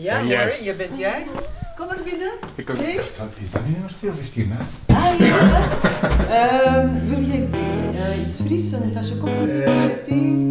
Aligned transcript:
Ja, 0.00 0.20
hoor, 0.20 0.30
juist. 0.30 0.64
je 0.64 0.74
bent 0.76 0.96
juist. 0.98 1.34
Kom 1.76 1.88
er 1.88 1.98
binnen. 2.04 2.30
Ik 2.54 2.70
ook 2.70 2.76
dacht 2.96 3.08
van, 3.08 3.28
is 3.40 3.50
dat 3.50 3.64
niet 3.64 3.72
nummer 3.72 3.94
2 3.94 4.10
of 4.10 4.18
is 4.18 4.26
het 4.26 4.34
hiernaast? 4.34 4.84
Ah, 4.86 5.18
ja. 5.18 5.36
Ehm, 6.28 6.88
wil 7.06 7.18
je 7.18 7.38
iets 7.38 7.50
drinken? 7.50 7.94
Eh, 7.94 8.20
iets 8.20 8.40
fris, 8.46 8.72
een 8.72 8.92
tasje 8.92 9.16
koffie, 9.16 9.64
een 9.64 9.64
tasje 9.64 10.02
thee? 10.06 10.46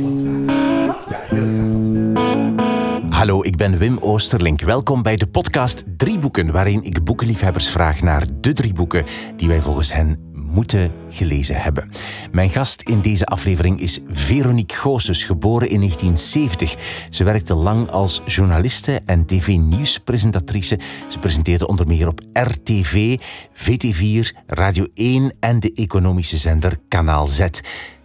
Ja, 1.09 1.19
heel 1.23 2.13
graag. 2.13 3.15
Hallo, 3.17 3.43
ik 3.43 3.57
ben 3.57 3.77
Wim 3.77 3.97
Oosterlink. 3.97 4.61
Welkom 4.61 5.01
bij 5.01 5.15
de 5.15 5.27
podcast 5.27 5.83
Drie 5.97 6.19
Boeken, 6.19 6.51
waarin 6.51 6.83
ik 6.83 7.03
boekenliefhebbers 7.03 7.69
vraag 7.69 8.01
naar 8.01 8.23
de 8.39 8.53
drie 8.53 8.73
boeken 8.73 9.05
die 9.35 9.47
wij 9.47 9.61
volgens 9.61 9.93
hen 9.93 10.26
moeten 10.57 10.91
gelezen 11.09 11.61
hebben. 11.61 11.89
Mijn 12.31 12.49
gast 12.49 12.81
in 12.81 13.01
deze 13.01 13.25
aflevering 13.25 13.79
is 13.79 13.99
Veronique 14.07 14.77
Goossens, 14.77 15.23
geboren 15.23 15.69
in 15.69 15.79
1970. 15.79 17.05
Ze 17.09 17.23
werkte 17.23 17.55
lang 17.55 17.89
als 17.89 18.21
journaliste 18.25 19.01
en 19.05 19.25
tv-nieuwspresentatrice. 19.25 20.79
Ze 21.07 21.19
presenteerde 21.19 21.67
onder 21.67 21.87
meer 21.87 22.07
op 22.07 22.21
RTV, 22.33 23.17
VT4, 23.53 24.37
Radio 24.45 24.87
1 24.93 25.33
en 25.39 25.59
de 25.59 25.71
economische 25.73 26.37
zender 26.37 26.77
Kanaal 26.87 27.27
Z. 27.27 27.47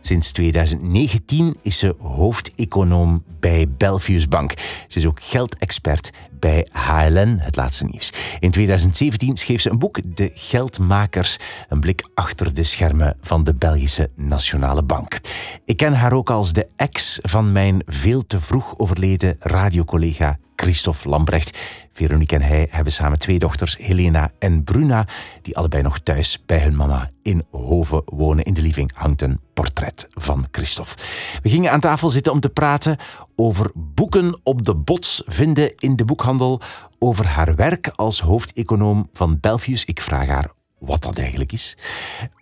Sinds 0.02 0.32
2019 0.32 1.56
is 1.62 1.78
ze 1.78 1.94
hoofdeconoom 1.98 3.24
bij 3.40 3.68
Belfius 3.76 4.28
Bank. 4.28 4.54
Ze 4.88 4.98
is 4.98 5.06
ook 5.06 5.22
geldexpert 5.22 6.10
bij 6.40 6.66
HLN, 6.70 7.36
het 7.40 7.56
laatste 7.56 7.84
nieuws. 7.84 8.12
In 8.38 8.50
2017 8.50 9.36
schreef 9.36 9.60
ze 9.60 9.70
een 9.70 9.78
boek, 9.78 10.00
De 10.04 10.30
Geldmakers, 10.34 11.36
een 11.68 11.80
blik 11.80 12.08
achter 12.14 12.54
de 12.54 12.64
schermen 12.64 13.16
van 13.20 13.44
de 13.44 13.54
Belgische 13.54 14.10
Nationale 14.16 14.82
Bank. 14.82 15.20
Ik 15.64 15.76
ken 15.76 15.92
haar 15.92 16.12
ook 16.12 16.30
als 16.30 16.52
de 16.52 16.68
ex 16.76 17.18
van 17.22 17.52
mijn 17.52 17.82
veel 17.86 18.26
te 18.26 18.40
vroeg 18.40 18.78
overleden 18.78 19.36
radiocollega 19.38 20.38
Christophe 20.62 21.08
Lambrecht. 21.08 21.58
Veronique 21.92 22.36
en 22.36 22.42
hij 22.42 22.68
hebben 22.70 22.92
samen 22.92 23.18
twee 23.18 23.38
dochters, 23.38 23.76
Helena 23.76 24.30
en 24.38 24.64
Bruna, 24.64 25.06
die 25.42 25.56
allebei 25.56 25.82
nog 25.82 25.98
thuis 25.98 26.42
bij 26.46 26.60
hun 26.60 26.76
mama 26.76 27.10
in 27.22 27.44
Hoven 27.50 28.02
wonen. 28.04 28.44
In 28.44 28.54
de 28.54 28.62
living 28.62 28.90
hangt 28.94 29.22
een 29.22 29.40
portret 29.54 30.06
van 30.10 30.46
Christophe. 30.50 30.94
We 31.42 31.48
gingen 31.48 31.70
aan 31.70 31.80
tafel 31.80 32.10
zitten 32.10 32.32
om 32.32 32.40
te 32.40 32.48
praten 32.48 32.96
over 33.36 33.70
boeken 33.74 34.40
op 34.42 34.64
de 34.64 34.74
bots 34.74 35.22
vinden 35.26 35.74
in 35.76 35.96
de 35.96 36.04
boekhandel, 36.04 36.60
over 36.98 37.26
haar 37.26 37.54
werk 37.54 37.88
als 37.88 38.20
hoofdeconoom 38.20 39.08
van 39.12 39.38
Belfius. 39.40 39.84
Ik 39.84 40.00
vraag 40.00 40.26
haar 40.26 40.50
wat 40.78 41.02
dat 41.02 41.18
eigenlijk 41.18 41.52
is. 41.52 41.76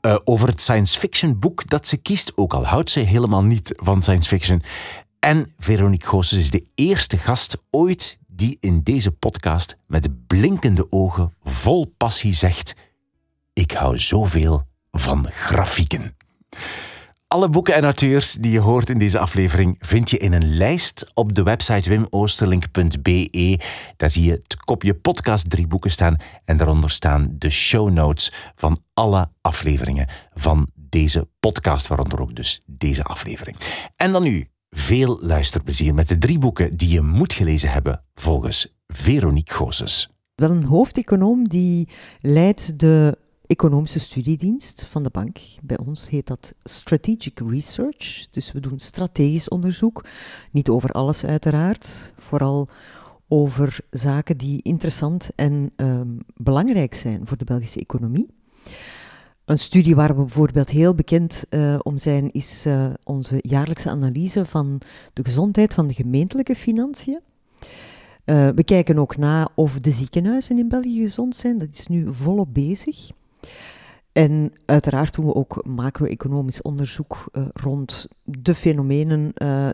Uh, 0.02 0.16
over 0.24 0.48
het 0.48 0.60
science 0.60 0.98
fiction 0.98 1.38
boek 1.38 1.68
dat 1.68 1.86
ze 1.86 1.96
kiest, 1.96 2.32
ook 2.36 2.54
al 2.54 2.66
houdt 2.66 2.91
ze 2.91 3.00
helemaal 3.00 3.44
niet 3.44 3.74
van 3.76 4.02
science 4.02 4.28
fiction. 4.28 4.62
En 5.20 5.52
Veronique 5.58 6.08
Goossens 6.08 6.40
is 6.40 6.50
de 6.50 6.66
eerste 6.74 7.16
gast 7.16 7.56
ooit 7.70 8.18
die 8.26 8.56
in 8.60 8.82
deze 8.82 9.10
podcast 9.10 9.76
met 9.86 10.26
blinkende 10.26 10.90
ogen 10.90 11.34
vol 11.42 11.94
passie 11.96 12.32
zegt: 12.32 12.74
Ik 13.52 13.70
hou 13.72 13.98
zoveel 13.98 14.66
van 14.91 15.26
grafieken. 15.30 16.16
Alle 17.26 17.48
boeken 17.48 17.74
en 17.74 17.84
auteurs 17.84 18.32
die 18.32 18.52
je 18.52 18.60
hoort 18.60 18.91
in 18.91 18.98
deze 18.98 19.18
aflevering 19.18 19.76
vind 19.78 20.10
je 20.10 20.18
in 20.18 20.32
een 20.32 20.56
lijst 20.56 21.10
op 21.14 21.34
de 21.34 21.42
website 21.42 21.88
wimoosterlink.be. 21.88 23.60
Daar 23.96 24.10
zie 24.10 24.24
je 24.24 24.32
het 24.32 24.56
kopje 24.56 24.94
podcast 24.94 25.50
drie 25.50 25.66
boeken 25.66 25.91
staan 25.91 26.16
en 26.44 26.56
daaronder 26.56 26.91
staan 26.91 27.34
de 27.38 27.50
show 27.50 27.91
notes 27.91 28.32
van 28.54 28.82
alle 28.94 29.30
afleveringen 29.41 30.08
van 30.32 30.70
deze 30.74 31.28
podcast, 31.41 31.86
waaronder 31.86 32.20
ook 32.20 32.34
dus 32.34 32.60
deze 32.66 33.04
aflevering. 33.04 33.56
En 33.96 34.12
dan 34.12 34.22
nu 34.22 34.48
veel 34.70 35.18
luisterplezier 35.20 35.94
met 35.94 36.08
de 36.08 36.18
drie 36.18 36.38
boeken 36.38 36.76
die 36.76 36.88
je 36.88 37.00
moet 37.00 37.32
gelezen 37.32 37.70
hebben 37.70 38.02
volgens 38.14 38.78
Veronique 38.86 39.54
Goossens. 39.54 40.08
Wel 40.34 40.50
een 40.50 40.64
hoofdeconoom 40.64 41.48
die 41.48 41.88
leidt 42.20 42.78
de 42.78 43.18
economische 43.46 43.98
studiedienst 43.98 44.84
van 44.84 45.02
de 45.02 45.10
bank. 45.10 45.38
Bij 45.62 45.78
ons 45.78 46.08
heet 46.08 46.26
dat 46.26 46.54
Strategic 46.62 47.41
Research. 47.48 48.26
Dus 48.31 48.53
we 48.53 48.60
doen 48.60 48.78
strategisch 48.78 49.48
onderzoek. 49.48 50.04
Niet 50.53 50.69
over 50.69 50.91
alles 50.91 51.25
uiteraard. 51.25 52.12
Vooral 52.19 52.69
over 53.28 53.78
zaken 53.91 54.37
die 54.37 54.62
interessant 54.62 55.31
en 55.34 55.72
um, 55.76 56.19
belangrijk 56.34 56.94
zijn 56.94 57.26
voor 57.26 57.37
de 57.37 57.44
Belgische 57.44 57.81
economie. 57.81 58.28
Een 59.50 59.59
studie 59.59 59.94
waar 59.94 60.09
we 60.09 60.22
bijvoorbeeld 60.22 60.71
heel 60.71 60.94
bekend 60.94 61.44
uh, 61.50 61.78
om 61.83 61.99
zijn, 61.99 62.33
is 62.33 62.65
uh, 62.66 62.87
onze 63.05 63.38
jaarlijkse 63.41 63.91
analyse 63.91 64.47
van 64.47 64.81
de 65.12 65.25
gezondheid 65.25 65.75
van 65.75 65.87
de 65.87 65.94
gemeentelijke 65.94 66.55
financiën. 66.55 67.21
Uh, 68.25 68.49
we 68.49 68.65
kijken 68.65 68.99
ook 68.99 69.16
na 69.16 69.49
of 69.55 69.78
de 69.78 69.91
ziekenhuizen 69.91 70.59
in 70.59 70.69
België 70.69 71.00
gezond 71.00 71.37
zijn. 71.37 71.59
Dat 71.59 71.69
is 71.71 71.87
nu 71.87 72.15
volop 72.15 72.55
bezig. 72.55 73.11
En 74.12 74.53
uiteraard 74.65 75.15
doen 75.15 75.27
we 75.27 75.34
ook 75.34 75.65
macro-economisch 75.67 76.62
onderzoek 76.62 77.25
rond 77.53 78.09
de 78.25 78.55
fenomenen 78.55 79.32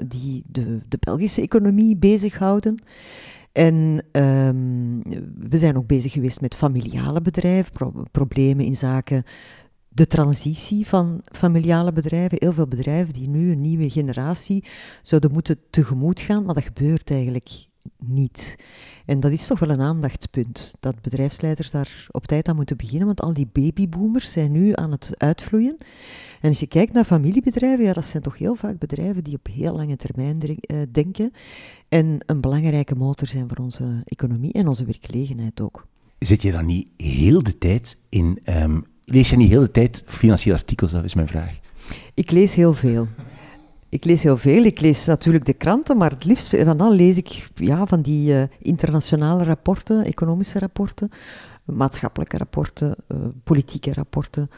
die 0.09 0.43
de, 0.47 0.81
de, 0.89 0.97
Belgische 1.01 1.43
economie 1.43 1.97
bezighouden. 1.97 2.83
En 3.53 4.05
um, 4.13 5.03
we 5.49 5.59
zijn 5.59 5.77
ook 5.77 5.87
bezig 5.87 6.13
geweest 6.13 6.41
met 6.41 6.55
familiale 6.55 7.21
bedrijven, 7.21 7.73
pro 7.73 7.93
problemen 8.11 8.65
in 8.65 8.77
zaken 8.77 9.25
de 9.97 10.07
transitie 10.07 10.87
van 10.87 11.21
familiale 11.23 11.93
bedrijven. 11.93 12.39
Heel 12.41 12.53
veel 12.53 12.69
bedrijven 12.69 13.13
die 13.13 13.29
nu 13.29 13.51
een 13.51 13.61
nieuwe 13.61 13.91
generatie 13.91 14.65
zouden 15.03 15.33
moeten 15.33 15.59
tegemoet 15.71 16.21
gaan, 16.21 16.45
maar 16.45 16.55
dat 16.55 16.65
gebeurt 16.65 17.11
eigenlijk 17.11 17.67
niet. 17.99 18.57
En 19.07 19.21
dat 19.21 19.33
is 19.33 19.47
toch 19.47 19.59
wel 19.59 19.69
een 19.69 19.81
aandachtspunt, 19.81 20.75
dat 20.81 21.01
bedrijfsleiders 21.01 21.71
daar 21.71 22.07
op 22.11 22.27
tijd 22.27 22.49
aan 22.49 22.57
moeten 22.57 22.77
beginnen, 22.77 23.07
want 23.07 23.21
al 23.21 23.33
die 23.33 23.49
babyboomers 23.53 24.33
zijn 24.33 24.53
nu 24.53 24.73
aan 24.75 24.91
het 24.91 25.15
uitvloeien. 25.17 25.77
En 26.41 26.49
als 26.49 26.61
je 26.61 26.67
kijkt 26.67 26.93
naar 26.93 27.05
familiebedrijven, 27.05 27.85
ja, 27.85 27.93
dat 27.93 28.05
zijn 28.05 28.23
toch 28.23 28.39
heel 28.39 28.55
vaak 28.55 28.79
bedrijven 28.79 29.25
die 29.25 29.37
op 29.37 29.47
heel 29.47 29.77
lange 29.77 29.97
termijn 29.97 30.39
uh, 30.43 30.83
denken 30.93 31.33
en 31.89 32.19
een 32.27 32.41
belangrijke 32.41 32.95
motor 32.95 33.29
zijn 33.29 33.49
voor 33.49 33.65
onze 33.65 34.01
economie 34.05 34.53
en 34.53 34.69
onze 34.69 34.85
werkgelegenheid 34.85 35.61
ook. 35.61 35.87
Zit 36.19 36.43
je 36.43 36.53
dan 36.53 36.67
niet 36.67 36.89
heel 36.97 37.43
de 37.43 37.59
tijd 37.59 37.99
in... 38.09 38.39
Um, 38.45 38.95
lees 39.07 39.31
je 39.31 39.37
niet 39.37 39.49
heel 39.49 39.61
de 39.61 39.71
tijd 39.71 40.03
financiële 40.07 40.57
artikels, 40.57 40.91
dat 40.91 41.05
is 41.05 41.15
mijn 41.15 41.29
vraag. 41.29 41.59
Ik 42.15 42.31
lees 42.31 42.55
heel 42.55 42.75
veel. 42.75 43.09
Ik 43.89 44.05
lees 44.05 44.23
heel 44.23 44.37
veel. 44.37 44.65
Ik 44.65 44.81
lees 44.81 45.05
natuurlijk 45.05 45.45
de 45.45 45.53
kranten, 45.53 45.97
maar 45.97 46.11
het 46.11 46.25
liefst 46.25 46.49
van 46.49 46.81
al 46.81 46.93
lees 46.93 47.17
ik 47.17 47.49
ja, 47.55 47.87
van 47.87 48.03
die 48.03 48.33
uh, 48.33 48.43
internationale 48.59 49.45
rapporten, 49.45 50.05
economische 50.05 50.59
rapporten, 50.59 51.11
maatschappelijke 51.65 52.37
rapporten, 52.37 52.97
uh, 53.09 53.19
politieke 53.45 53.93
rapporten, 53.93 54.49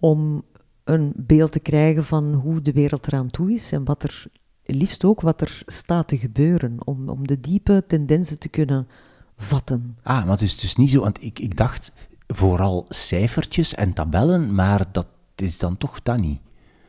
om 0.00 0.42
een 0.84 1.12
beeld 1.16 1.52
te 1.52 1.60
krijgen 1.60 2.04
van 2.04 2.32
hoe 2.32 2.62
de 2.62 2.72
wereld 2.72 3.06
eraan 3.06 3.30
toe 3.30 3.52
is 3.52 3.72
en 3.72 3.84
wat 3.84 4.02
er, 4.02 4.24
liefst 4.64 5.04
ook 5.04 5.20
wat 5.20 5.40
er 5.40 5.62
staat 5.66 6.08
te 6.08 6.18
gebeuren, 6.18 6.76
om, 6.84 7.08
om 7.08 7.26
de 7.26 7.40
diepe 7.40 7.84
tendensen 7.86 8.38
te 8.38 8.48
kunnen 8.48 8.88
vatten. 9.36 9.96
Ah, 10.02 10.22
maar 10.22 10.32
het 10.32 10.40
is 10.40 10.60
dus 10.60 10.76
niet 10.76 10.90
zo, 10.90 11.00
want 11.00 11.24
ik, 11.24 11.38
ik 11.38 11.56
dacht 11.56 11.92
vooral 12.34 12.86
cijfertjes 12.88 13.74
en 13.74 13.92
tabellen, 13.92 14.54
maar 14.54 14.84
dat 14.92 15.06
is 15.36 15.58
dan 15.58 15.76
toch 15.76 16.02
dat 16.02 16.18
niet. 16.18 16.40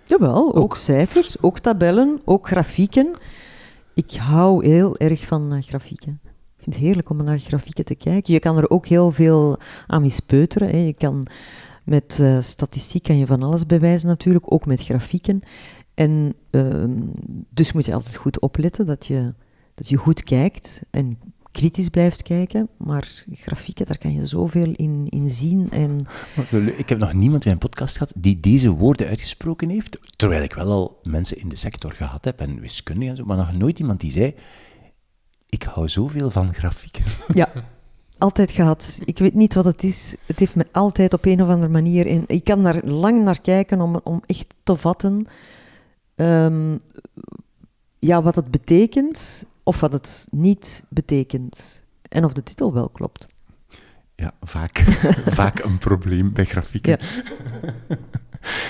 Jawel, 0.06 0.36
ook, 0.36 0.56
ook 0.56 0.78
cijfers, 0.78 1.42
ook 1.42 1.60
tabellen, 1.60 2.22
ook 2.26 2.48
grafieken. 2.48 3.16
Ik 3.94 4.12
hou 4.12 4.68
heel 4.68 4.98
erg 4.98 5.26
van 5.26 5.54
uh, 5.54 5.62
grafieken. 5.62 6.20
Ik 6.24 6.64
vind 6.64 6.76
het 6.76 6.86
heerlijk 6.86 7.10
om 7.10 7.24
naar 7.24 7.40
grafieken 7.40 7.86
te 7.86 7.96
kijken. 7.96 8.34
Je 8.34 8.40
kan 8.40 8.58
er 8.58 8.70
ook 8.70 8.88
heel 8.88 9.12
veel 9.12 9.58
aan 9.88 10.02
mispeuteren. 10.02 10.70
Hè. 10.70 10.78
Je 10.78 10.94
kan 10.94 11.28
met 11.84 12.20
uh, 12.22 12.42
statistiek 12.42 13.04
kan 13.04 13.18
je 13.18 13.26
van 13.26 13.44
alles 13.44 13.66
bewijzen 13.66 14.08
natuurlijk, 14.08 14.54
ook 14.54 14.66
met 14.66 14.84
grafieken. 14.84 15.42
En 15.94 16.36
uh, 16.52 16.84
dus 17.50 17.72
moet 17.72 17.86
je 17.86 17.94
altijd 17.94 18.16
goed 18.16 18.40
opletten 18.40 18.86
dat 18.86 19.06
je, 19.06 19.34
dat 19.76 19.90
je 19.90 19.98
goed 19.98 20.24
kijkt 20.24 20.84
en 20.92 21.18
kritisch 21.54 21.90
blijft 21.90 22.22
kijken, 22.22 22.70
maar 22.78 23.24
grafieken, 23.32 23.86
daar 23.86 23.98
kan 23.98 24.14
je 24.14 24.26
zoveel 24.26 24.74
in, 24.76 25.08
in 25.10 25.30
zien. 25.30 25.70
En... 25.70 26.06
Ik 26.78 26.90
heb 26.90 26.98
nog 26.98 27.14
niemand 27.14 27.44
in 27.44 27.50
mijn 27.50 27.70
podcast 27.70 27.98
gehad 27.98 28.14
die 28.16 28.40
deze 28.40 28.70
woorden 28.70 29.08
uitgesproken 29.08 29.70
heeft, 29.70 30.00
terwijl 30.16 30.44
ik 30.44 30.54
wel 30.54 30.72
al 30.72 31.00
mensen 31.04 31.38
in 31.38 31.50
de 31.50 31.56
sector 31.56 31.92
gehad 31.92 32.26
heb 32.26 32.40
en 32.40 32.60
wiskunde 32.60 33.06
en 33.06 33.16
zo, 33.16 33.26
maar 33.26 33.38
nog 33.38 33.54
nooit 33.54 33.80
iemand 33.80 34.00
die 34.00 34.12
zei, 34.12 34.36
ik 35.50 35.64
hou 35.64 35.90
zoveel 35.90 36.32
van 36.32 36.54
grafieken. 36.54 37.04
Ja, 37.34 37.52
altijd 38.18 38.52
gehad. 38.52 39.00
Ik 39.06 39.18
weet 39.18 39.34
niet 39.34 39.54
wat 39.54 39.66
het 39.66 39.84
is. 39.84 40.16
Het 40.26 40.40
heeft 40.40 40.56
me 40.56 40.66
altijd 40.72 41.14
op 41.14 41.26
een 41.26 41.42
of 41.42 41.48
andere 41.48 41.72
manier... 41.72 42.06
In, 42.06 42.24
ik 42.28 42.44
kan 42.44 42.64
daar 42.64 42.86
lang 42.86 43.24
naar 43.24 43.42
kijken 43.42 43.82
om, 43.82 44.00
om 44.04 44.22
echt 44.26 44.56
te 44.64 44.76
vatten 44.76 45.28
um, 46.16 46.80
ja, 48.00 48.22
wat 48.22 48.36
het 48.36 48.52
betekent 48.52 49.46
of 49.64 49.80
wat 49.80 49.92
het 49.92 50.28
niet 50.32 50.84
betekent. 50.90 51.86
En 52.10 52.26
of 52.26 52.34
de 52.34 52.44
titel 52.44 52.74
wel 52.74 52.90
klopt. 52.90 53.28
Ja, 54.16 54.34
vaak, 54.42 54.78
vaak 55.40 55.60
een 55.60 55.78
probleem 55.78 56.34
bij 56.34 56.46
grafieken. 56.46 56.98
Ja. 57.00 57.08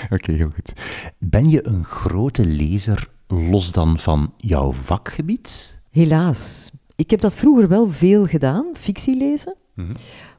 Oké, 0.04 0.14
okay, 0.14 0.34
heel 0.34 0.50
goed. 0.54 0.72
Ben 1.18 1.48
je 1.48 1.66
een 1.66 1.84
grote 1.84 2.46
lezer 2.46 3.08
los 3.26 3.72
dan 3.72 3.98
van 3.98 4.32
jouw 4.36 4.72
vakgebied? 4.72 5.80
Helaas. 5.90 6.70
Ik 6.96 7.10
heb 7.10 7.20
dat 7.20 7.34
vroeger 7.34 7.68
wel 7.68 7.90
veel 7.90 8.26
gedaan, 8.26 8.66
fictie 8.72 9.16
lezen. 9.16 9.56
Mhm. 9.74 9.94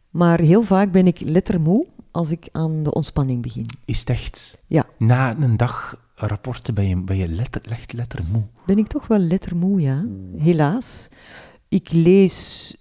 Maar 0.09 0.39
heel 0.39 0.63
vaak 0.63 0.91
ben 0.91 1.07
ik 1.07 1.19
lettermoe 1.19 1.85
als 2.11 2.31
ik 2.31 2.47
aan 2.51 2.83
de 2.83 2.93
ontspanning 2.93 3.41
begin. 3.41 3.65
Is 3.85 3.99
het 3.99 4.09
echt? 4.09 4.63
Ja. 4.67 4.85
Na 4.97 5.35
een 5.37 5.57
dag 5.57 6.04
rapporten 6.15 6.73
ben 6.73 6.87
je, 6.87 7.03
ben 7.03 7.35
letter, 7.35 7.71
echt 7.71 7.93
lettermoe. 7.93 8.43
Ben 8.65 8.77
ik 8.77 8.87
toch 8.87 9.07
wel 9.07 9.19
lettermoe, 9.19 9.81
ja. 9.81 10.05
Helaas. 10.37 11.09
Ik 11.67 11.91
lees 11.91 12.75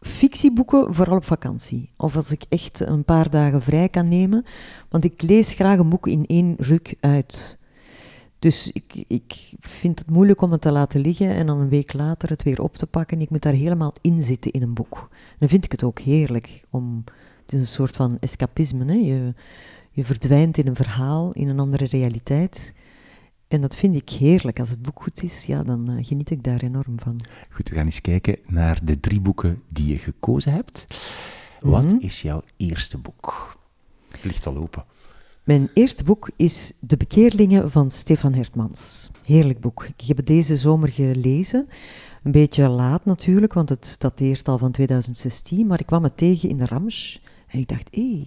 fictieboeken 0.00 0.94
vooral 0.94 1.16
op 1.16 1.24
vakantie. 1.24 1.92
Of 1.96 2.16
als 2.16 2.30
ik 2.30 2.44
echt 2.48 2.80
een 2.80 3.04
paar 3.04 3.30
dagen 3.30 3.62
vrij 3.62 3.88
kan 3.88 4.08
nemen. 4.08 4.44
Want 4.88 5.04
ik 5.04 5.22
lees 5.22 5.52
graag 5.52 5.78
een 5.78 5.88
boek 5.88 6.06
in 6.06 6.26
één 6.26 6.54
ruk 6.58 6.94
uit. 7.00 7.58
Dus 8.38 8.70
ik, 8.72 9.04
ik 9.08 9.52
vind 9.58 9.98
het 9.98 10.10
moeilijk 10.10 10.40
om 10.40 10.52
het 10.52 10.60
te 10.60 10.72
laten 10.72 11.00
liggen 11.00 11.30
en 11.30 11.46
dan 11.46 11.58
een 11.58 11.68
week 11.68 11.92
later 11.92 12.28
het 12.28 12.42
weer 12.42 12.62
op 12.62 12.76
te 12.76 12.86
pakken. 12.86 13.20
Ik 13.20 13.30
moet 13.30 13.42
daar 13.42 13.52
helemaal 13.52 13.92
in 14.00 14.22
zitten 14.22 14.50
in 14.50 14.62
een 14.62 14.74
boek. 14.74 15.08
Dan 15.38 15.48
vind 15.48 15.64
ik 15.64 15.72
het 15.72 15.82
ook 15.82 15.98
heerlijk. 15.98 16.64
Om, 16.70 17.04
het 17.42 17.52
is 17.52 17.60
een 17.60 17.66
soort 17.66 17.96
van 17.96 18.18
escapisme. 18.18 18.84
Hè? 18.84 18.92
Je, 18.92 19.34
je 19.98 20.04
verdwijnt 20.04 20.58
in 20.58 20.66
een 20.66 20.76
verhaal, 20.76 21.32
in 21.32 21.48
een 21.48 21.58
andere 21.60 21.84
realiteit. 21.86 22.74
En 23.48 23.60
dat 23.60 23.76
vind 23.76 23.94
ik 23.94 24.10
heerlijk. 24.10 24.58
Als 24.58 24.70
het 24.70 24.82
boek 24.82 25.02
goed 25.02 25.22
is, 25.22 25.44
ja, 25.44 25.62
dan 25.62 25.90
eh, 25.90 26.06
geniet 26.06 26.30
ik 26.30 26.44
daar 26.44 26.60
enorm 26.62 27.00
van. 27.00 27.20
Goed, 27.50 27.68
we 27.68 27.74
gaan 27.74 27.84
eens 27.84 28.00
kijken 28.00 28.36
naar 28.46 28.84
de 28.84 29.00
drie 29.00 29.20
boeken 29.20 29.62
die 29.72 29.86
je 29.86 29.98
gekozen 29.98 30.52
hebt. 30.52 30.86
Wat 31.60 31.84
Mhm. 31.84 31.96
is 31.98 32.22
jouw 32.22 32.42
eerste 32.56 32.98
boek? 32.98 33.56
Het 34.10 34.24
ligt 34.24 34.46
al 34.46 34.56
open. 34.56 34.84
Mijn 35.44 35.70
eerste 35.74 36.04
boek 36.04 36.30
is 36.36 36.72
De 36.80 36.96
Bekeerlingen 36.96 37.70
van 37.70 37.90
Stefan 37.90 38.34
Hertmans. 38.34 39.10
Heerlijk 39.24 39.60
boek. 39.60 39.84
Ik 39.96 40.06
heb 40.06 40.16
het 40.16 40.26
deze 40.26 40.56
zomer 40.56 40.88
gelezen. 40.88 41.68
Een 42.22 42.32
beetje 42.32 42.68
laat 42.68 43.04
natuurlijk, 43.04 43.52
want 43.52 43.68
het 43.68 43.96
dateert 43.98 44.48
al 44.48 44.58
van 44.58 44.70
2016. 44.72 45.66
Maar 45.66 45.80
ik 45.80 45.86
kwam 45.86 46.02
het 46.02 46.16
tegen 46.16 46.48
in 46.48 46.56
de 46.56 46.66
Ramsch. 46.66 47.16
En 47.46 47.58
ik 47.58 47.68
dacht, 47.68 47.88
hé, 47.94 48.26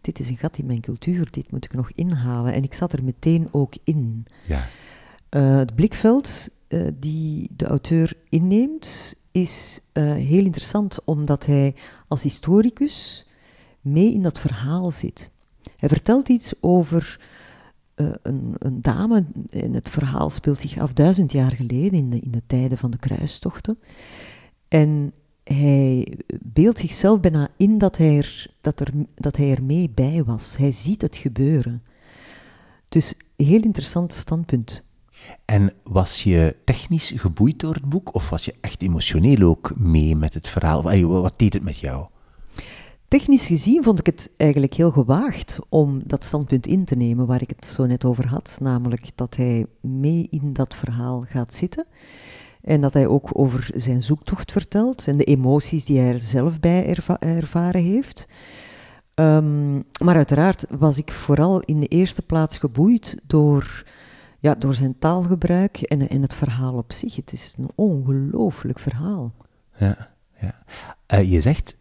dit 0.00 0.20
is 0.20 0.28
een 0.28 0.36
gat 0.36 0.58
in 0.58 0.66
mijn 0.66 0.80
cultuur. 0.80 1.30
Dit 1.30 1.50
moet 1.50 1.64
ik 1.64 1.72
nog 1.72 1.90
inhalen. 1.90 2.52
En 2.52 2.62
ik 2.62 2.74
zat 2.74 2.92
er 2.92 3.04
meteen 3.04 3.48
ook 3.50 3.74
in. 3.84 4.26
Ja. 4.46 4.66
Eh, 5.28 5.56
het 5.56 5.74
blikveld 5.74 6.48
eh, 6.68 6.86
die 6.98 7.48
de 7.56 7.66
auteur 7.66 8.16
inneemt 8.28 9.14
is 9.30 9.80
eh, 9.92 10.12
heel 10.12 10.44
interessant 10.44 11.04
omdat 11.04 11.46
hij 11.46 11.74
als 12.08 12.22
historicus 12.22 13.26
mee 13.80 14.12
in 14.12 14.22
dat 14.22 14.40
verhaal 14.40 14.90
zit. 14.90 15.30
Hij 15.76 15.88
vertelt 15.88 16.28
iets 16.28 16.54
over 16.60 17.20
een, 18.22 18.54
een 18.58 18.82
dame, 18.82 19.24
en 19.50 19.72
het 19.72 19.88
verhaal 19.88 20.30
speelt 20.30 20.60
zich 20.60 20.78
af 20.78 20.92
duizend 20.92 21.32
jaar 21.32 21.50
geleden, 21.50 21.92
in 21.92 22.10
de, 22.10 22.20
in 22.20 22.30
de 22.30 22.42
tijden 22.46 22.78
van 22.78 22.90
de 22.90 22.98
kruistochten. 22.98 23.78
En 24.68 25.12
hij 25.52 26.18
beeldt 26.42 26.78
zichzelf 26.78 27.20
bijna 27.20 27.48
in 27.56 27.78
dat 27.78 27.96
hij, 27.96 28.16
er, 28.16 28.46
dat, 28.60 28.80
er, 28.80 28.92
dat 29.14 29.36
hij 29.36 29.50
er 29.50 29.62
mee 29.62 29.90
bij 29.94 30.24
was. 30.24 30.56
Hij 30.56 30.72
ziet 30.72 31.02
het 31.02 31.16
gebeuren. 31.16 31.82
Dus 32.88 33.14
heel 33.36 33.62
interessant 33.62 34.12
standpunt. 34.12 34.88
En 35.44 35.72
was 35.82 36.22
je 36.22 36.56
technisch 36.64 37.12
geboeid 37.16 37.58
door 37.60 37.74
het 37.74 37.88
boek, 37.88 38.14
of 38.14 38.30
was 38.30 38.44
je 38.44 38.54
echt 38.60 38.82
emotioneel 38.82 39.48
ook 39.48 39.72
mee 39.76 40.16
met 40.16 40.34
het 40.34 40.48
verhaal? 40.48 40.82
Wat 41.06 41.38
deed 41.38 41.54
het 41.54 41.62
met 41.62 41.78
jou? 41.78 42.06
Technisch 43.08 43.46
gezien 43.46 43.82
vond 43.82 43.98
ik 43.98 44.06
het 44.06 44.32
eigenlijk 44.36 44.74
heel 44.74 44.90
gewaagd 44.90 45.58
om 45.68 46.02
dat 46.04 46.24
standpunt 46.24 46.66
in 46.66 46.84
te 46.84 46.96
nemen 46.96 47.26
waar 47.26 47.42
ik 47.42 47.50
het 47.50 47.66
zo 47.66 47.86
net 47.86 48.04
over 48.04 48.26
had. 48.26 48.58
Namelijk 48.60 49.10
dat 49.14 49.36
hij 49.36 49.66
mee 49.80 50.26
in 50.30 50.52
dat 50.52 50.74
verhaal 50.74 51.24
gaat 51.28 51.54
zitten. 51.54 51.86
En 52.62 52.80
dat 52.80 52.92
hij 52.94 53.06
ook 53.06 53.28
over 53.32 53.70
zijn 53.74 54.02
zoektocht 54.02 54.52
vertelt 54.52 55.06
en 55.08 55.16
de 55.16 55.24
emoties 55.24 55.84
die 55.84 55.98
hij 55.98 56.12
er 56.12 56.20
zelf 56.20 56.60
bij 56.60 56.86
erva- 56.86 57.18
ervaren 57.20 57.82
heeft. 57.82 58.28
Ehm, 59.14 59.74
maar 60.02 60.16
uiteraard 60.16 60.64
was 60.68 60.98
ik 60.98 61.12
vooral 61.12 61.60
in 61.60 61.80
de 61.80 61.86
eerste 61.86 62.22
plaats 62.22 62.58
geboeid 62.58 63.20
door, 63.26 63.84
ja, 64.38 64.54
door 64.54 64.74
zijn 64.74 64.98
taalgebruik 64.98 65.76
en, 65.80 66.08
en 66.08 66.22
het 66.22 66.34
verhaal 66.34 66.74
op 66.74 66.92
zich. 66.92 67.16
Het 67.16 67.32
is 67.32 67.54
een 67.58 67.68
ongelooflijk 67.74 68.78
verhaal. 68.78 69.32
Ja, 69.78 70.08
ja. 70.40 70.62
Eh, 71.06 71.30
je 71.32 71.40
zegt, 71.40 71.76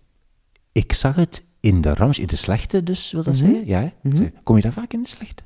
ik 0.72 0.94
zag 0.94 1.16
het 1.16 1.44
in 1.60 1.82
de 1.82 1.94
Rams, 1.94 2.20
in 2.20 2.28
de 2.28 2.36
slechte 2.36 2.84
dus, 2.84 3.12
wil 3.12 3.24
dat 3.24 3.34
Mhm. 3.36 3.46
zeggen? 3.46 3.66
Ja? 3.68 3.92
Mhm. 4.02 4.30
Kom 4.44 4.56
je 4.56 4.62
daar 4.62 4.74
vaak 4.74 4.94
in 4.94 5.02
de 5.02 5.08
slechte? 5.08 5.44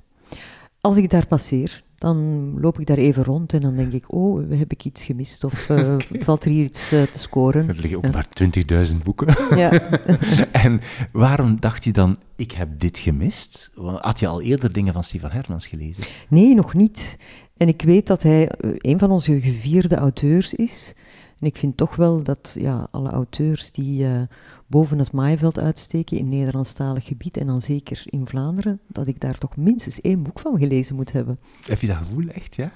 Als 0.86 0.98
ik 0.98 1.10
daar 1.10 1.28
passeer, 1.28 1.84
dan 1.98 2.18
loop 2.60 2.80
ik 2.80 2.88
daar 2.88 2.98
even 2.98 3.24
rond 3.24 3.54
en 3.54 3.62
dan 3.62 3.76
denk 3.76 3.94
ik, 3.94 4.14
oh, 4.14 4.50
heb 4.52 4.72
ik 4.72 4.86
iets 4.86 5.04
gemist 5.04 5.44
of 5.44 5.70
eh, 5.70 5.96
valt 6.26 6.46
er 6.46 6.52
hier 6.52 6.64
iets 6.64 6.92
eh, 6.92 7.02
te 7.02 7.20
scoren? 7.20 7.68
Er 7.68 7.76
liggen 7.76 7.98
ook 7.98 8.04
Ja. 8.04 8.10
maar 8.12 8.28
20.000 8.94 9.04
boeken. 9.04 9.36
Ja. 9.60 9.72
en 10.52 10.82
waarom 11.12 11.60
dacht 11.60 11.84
je 11.84 11.92
dan, 11.92 12.18
ik 12.36 12.52
heb 12.52 12.80
dit 12.80 12.98
gemist? 12.98 13.72
Had 13.98 14.20
je 14.20 14.28
al 14.28 14.42
eerder 14.42 14.72
dingen 14.74 14.94
van 14.94 15.04
Stefan 15.04 15.32
Hermans 15.32 15.68
gelezen? 15.68 16.04
Nee, 16.30 16.56
nog 16.56 16.74
niet. 16.74 17.18
En 17.58 17.68
ik 17.68 17.82
weet 17.82 18.08
dat 18.08 18.24
hij 18.24 18.48
eh, 18.50 18.72
een 18.78 19.00
van 19.00 19.12
onze 19.12 19.42
gevierde 19.42 19.96
auteurs 19.96 20.54
is. 20.54 20.96
En 21.40 21.48
ik 21.50 21.56
vind 21.56 21.78
toch 21.78 21.96
wel 21.96 22.24
dat 22.24 22.56
ja, 22.60 22.88
alle 22.92 23.10
auteurs 23.10 23.72
die 23.72 24.06
eh, 24.06 24.22
boven 24.68 25.00
het 25.00 25.12
maaiveld 25.12 25.60
uitsteken 25.60 26.18
in 26.18 26.30
Nederlandstalig 26.30 27.06
gebied, 27.06 27.38
en 27.38 27.48
dan 27.48 27.62
zeker 27.62 28.02
in 28.06 28.28
Vlaanderen, 28.28 28.80
dat 28.88 29.08
ik 29.08 29.20
daar 29.20 29.38
toch 29.38 29.58
minstens 29.58 30.02
één 30.02 30.24
boek 30.24 30.40
van 30.40 30.58
gelezen 30.58 30.96
moet 30.96 31.12
hebben. 31.12 31.40
Heb 31.66 31.82
je 31.82 31.88
dat 31.88 31.96
gevoel 31.96 32.28
echt, 32.28 32.56
ja? 32.56 32.72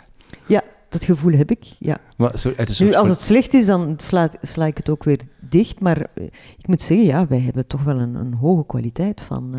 Ja, 0.47 0.63
dat 0.89 1.03
gevoel 1.03 1.31
heb 1.31 1.51
ik, 1.51 1.63
ja. 1.79 1.97
Maar 2.18 2.33
een 2.33 2.39
soort 2.39 2.79
Nu, 2.79 2.94
als 2.94 3.09
het 3.09 3.21
slecht 3.21 3.53
is, 3.53 3.65
dan 3.65 3.94
sla, 3.97 4.29
sla 4.41 4.65
ik 4.65 4.77
het 4.77 4.89
ook 4.89 5.03
weer 5.03 5.19
dicht. 5.39 5.79
Maar 5.79 5.97
eh, 6.13 6.24
ik 6.57 6.68
moet 6.68 6.81
zeggen, 6.81 7.07
ja, 7.07 7.27
wij 7.27 7.39
hebben 7.39 7.68
toch 7.68 7.83
wel 7.83 8.00
een, 8.00 8.15
een 8.15 8.33
hoge 8.33 8.65
kwaliteit 8.65 9.21
van, 9.21 9.56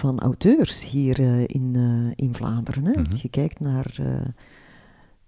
van 0.00 0.20
auteurs 0.20 0.90
hier 0.90 1.18
eh, 1.20 1.42
in, 1.46 1.72
eh, 1.74 2.26
in 2.26 2.34
Vlaanderen. 2.34 2.84
Hè? 2.84 2.90
Mhm. 2.90 3.10
Als 3.10 3.22
je 3.22 3.28
kijkt 3.28 3.60
naar 3.60 3.94
eh, 3.98 4.28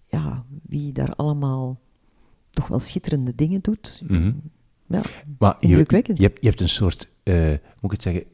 ja, 0.04 0.44
wie 0.62 0.92
daar 0.92 1.14
allemaal 1.14 1.80
toch 2.50 2.66
wel 2.66 2.78
schitterende 2.78 3.34
dingen 3.34 3.60
doet. 3.60 4.02
Mhm. 4.08 4.32
Ja, 4.86 5.02
Maar 5.38 5.56
je, 5.60 5.66
Indrukwekkend. 5.66 6.18
je, 6.18 6.24
hebt, 6.24 6.38
je 6.40 6.48
hebt 6.48 6.60
een 6.60 6.68
soort, 6.68 7.08
moet 7.24 7.34
ik 7.80 7.90
het 7.90 8.02
zeggen, 8.02 8.24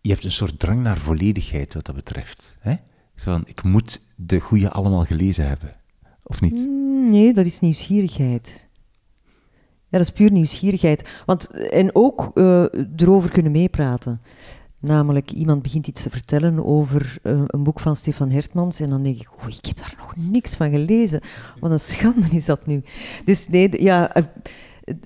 je 0.00 0.10
hebt 0.10 0.24
een 0.24 0.32
soort 0.32 0.58
drang 0.58 0.82
naar 0.82 0.98
volledigheid 0.98 1.74
wat 1.74 1.86
dat 1.86 1.94
betreft. 1.94 2.56
Hè? 2.60 2.74
Zo 3.14 3.32
van, 3.32 3.42
ik 3.46 3.62
moet 3.62 4.00
de 4.16 4.40
goede 4.40 4.70
allemaal 4.70 5.04
gelezen 5.04 5.46
hebben. 5.48 5.70
Of 6.22 6.40
niet? 6.40 6.54
Mm, 6.56 7.10
Nee, 7.10 7.32
dat 7.32 7.44
is 7.44 7.60
nieuwsgierigheid. 7.60 8.68
Ja, 9.88 9.98
dat 9.98 10.00
is 10.00 10.10
puur 10.10 10.32
nieuwsgierigheid. 10.32 11.08
Want, 11.26 11.50
en 11.50 11.94
ook 11.94 12.30
erover 12.96 13.30
kunnen 13.30 13.52
meepraten. 13.52 14.20
Namelijk, 14.86 15.30
iemand 15.30 15.62
begint 15.62 15.86
iets 15.86 16.02
te 16.02 16.10
vertellen 16.10 16.64
over 16.64 17.18
eh, 17.22 17.40
een 17.46 17.62
boek 17.62 17.80
van 17.80 17.96
Stefan 17.96 18.30
Hertmans 18.30 18.80
en 18.80 18.90
dan 18.90 19.02
denk 19.02 19.16
ik, 19.16 19.28
oei, 19.44 19.54
ik 19.56 19.66
heb 19.66 19.76
daar 19.76 19.94
nog 19.98 20.12
niks 20.16 20.54
van 20.54 20.70
gelezen. 20.70 21.20
Wat 21.60 21.70
een 21.70 21.80
schande 21.80 22.26
is 22.30 22.44
dat 22.44 22.66
nu. 22.66 22.82
Dus 23.24 23.48
nee, 23.48 23.82
ja... 23.82 24.12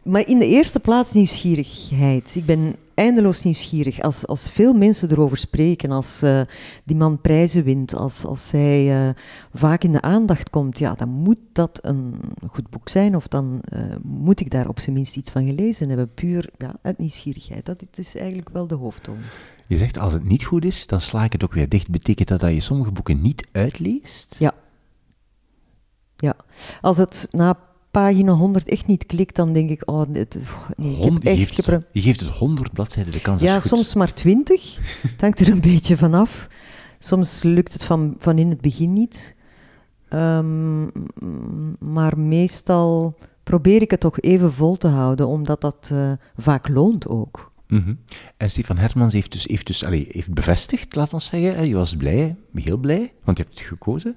maar 0.03 0.27
in 0.27 0.39
de 0.39 0.47
eerste 0.47 0.81
plaats 0.81 1.13
nieuwsgierigheid. 1.13 2.37
Ik 2.37 2.47
ben 2.47 2.77
eindeloos 2.95 3.43
nieuwsgierig. 3.43 4.01
Als, 4.01 4.27
als 4.27 4.51
veel 4.51 4.75
mensen 4.75 5.11
erover 5.11 5.37
spreken, 5.37 5.91
als 5.91 6.23
eh, 6.23 6.41
die 6.85 6.97
man 6.97 7.21
prijzen 7.21 7.65
wint, 7.65 7.95
als, 7.95 8.25
als 8.25 8.49
zij 8.49 9.07
eh, 9.07 9.15
vaak 9.55 9.85
in 9.85 9.93
de 9.93 10.03
aandacht 10.03 10.51
komt, 10.51 10.79
ja, 10.79 10.95
dan 10.95 11.09
moet 11.09 11.41
dat 11.53 11.79
een 11.83 12.15
goed 12.51 12.71
boek 12.71 12.89
zijn. 12.89 13.17
Of 13.17 13.29
dan 13.29 13.61
moet 14.03 14.41
ik 14.41 14.51
daar 14.51 14.69
op 14.69 14.79
zijn 14.79 14.95
minst 14.95 15.17
iets 15.17 15.31
van 15.31 15.47
gelezen 15.47 15.89
hebben. 15.89 16.15
Puur 16.15 16.51
ja, 16.59 16.75
uit 16.83 16.99
nieuwsgierigheid. 16.99 17.67
Dat 17.67 17.83
is 17.95 18.17
eigenlijk 18.17 18.49
wel 18.49 18.67
de 18.67 18.75
hoofdtoon. 18.75 19.19
Je 19.71 19.77
zegt, 19.77 19.99
als 19.99 20.13
het 20.13 20.25
niet 20.25 20.45
goed 20.45 20.65
is, 20.65 20.87
dan 20.87 21.01
sla 21.01 21.25
ik 21.25 21.33
het 21.33 21.45
ook 21.45 21.53
weer 21.53 21.69
dicht. 21.69 21.91
Betekent 21.91 22.29
dat 22.29 22.41
dat 22.41 22.55
je 22.55 22.61
sommige 22.61 22.91
boeken 22.91 23.21
niet 23.21 23.49
uitleest? 23.53 24.37
Ja. 24.39 24.55
Ja. 26.17 26.37
Als 26.81 26.97
het 26.97 27.29
na 27.31 27.59
pagina 27.91 28.33
100 28.33 28.69
echt 28.69 28.87
niet 28.87 29.07
klikt, 29.07 29.37
dan 29.37 29.53
denk 29.53 29.71
ik, 29.71 29.83
oh, 29.91 30.03
dit, 30.09 30.35
nee, 30.77 30.91
ik 30.91 30.99
heb 30.99 31.09
Hond- 31.09 31.23
je, 31.23 31.29
echt 31.29 31.55
geeft 31.55 31.85
je 31.93 32.01
geeft 32.01 32.21
het 32.21 32.29
100 32.29 32.73
bladzijden 32.73 33.13
de 33.13 33.21
kans. 33.21 33.41
Ja, 33.41 33.61
soms 33.61 33.95
maar 33.95 34.15
twintig. 34.15 34.77
Het 35.13 35.21
hangt 35.21 35.41
er 35.41 35.49
een 35.49 35.61
beetje 35.61 35.97
vanaf. 35.97 36.49
Soms 36.99 37.43
lukt 37.43 37.73
het 37.73 37.85
van, 37.85 38.15
van 38.19 38.39
in 38.39 38.49
het 38.51 38.61
begin 38.61 38.93
niet. 38.93 39.37
Ehm, 40.09 40.83
maar 41.79 42.19
meestal 42.19 43.17
probeer 43.43 43.83
ik 43.83 43.91
het 43.91 44.01
toch 44.01 44.21
even 44.21 44.53
vol 44.53 44.77
te 44.77 44.89
houden, 44.89 45.27
omdat 45.29 45.61
dat 45.61 45.91
eh, 45.93 46.13
vaak 46.37 46.69
loont 46.69 47.09
ook. 47.09 47.50
Mhm. 47.71 47.95
En 48.37 48.51
Stefan 48.51 48.79
Hermans 48.79 49.13
heeft 49.13 49.33
dus, 49.33 49.45
heeft 49.45 49.67
dus 49.67 49.85
allee, 49.85 50.07
heeft 50.11 50.33
bevestigd, 50.33 50.95
laat 50.95 51.13
ons 51.13 51.25
zeggen. 51.25 51.55
hè, 51.55 51.63
Je 51.63 51.75
was 51.75 51.97
blij, 51.97 52.37
heel 52.55 52.77
blij, 52.77 53.13
want 53.25 53.39
je 53.39 53.43
hebt 53.45 53.59
het 53.59 53.69
gekozen. 53.69 54.17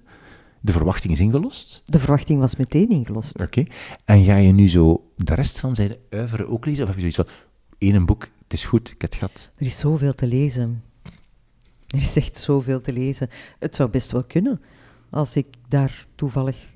De 0.62 0.72
verwachting 0.72 1.14
is 1.14 1.20
ingelost. 1.20 1.84
De 1.86 2.00
verwachting 2.00 2.40
was 2.40 2.56
meteen 2.56 2.90
ingelost. 2.90 3.42
Oké. 3.42 3.64
En 4.06 4.24
ga 4.24 4.36
je 4.36 4.52
nu 4.52 4.70
zo 4.70 5.12
de 5.18 5.34
rest 5.36 5.60
van 5.60 5.76
zijn 5.76 5.96
uiveren 6.10 6.48
ook 6.48 6.66
lezen? 6.66 6.82
Of 6.84 6.90
heb 6.90 7.00
je 7.00 7.12
zoiets 7.12 7.32
van, 7.34 7.48
één 7.78 7.96
een 7.96 8.06
boek, 8.06 8.30
het 8.44 8.54
is 8.54 8.66
goed, 8.66 8.88
ik 8.92 9.02
heb 9.02 9.12
het 9.12 9.20
gehad. 9.20 9.52
Er 9.56 9.66
is 9.66 9.78
zoveel 9.78 10.14
te 10.14 10.28
lezen. 10.28 10.84
Er 11.88 11.98
is 11.98 12.16
echt 12.16 12.38
zoveel 12.38 12.82
te 12.82 12.94
lezen. 12.94 13.30
Het 13.60 13.76
zou 13.76 13.90
best 13.90 14.12
wel 14.12 14.24
kunnen. 14.24 14.62
Als 15.10 15.36
ik 15.36 15.48
daar 15.68 16.06
toevallig 16.16 16.73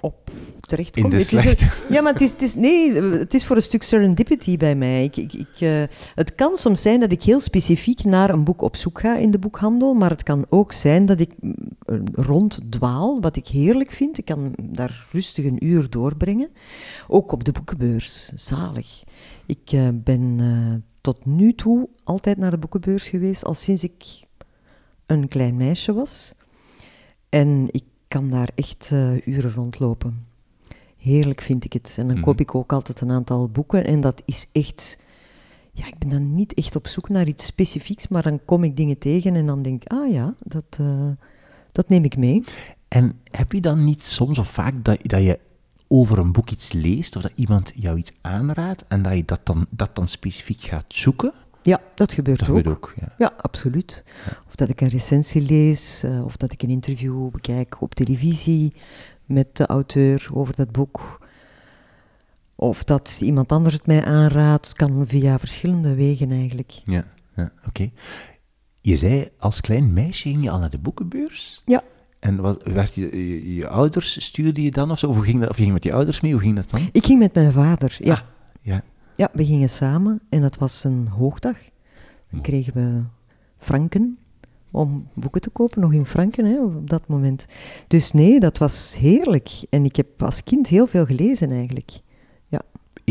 op 0.00 0.30
terechtkom. 0.60 1.02
In 1.04 1.08
de 1.10 1.16
Het 1.16 1.24
is 1.32 1.40
slechte. 1.40 1.64
een- 1.64 1.70
ja, 1.94 2.00
maar 2.00 2.12
het 2.12 2.22
is, 2.22 2.30
het 2.30 2.42
is, 2.42 2.54
nee, 2.54 2.92
het 3.02 3.34
is 3.34 3.46
voor 3.46 3.56
een 3.56 3.62
stuk 3.62 3.82
serendipity 3.82 4.56
bij 4.56 4.74
mij. 4.76 5.04
Ik, 5.04 5.16
ik, 5.16 5.32
ik, 5.32 5.48
eh, 5.60 5.82
het 6.14 6.34
kan 6.34 6.56
soms 6.56 6.82
zijn 6.82 7.00
dat 7.00 7.12
ik 7.12 7.22
heel 7.22 7.40
specifiek 7.40 8.04
naar 8.04 8.30
een 8.30 8.44
boek 8.44 8.62
op 8.62 8.76
zoek 8.76 9.00
ga 9.00 9.16
in 9.16 9.30
de 9.30 9.38
boekhandel, 9.38 9.94
maar 9.94 10.10
het 10.10 10.22
kan 10.22 10.46
ook 10.48 10.72
zijn 10.72 11.06
dat 11.06 11.20
ik 11.20 11.30
mm, 11.40 11.54
ronddwaal, 12.12 13.20
wat 13.20 13.36
ik 13.36 13.46
heerlijk 13.46 13.90
vind. 13.90 14.18
Ik 14.18 14.24
kan 14.24 14.54
daar 14.62 15.06
rustig 15.12 15.44
een 15.44 15.64
uur 15.66 15.90
doorbrengen. 15.90 16.48
Ook 17.08 17.32
op 17.32 17.44
de 17.44 17.52
boekenbeurs. 17.52 18.30
Zalig. 18.34 19.04
Ik 19.46 19.72
eh, 19.72 19.88
ben 19.94 20.36
eh, 20.40 20.74
tot 21.00 21.26
nu 21.26 21.54
toe 21.54 21.88
altijd 22.04 22.38
naar 22.38 22.50
de 22.50 22.58
boekenbeurs 22.58 23.08
geweest, 23.08 23.44
al 23.44 23.54
sinds 23.54 23.84
ik 23.84 24.04
een 25.06 25.28
klein 25.28 25.56
meisje 25.56 25.92
was. 25.92 26.34
En 27.28 27.66
ik 27.70 27.82
kan 28.08 28.28
daar 28.28 28.48
echt 28.54 28.90
eh, 28.92 29.26
uren 29.26 29.52
rondlopen. 29.52 30.26
Heerlijk 30.96 31.40
vind 31.40 31.64
ik 31.64 31.72
het. 31.72 31.94
En 31.98 32.06
dan 32.06 32.16
Mhm. 32.16 32.24
koop 32.24 32.40
ik 32.40 32.54
ook 32.54 32.72
altijd 32.72 33.00
een 33.00 33.10
aantal 33.10 33.48
boeken. 33.48 33.84
En 33.84 34.00
dat 34.00 34.22
is 34.24 34.48
echt... 34.52 34.98
Ja, 35.72 35.86
ik 35.86 35.98
ben 35.98 36.08
dan 36.08 36.34
niet 36.34 36.54
echt 36.54 36.76
op 36.76 36.86
zoek 36.86 37.08
naar 37.08 37.26
iets 37.26 37.46
specifieks, 37.46 38.08
maar 38.08 38.22
dan 38.22 38.40
kom 38.44 38.64
ik 38.64 38.76
dingen 38.76 38.98
tegen 38.98 39.34
en 39.36 39.46
dan 39.46 39.62
denk 39.62 39.82
ik, 39.84 39.92
ah 39.92 40.10
ja, 40.12 40.34
dat, 40.44 40.64
eh, 40.80 41.08
dat 41.72 41.88
neem 41.88 42.04
ik 42.04 42.16
mee. 42.16 42.44
En 42.88 43.20
heb 43.30 43.52
je 43.52 43.60
dan 43.60 43.84
niet 43.84 44.02
soms 44.02 44.38
of 44.38 44.48
vaak 44.48 44.84
dat, 44.84 44.98
dat 45.02 45.22
je 45.22 45.38
over 45.88 46.18
een 46.18 46.32
boek 46.32 46.50
iets 46.50 46.72
leest 46.72 47.16
of 47.16 47.22
dat 47.22 47.32
iemand 47.34 47.72
jou 47.74 47.98
iets 47.98 48.12
aanraadt 48.20 48.84
en 48.88 49.02
dat 49.02 49.16
je 49.16 49.24
dat 49.24 49.40
dan, 49.44 49.66
dat 49.70 49.94
dan 49.94 50.08
specifiek 50.08 50.60
gaat 50.60 50.84
zoeken? 50.88 51.32
Ja, 51.66 51.80
dat 51.94 52.12
gebeurt 52.12 52.38
Dat 52.38 52.48
ook. 52.48 52.56
gebeurt 52.56 52.76
ook, 52.76 52.94
ja. 53.00 53.14
Ja, 53.18 53.32
absoluut. 53.40 54.04
Of 54.46 54.54
dat 54.54 54.68
ik 54.68 54.80
een 54.80 54.88
recensie 54.88 55.42
lees, 55.42 56.02
eh, 56.02 56.24
of 56.24 56.36
dat 56.36 56.52
ik 56.52 56.62
een 56.62 56.70
interview 56.70 57.30
bekijk 57.30 57.80
op 57.80 57.94
televisie 57.94 58.72
met 59.24 59.56
de 59.56 59.66
auteur 59.66 60.28
over 60.32 60.56
dat 60.56 60.72
boek. 60.72 61.20
Of 62.54 62.84
dat 62.84 63.18
iemand 63.22 63.52
anders 63.52 63.74
het 63.74 63.86
mij 63.86 64.04
aanraadt, 64.04 64.72
kan 64.72 65.06
via 65.06 65.38
verschillende 65.38 65.94
wegen 65.94 66.30
eigenlijk. 66.30 66.80
Ja, 66.84 67.04
ja 67.36 67.52
oké. 67.66 67.90
Je 68.80 68.96
zei, 68.96 69.28
als 69.38 69.60
klein 69.60 69.92
meisje 69.92 70.28
ging 70.28 70.42
je 70.44 70.50
al 70.50 70.58
naar 70.58 70.70
de 70.70 70.78
boekenbeurs? 70.78 71.62
Ja. 71.64 71.82
En 72.18 72.40
was, 72.40 72.56
werd 72.64 72.94
je, 72.94 73.28
je, 73.28 73.54
je 73.54 73.68
ouders, 73.68 74.24
stuurde 74.24 74.62
je 74.62 74.70
dan 74.70 74.90
of 74.90 74.98
zo? 74.98 75.08
Of, 75.08 75.18
ging 75.18 75.40
dat, 75.40 75.48
of 75.48 75.56
je 75.56 75.62
ging 75.62 75.74
met 75.74 75.84
je 75.84 75.92
ouders 75.92 76.20
mee? 76.20 76.32
Hoe 76.32 76.40
ging 76.40 76.56
dat 76.56 76.70
dan? 76.70 76.88
Ik 76.92 77.06
ging 77.06 77.18
met 77.18 77.34
mijn 77.34 77.52
vader, 77.52 77.96
ja. 78.00 78.12
Ah, 78.14 78.20
ja. 78.62 78.82
Ja, 79.16 79.30
we 79.32 79.44
gingen 79.44 79.68
samen 79.70 80.20
en 80.28 80.40
dat 80.40 80.56
was 80.58 80.84
een 80.84 81.08
hoogdag. 81.08 81.56
Dan 82.30 82.40
kregen 82.40 82.72
we 82.74 83.02
franken 83.58 84.18
om 84.70 85.08
boeken 85.14 85.40
te 85.40 85.50
kopen, 85.50 85.80
nog 85.80 85.92
in 85.92 86.06
franken 86.06 86.44
hè, 86.44 86.62
op 86.62 86.90
dat 86.90 87.06
moment. 87.08 87.46
Dus 87.86 88.12
nee, 88.12 88.40
dat 88.40 88.58
was 88.58 88.96
heerlijk. 88.98 89.50
En 89.70 89.84
ik 89.84 89.96
heb 89.96 90.22
als 90.22 90.44
kind 90.44 90.66
heel 90.68 90.86
veel 90.86 91.06
gelezen 91.06 91.50
eigenlijk. 91.50 91.90
Jou- 92.48 92.62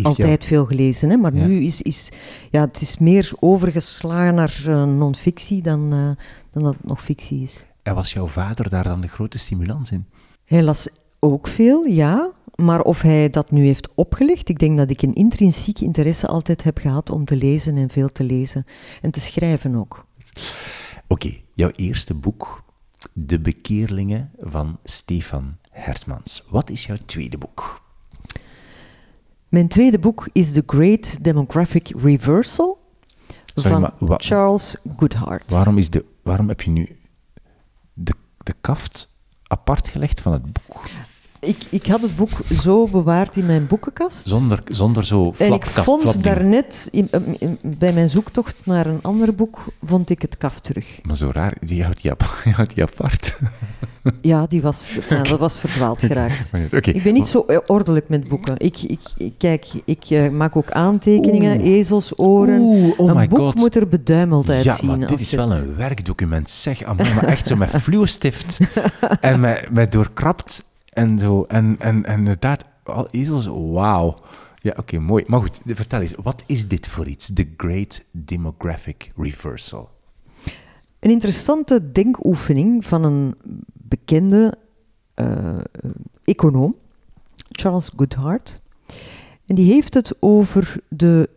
Altijd 0.04 0.46
veel 0.46 0.66
gelezen, 0.66 1.10
hè, 1.10 1.18
maar 1.18 1.36
Ja. 1.36 1.46
nu 1.46 1.60
is, 1.64 1.82
is 1.82 2.10
ja, 2.52 2.62
het 2.62 2.82
is 2.82 2.98
meer 2.98 3.32
overgeslagen 3.40 4.36
naar 4.36 4.62
eh, 4.66 4.84
non-fictie 4.86 5.62
dan, 5.62 5.94
eh, 5.94 6.10
dan 6.52 6.64
dat 6.64 6.74
het 6.76 6.86
nog 6.86 7.02
fictie 7.04 7.42
is. 7.42 7.66
En 7.84 7.96
was 7.96 8.14
jouw 8.14 8.26
vader 8.28 8.70
daar 8.70 8.84
dan 8.84 9.02
de 9.02 9.08
grote 9.08 9.38
stimulans 9.38 9.92
in? 9.92 10.06
Hij 10.46 10.64
las 10.64 10.90
ook 11.32 11.48
veel, 11.48 11.86
ja. 11.86 12.32
Maar 12.56 12.82
of 12.82 13.02
hij 13.02 13.30
dat 13.30 13.52
nu 13.52 13.66
heeft 13.66 13.90
opgelegd, 13.96 14.50
ik 14.50 14.60
denk 14.60 14.78
dat 14.78 14.90
ik 14.90 15.02
een 15.02 15.14
intrinsiek 15.14 15.80
interesse 15.80 16.28
altijd 16.28 16.64
heb 16.64 16.78
gehad 16.78 17.10
om 17.10 17.26
te 17.26 17.36
lezen 17.36 17.76
en 17.78 17.90
veel 17.90 18.12
te 18.12 18.24
lezen. 18.24 18.66
En 19.02 19.12
te 19.12 19.20
schrijven 19.20 19.76
ook. 19.76 20.06
Oké, 21.08 21.38
jouw 21.54 21.70
eerste 21.76 22.14
boek, 22.14 22.64
De 23.14 23.40
Bekeerlingen 23.40 24.32
van 24.38 24.78
Stefan 24.84 25.58
Hertmans. 25.72 26.44
Wat 26.50 26.70
is 26.70 26.86
jouw 26.86 26.98
tweede 27.06 27.38
boek? 27.38 27.82
Mijn 29.50 29.68
tweede 29.68 30.00
boek 30.00 30.30
is 30.32 30.52
The 30.52 30.64
Great 30.68 31.24
Demographic 31.24 31.92
Reversal 31.98 32.78
Sorry, 33.56 33.70
van 33.70 33.92
wa- 34.00 34.18
Charles 34.18 34.78
Goodhart. 34.98 35.52
Waarom, 35.52 35.78
is 35.78 35.90
de, 35.90 36.06
waarom 36.24 36.48
heb 36.48 36.62
je 36.62 36.70
nu 36.70 36.98
de, 37.94 38.14
de 38.38 38.54
kaft 38.62 39.10
apart 39.48 39.88
gelegd 39.88 40.22
van 40.22 40.32
het 40.32 40.44
boek? 40.44 40.82
Ik, 41.46 41.58
ik 41.70 41.86
had 41.86 42.02
het 42.02 42.16
boek 42.16 42.30
zo 42.62 42.88
bewaard 42.88 43.38
in 43.38 43.46
mijn 43.46 43.68
boekenkast. 43.68 44.28
Zonder, 44.28 44.64
zonder 44.68 45.06
zo 45.06 45.24
En 45.26 45.54
ik 45.54 45.64
flapkast, 45.66 45.86
vond 45.86 46.02
flapding. 46.02 46.26
daarnet, 46.26 46.88
in, 46.92 47.10
in- 47.40 47.58
bij 47.62 47.94
mijn 47.94 48.10
zoektocht 48.10 48.62
naar 48.66 48.86
een 48.86 49.00
ander 49.02 49.36
boek, 49.36 49.60
vond 49.86 50.10
ik 50.10 50.22
het 50.22 50.38
kaft 50.38 50.64
terug. 50.64 51.00
Maar 51.04 51.18
zo 51.18 51.30
raar, 51.34 51.54
die 51.62 51.84
houdt 51.84 52.02
die, 52.02 52.12
ap- 52.12 52.36
die, 52.44 52.54
houdt 52.54 52.82
apart. 52.82 53.40
Ja, 54.22 54.46
die 54.48 54.62
was, 54.62 54.96
enfin, 54.96 55.24
dat 55.30 55.40
was 55.40 55.60
verdwaald 55.60 56.02
geraakt. 56.08 56.52
Oké. 56.74 56.90
Ik 56.92 57.04
ben 57.04 57.14
niet 57.14 57.28
zo 57.28 57.44
eh, 57.48 57.58
ordelijk 57.66 58.10
met 58.10 58.28
boeken. 58.28 58.56
Ik, 58.58 58.82
ik, 58.82 59.00
ik- 59.18 59.34
kijk, 59.38 59.66
ik 59.86 60.04
eh, 60.10 60.30
maak 60.30 60.56
ook 60.56 60.72
aantekeningen, 60.72 61.58
Oeh. 61.60 61.68
ezelsoren. 61.70 62.60
Oeh, 62.60 63.00
oh 63.00 63.10
een 63.10 63.16
my 63.16 63.28
boek 63.28 63.40
god. 63.40 63.56
moet 63.56 63.76
er 63.76 63.88
beduimeld 63.88 64.48
Ja, 64.48 64.54
uitzien. 64.54 64.88
maar 64.98 65.08
dit 65.08 65.20
is 65.20 65.32
het- 65.32 65.40
wel 65.40 65.52
een 65.58 65.76
werkdocument. 65.76 66.50
Zeg, 66.50 66.84
amai, 66.84 67.14
maar 67.14 67.24
echt 67.26 67.48
zo 67.48 67.56
met 67.56 67.70
fluostift 67.70 68.60
en 69.22 69.40
met, 69.40 69.68
met 69.72 69.92
doorkrapt 69.92 70.64
en 70.96 71.20
zo. 71.20 71.44
En, 71.44 71.76
en, 71.80 72.06
en 72.06 72.18
inderdaad, 72.18 72.66
al 72.84 73.08
ezels, 73.12 73.46
wauw. 73.46 74.16
Ja, 74.62 74.74
oké, 74.78 75.00
mooi. 75.00 75.24
Maar 75.28 75.40
goed, 75.40 75.62
vertel 75.66 76.02
eens, 76.02 76.14
wat 76.22 76.44
is 76.46 76.68
dit 76.68 76.88
voor 76.88 77.08
iets? 77.08 77.34
The 77.34 77.48
Great 77.58 78.04
Demographic 78.12 79.12
Reversal. 79.18 79.90
Een 81.00 81.12
interessante 81.12 81.92
denkoefening 81.92 82.86
van 82.86 83.04
een 83.04 83.36
bekende 83.74 84.58
eh, 85.14 85.58
econoom, 86.24 86.76
Charles 87.52 87.92
Goodhart. 87.96 88.62
En 89.46 89.56
die 89.56 89.74
heeft 89.74 89.94
het 89.94 90.16
over 90.20 90.80
de 90.88 91.30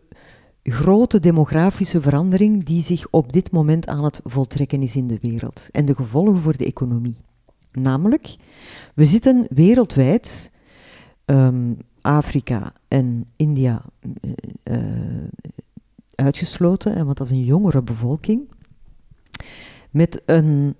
grote 0.63 1.19
demografische 1.19 2.01
verandering 2.01 2.63
die 2.63 2.83
zich 2.83 3.07
op 3.09 3.33
dit 3.33 3.51
moment 3.51 3.87
aan 3.87 4.03
het 4.03 4.21
voltrekken 4.23 4.81
is 4.81 4.95
in 4.95 5.07
de 5.07 5.17
wereld 5.21 5.67
en 5.71 5.85
de 5.85 5.95
gevolgen 5.95 6.39
voor 6.39 6.57
de 6.57 6.65
economie. 6.65 7.15
Namelijk, 7.71 8.35
we 8.95 9.05
zitten 9.05 9.47
wereldwijd, 9.49 10.51
ehm, 11.25 11.73
Afrika 12.01 12.73
en 12.87 13.27
India 13.35 13.85
eh, 14.21 14.31
eh, 14.63 15.23
uitgesloten, 16.15 17.05
want 17.05 17.17
dat 17.17 17.27
is 17.27 17.33
een 17.33 17.43
jongere 17.43 17.81
bevolking, 17.81 18.49
met 19.91 20.21
een 20.25 20.75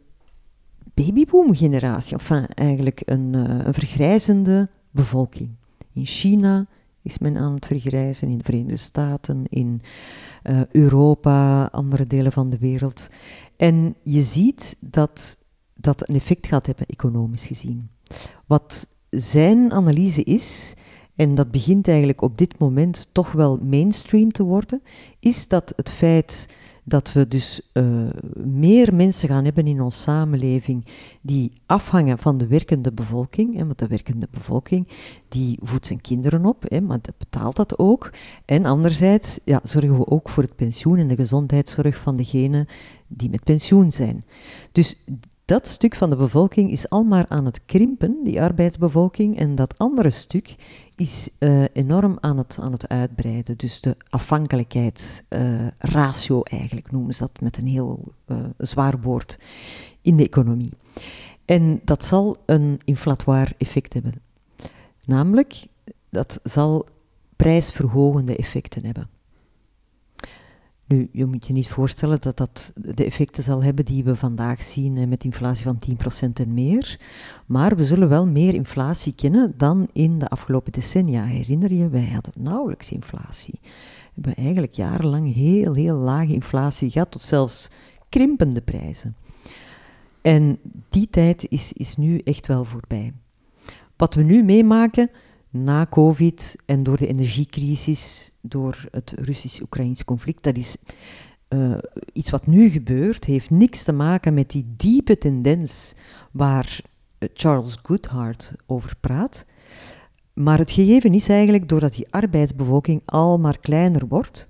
babyboom-generatie, 0.93 2.17
enfin 2.17 2.47
eigenlijk 2.47 3.01
een, 3.05 3.35
eh, 3.35 3.65
een 3.65 3.73
vergrijzende 3.73 4.69
bevolking. 4.91 5.49
In 5.93 6.05
China 6.05 6.67
is 7.01 7.19
men 7.19 7.37
aan 7.37 7.53
het 7.53 7.65
vergrijzen, 7.65 8.27
in 8.27 8.37
de 8.37 8.43
Verenigde 8.43 8.75
Staten, 8.75 9.43
in 9.49 9.81
Europa, 10.71 11.65
andere 11.65 12.05
delen 12.05 12.31
van 12.31 12.49
de 12.49 12.57
wereld. 12.57 13.09
En 13.57 13.95
je 14.03 14.21
ziet 14.21 14.77
dat 14.79 15.37
dat 15.81 16.09
een 16.09 16.15
effect 16.15 16.47
gaat 16.47 16.65
hebben, 16.65 16.85
economisch 16.85 17.45
gezien. 17.45 17.89
Wat 18.45 18.87
zijn 19.09 19.71
analyse 19.71 20.23
is, 20.23 20.73
en 21.15 21.35
dat 21.35 21.51
begint 21.51 21.87
eigenlijk 21.87 22.21
op 22.21 22.37
dit 22.37 22.59
moment 22.59 23.09
toch 23.11 23.31
wel 23.31 23.59
mainstream 23.61 24.31
te 24.31 24.43
worden, 24.43 24.81
is 25.19 25.47
dat 25.47 25.73
het 25.75 25.89
feit 25.89 26.47
dat 26.89 27.13
we 27.13 27.27
dus 27.27 27.69
eh, 27.73 27.83
meer 28.45 28.95
mensen 28.95 29.27
gaan 29.27 29.43
hebben 29.45 29.67
in 29.67 29.81
onze 29.81 29.97
samenleving 29.97 30.85
die 31.21 31.51
afhangen 31.65 32.17
van 32.17 32.37
de 32.37 32.47
werkende 32.47 32.91
bevolking. 32.91 33.55
Hè, 33.55 33.65
want 33.65 33.79
de 33.79 33.87
werkende 33.87 34.27
bevolking 34.31 34.87
die 35.27 35.59
voedt 35.61 35.85
zijn 35.85 36.01
kinderen 36.01 36.45
op, 36.45 36.63
hè, 36.67 36.81
maar 36.81 36.99
dat 37.01 37.17
betaalt 37.17 37.55
dat 37.55 37.77
ook. 37.77 38.09
En 38.45 38.65
anderzijds 38.65 39.39
ja, 39.45 39.59
zorgen 39.63 39.97
we 39.97 40.07
ook 40.07 40.29
voor 40.29 40.43
het 40.43 40.55
pensioen 40.55 40.97
en 40.97 41.07
de 41.07 41.15
gezondheidszorg 41.15 41.97
van 41.97 42.15
degenen 42.15 42.67
die 43.07 43.29
met 43.29 43.43
pensioen 43.43 43.91
zijn. 43.91 44.23
Dus 44.71 45.05
dat 45.49 45.67
stuk 45.67 45.95
van 45.95 46.09
de 46.09 46.15
bevolking 46.15 46.71
is 46.71 46.89
al 46.89 47.03
maar 47.03 47.25
aan 47.27 47.45
het 47.45 47.65
krimpen, 47.65 48.17
die 48.23 48.41
arbeidsbevolking, 48.41 49.37
en 49.37 49.55
dat 49.55 49.77
andere 49.77 50.09
stuk 50.09 50.55
is 50.95 51.29
eh, 51.37 51.63
enorm 51.73 52.17
aan 52.19 52.37
het, 52.37 52.57
aan 52.61 52.71
het 52.71 52.87
uitbreiden. 52.87 53.57
Dus 53.57 53.81
de 53.81 53.95
afhankelijkheidsratio 54.09 56.41
eigenlijk 56.41 56.91
noemen 56.91 57.13
ze 57.13 57.19
dat 57.19 57.41
met 57.41 57.57
een 57.57 57.67
heel 57.67 58.03
eh, 58.25 58.37
zwaar 58.57 59.01
woord 59.01 59.39
in 60.01 60.15
de 60.15 60.23
economie. 60.23 60.73
En 61.45 61.81
dat 61.83 62.05
zal 62.05 62.37
een 62.45 62.79
inflatoir 62.83 63.51
effect 63.57 63.93
hebben. 63.93 64.13
Namelijk, 65.05 65.65
dat 66.09 66.39
zal 66.43 66.85
prijsverhogende 67.35 68.35
effecten 68.35 68.85
hebben. 68.85 69.09
Nu, 70.89 71.09
je 71.11 71.25
moet 71.25 71.47
je 71.47 71.53
niet 71.53 71.69
voorstellen 71.69 72.19
dat 72.21 72.37
dat 72.37 72.71
de 72.75 73.05
effecten 73.05 73.43
zal 73.43 73.63
hebben 73.63 73.85
die 73.85 74.03
we 74.03 74.15
vandaag 74.15 74.63
zien 74.63 74.97
eh, 74.97 75.07
met 75.07 75.23
inflatie 75.23 75.63
van 75.63 75.79
10% 76.27 76.31
en 76.33 76.53
meer. 76.53 76.99
Maar 77.45 77.75
we 77.75 77.83
zullen 77.83 78.09
wel 78.09 78.27
meer 78.27 78.53
inflatie 78.53 79.15
kennen 79.15 79.53
dan 79.57 79.87
in 79.93 80.19
de 80.19 80.27
afgelopen 80.27 80.71
decennia. 80.71 81.23
Herinner 81.23 81.73
je, 81.73 81.89
wij 81.89 82.09
hadden 82.13 82.33
nauwelijks 82.37 82.91
inflatie. 82.91 83.59
We 83.61 84.21
hebben 84.21 84.43
eigenlijk 84.43 84.73
jarenlang 84.73 85.33
heel, 85.33 85.73
heel 85.73 85.95
lage 85.95 86.33
inflatie 86.33 86.89
gehad, 86.89 87.11
tot 87.11 87.21
zelfs 87.21 87.71
krimpende 88.09 88.61
prijzen. 88.61 89.15
En 90.21 90.59
die 90.89 91.09
tijd 91.09 91.45
is, 91.49 91.73
is 91.73 91.97
nu 91.97 92.17
echt 92.17 92.47
wel 92.47 92.65
voorbij. 92.65 93.13
wat 93.95 94.13
we 94.13 94.23
nu 94.23 94.43
meemaken 94.43 95.09
na 95.49 95.85
COVID 95.89 96.55
en 96.65 96.83
door 96.83 96.97
de 96.97 97.07
energiecrisis, 97.07 98.31
door 98.41 98.87
het 98.91 99.13
Russisch-Oekraïns 99.15 100.05
conflict, 100.05 100.43
dat 100.43 100.57
is 100.57 100.77
eh, 101.47 101.77
iets 102.13 102.29
wat 102.29 102.47
nu 102.47 102.69
gebeurt, 102.69 103.25
heeft 103.25 103.49
niks 103.49 103.83
te 103.83 103.91
maken 103.91 104.33
met 104.33 104.49
die 104.49 104.73
diepe 104.77 105.17
tendens 105.17 105.93
waar 106.31 106.81
eh, 107.17 107.29
Charles 107.33 107.77
Goodhart 107.83 108.53
over 108.65 108.95
praat. 108.99 109.45
Maar 110.33 110.57
het 110.57 110.71
gegeven 110.71 111.13
is 111.13 111.29
eigenlijk, 111.29 111.69
doordat 111.69 111.95
die 111.95 112.07
arbeidsbevolking 112.09 113.01
al 113.05 113.39
maar 113.39 113.59
kleiner 113.59 114.07
wordt, 114.07 114.49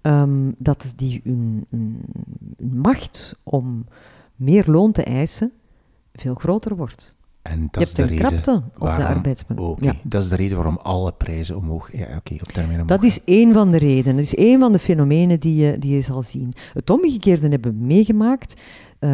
ehm, 0.00 0.50
dat 0.58 0.92
die 0.96 1.20
hun, 1.24 1.66
hun, 1.68 2.02
macht 2.72 3.34
om 3.42 3.84
meer 4.36 4.64
loon 4.66 4.92
te 4.92 5.02
eisen 5.02 5.52
veel 6.12 6.34
groter 6.34 6.76
wordt. 6.76 7.14
En 7.42 7.60
dat 7.70 7.74
Je 7.74 7.80
is 7.80 7.94
de 7.94 8.02
reden 8.02 8.26
krapte 8.26 8.52
op 8.54 8.72
de 8.80 8.86
waarom- 8.86 9.06
arbeidsmarkt. 9.16 9.62
Oké, 9.62 9.84
Ja. 9.84 9.94
dat 10.02 10.22
is 10.22 10.28
de 10.28 10.36
reden 10.36 10.56
waarom 10.56 10.76
alle 10.82 11.12
prijzen 11.12 11.56
omhoog... 11.56 11.92
Ja, 11.92 12.16
oké, 12.16 12.34
op 12.34 12.52
termijn 12.52 12.72
omhoog. 12.80 12.86
Dat 12.86 13.02
is 13.02 13.24
één 13.24 13.52
van 13.52 13.70
de 13.70 13.78
redenen. 13.78 14.14
Dat 14.16 14.24
is 14.24 14.34
één 14.34 14.60
van 14.60 14.72
de 14.72 14.78
fenomenen 14.78 15.40
die 15.40 15.56
je, 15.56 15.78
die 15.78 15.94
je 15.94 16.00
zal 16.00 16.22
zien. 16.22 16.52
Het 16.72 16.90
omgekeerde 16.90 17.48
hebben 17.48 17.72
we 17.78 17.84
meegemaakt 17.84 18.60
eh, 18.98 19.10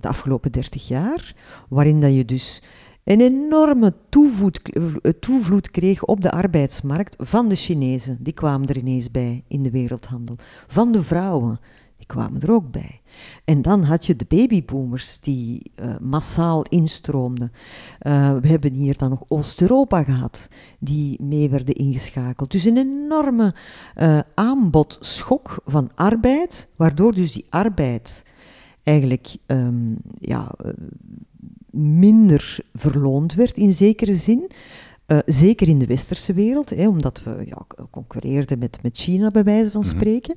de 0.00 0.08
afgelopen 0.08 0.52
30 0.52 0.88
jaar, 0.88 1.34
waarin 1.68 2.00
dat 2.00 2.14
je 2.14 2.24
dus 2.24 2.62
een 3.04 3.20
enorme 3.20 3.94
toevoet, 4.08 4.60
toevloed 5.20 5.70
kreeg 5.70 6.04
op 6.04 6.20
de 6.20 6.30
arbeidsmarkt 6.30 7.16
van 7.18 7.48
de 7.48 7.54
Chinezen. 7.56 8.16
Die 8.20 8.32
kwamen 8.32 8.68
er 8.68 8.76
ineens 8.78 9.10
bij 9.10 9.44
in 9.48 9.62
de 9.62 9.70
wereldhandel. 9.70 10.36
Van 10.66 10.92
de 10.92 11.02
vrouwen. 11.02 11.60
Die 12.06 12.16
kwamen 12.16 12.40
er 12.40 12.52
ook 12.52 12.70
bij. 12.70 13.00
En 13.44 13.62
dan 13.62 13.82
had 13.82 14.06
je 14.06 14.16
de 14.16 14.24
babyboomers 14.28 15.20
die 15.20 15.62
eh, 15.74 15.98
massaal 16.00 16.62
instroomden. 16.62 17.52
Eh, 17.98 18.36
we 18.36 18.48
hebben 18.48 18.72
hier 18.72 18.96
dan 18.96 19.10
nog 19.10 19.24
Oost-Europa 19.28 20.02
gehad, 20.02 20.48
die 20.78 21.22
mee 21.22 21.48
werden 21.50 21.74
ingeschakeld. 21.74 22.50
Dus 22.50 22.64
een 22.64 22.76
enorme 22.76 23.54
eh, 23.94 24.18
aanbodschok 24.34 25.62
van 25.64 25.90
arbeid, 25.94 26.68
waardoor 26.76 27.14
dus 27.14 27.32
die 27.32 27.46
arbeid 27.48 28.24
eigenlijk 28.82 29.36
ehm, 29.46 29.94
ja, 30.20 30.54
minder 31.70 32.58
verloond 32.74 33.34
werd 33.34 33.56
in 33.56 33.72
zekere 33.72 34.16
zin. 34.16 34.50
Zeker 35.26 35.68
in 35.68 35.78
de 35.78 35.86
westerse 35.86 36.32
wereld, 36.32 36.70
hè, 36.70 36.88
omdat 36.88 37.22
we 37.22 37.42
ja, 37.46 37.66
concurreerden 37.90 38.58
met, 38.58 38.78
met 38.82 38.96
China, 38.98 39.30
bij 39.30 39.44
wijze 39.44 39.70
van 39.70 39.80
Mhm. 39.80 39.90
spreken. 39.90 40.36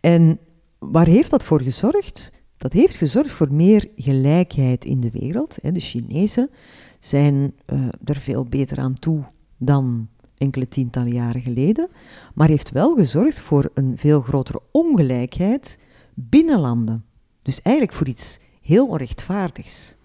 En 0.00 0.38
waar 0.78 1.06
heeft 1.06 1.30
dat 1.30 1.44
voor 1.44 1.62
gezorgd? 1.62 2.32
Dat 2.56 2.72
heeft 2.72 2.96
gezorgd 2.96 3.30
voor 3.30 3.52
meer 3.52 3.88
gelijkheid 3.96 4.84
in 4.84 5.00
de 5.00 5.10
wereld. 5.10 5.58
De 5.62 5.80
Chinezen 5.80 6.50
zijn 6.98 7.54
eh, 7.64 7.78
er 8.04 8.16
veel 8.16 8.44
beter 8.44 8.78
aan 8.78 8.94
toe 8.94 9.24
dan 9.56 10.08
enkele 10.36 10.68
tientallen 10.68 11.12
jaren 11.12 11.40
geleden, 11.40 11.88
maar 12.34 12.48
heeft 12.48 12.70
wel 12.70 12.94
gezorgd 12.94 13.40
voor 13.40 13.70
een 13.74 13.92
veel 13.96 14.20
grotere 14.20 14.60
ongelijkheid 14.70 15.78
binnen 16.14 16.60
landen. 16.60 17.04
Dus 17.42 17.62
eigenlijk 17.62 17.96
voor 17.96 18.08
iets 18.08 18.40
heel 18.60 18.88
onrechtvaardigs. 18.88 19.96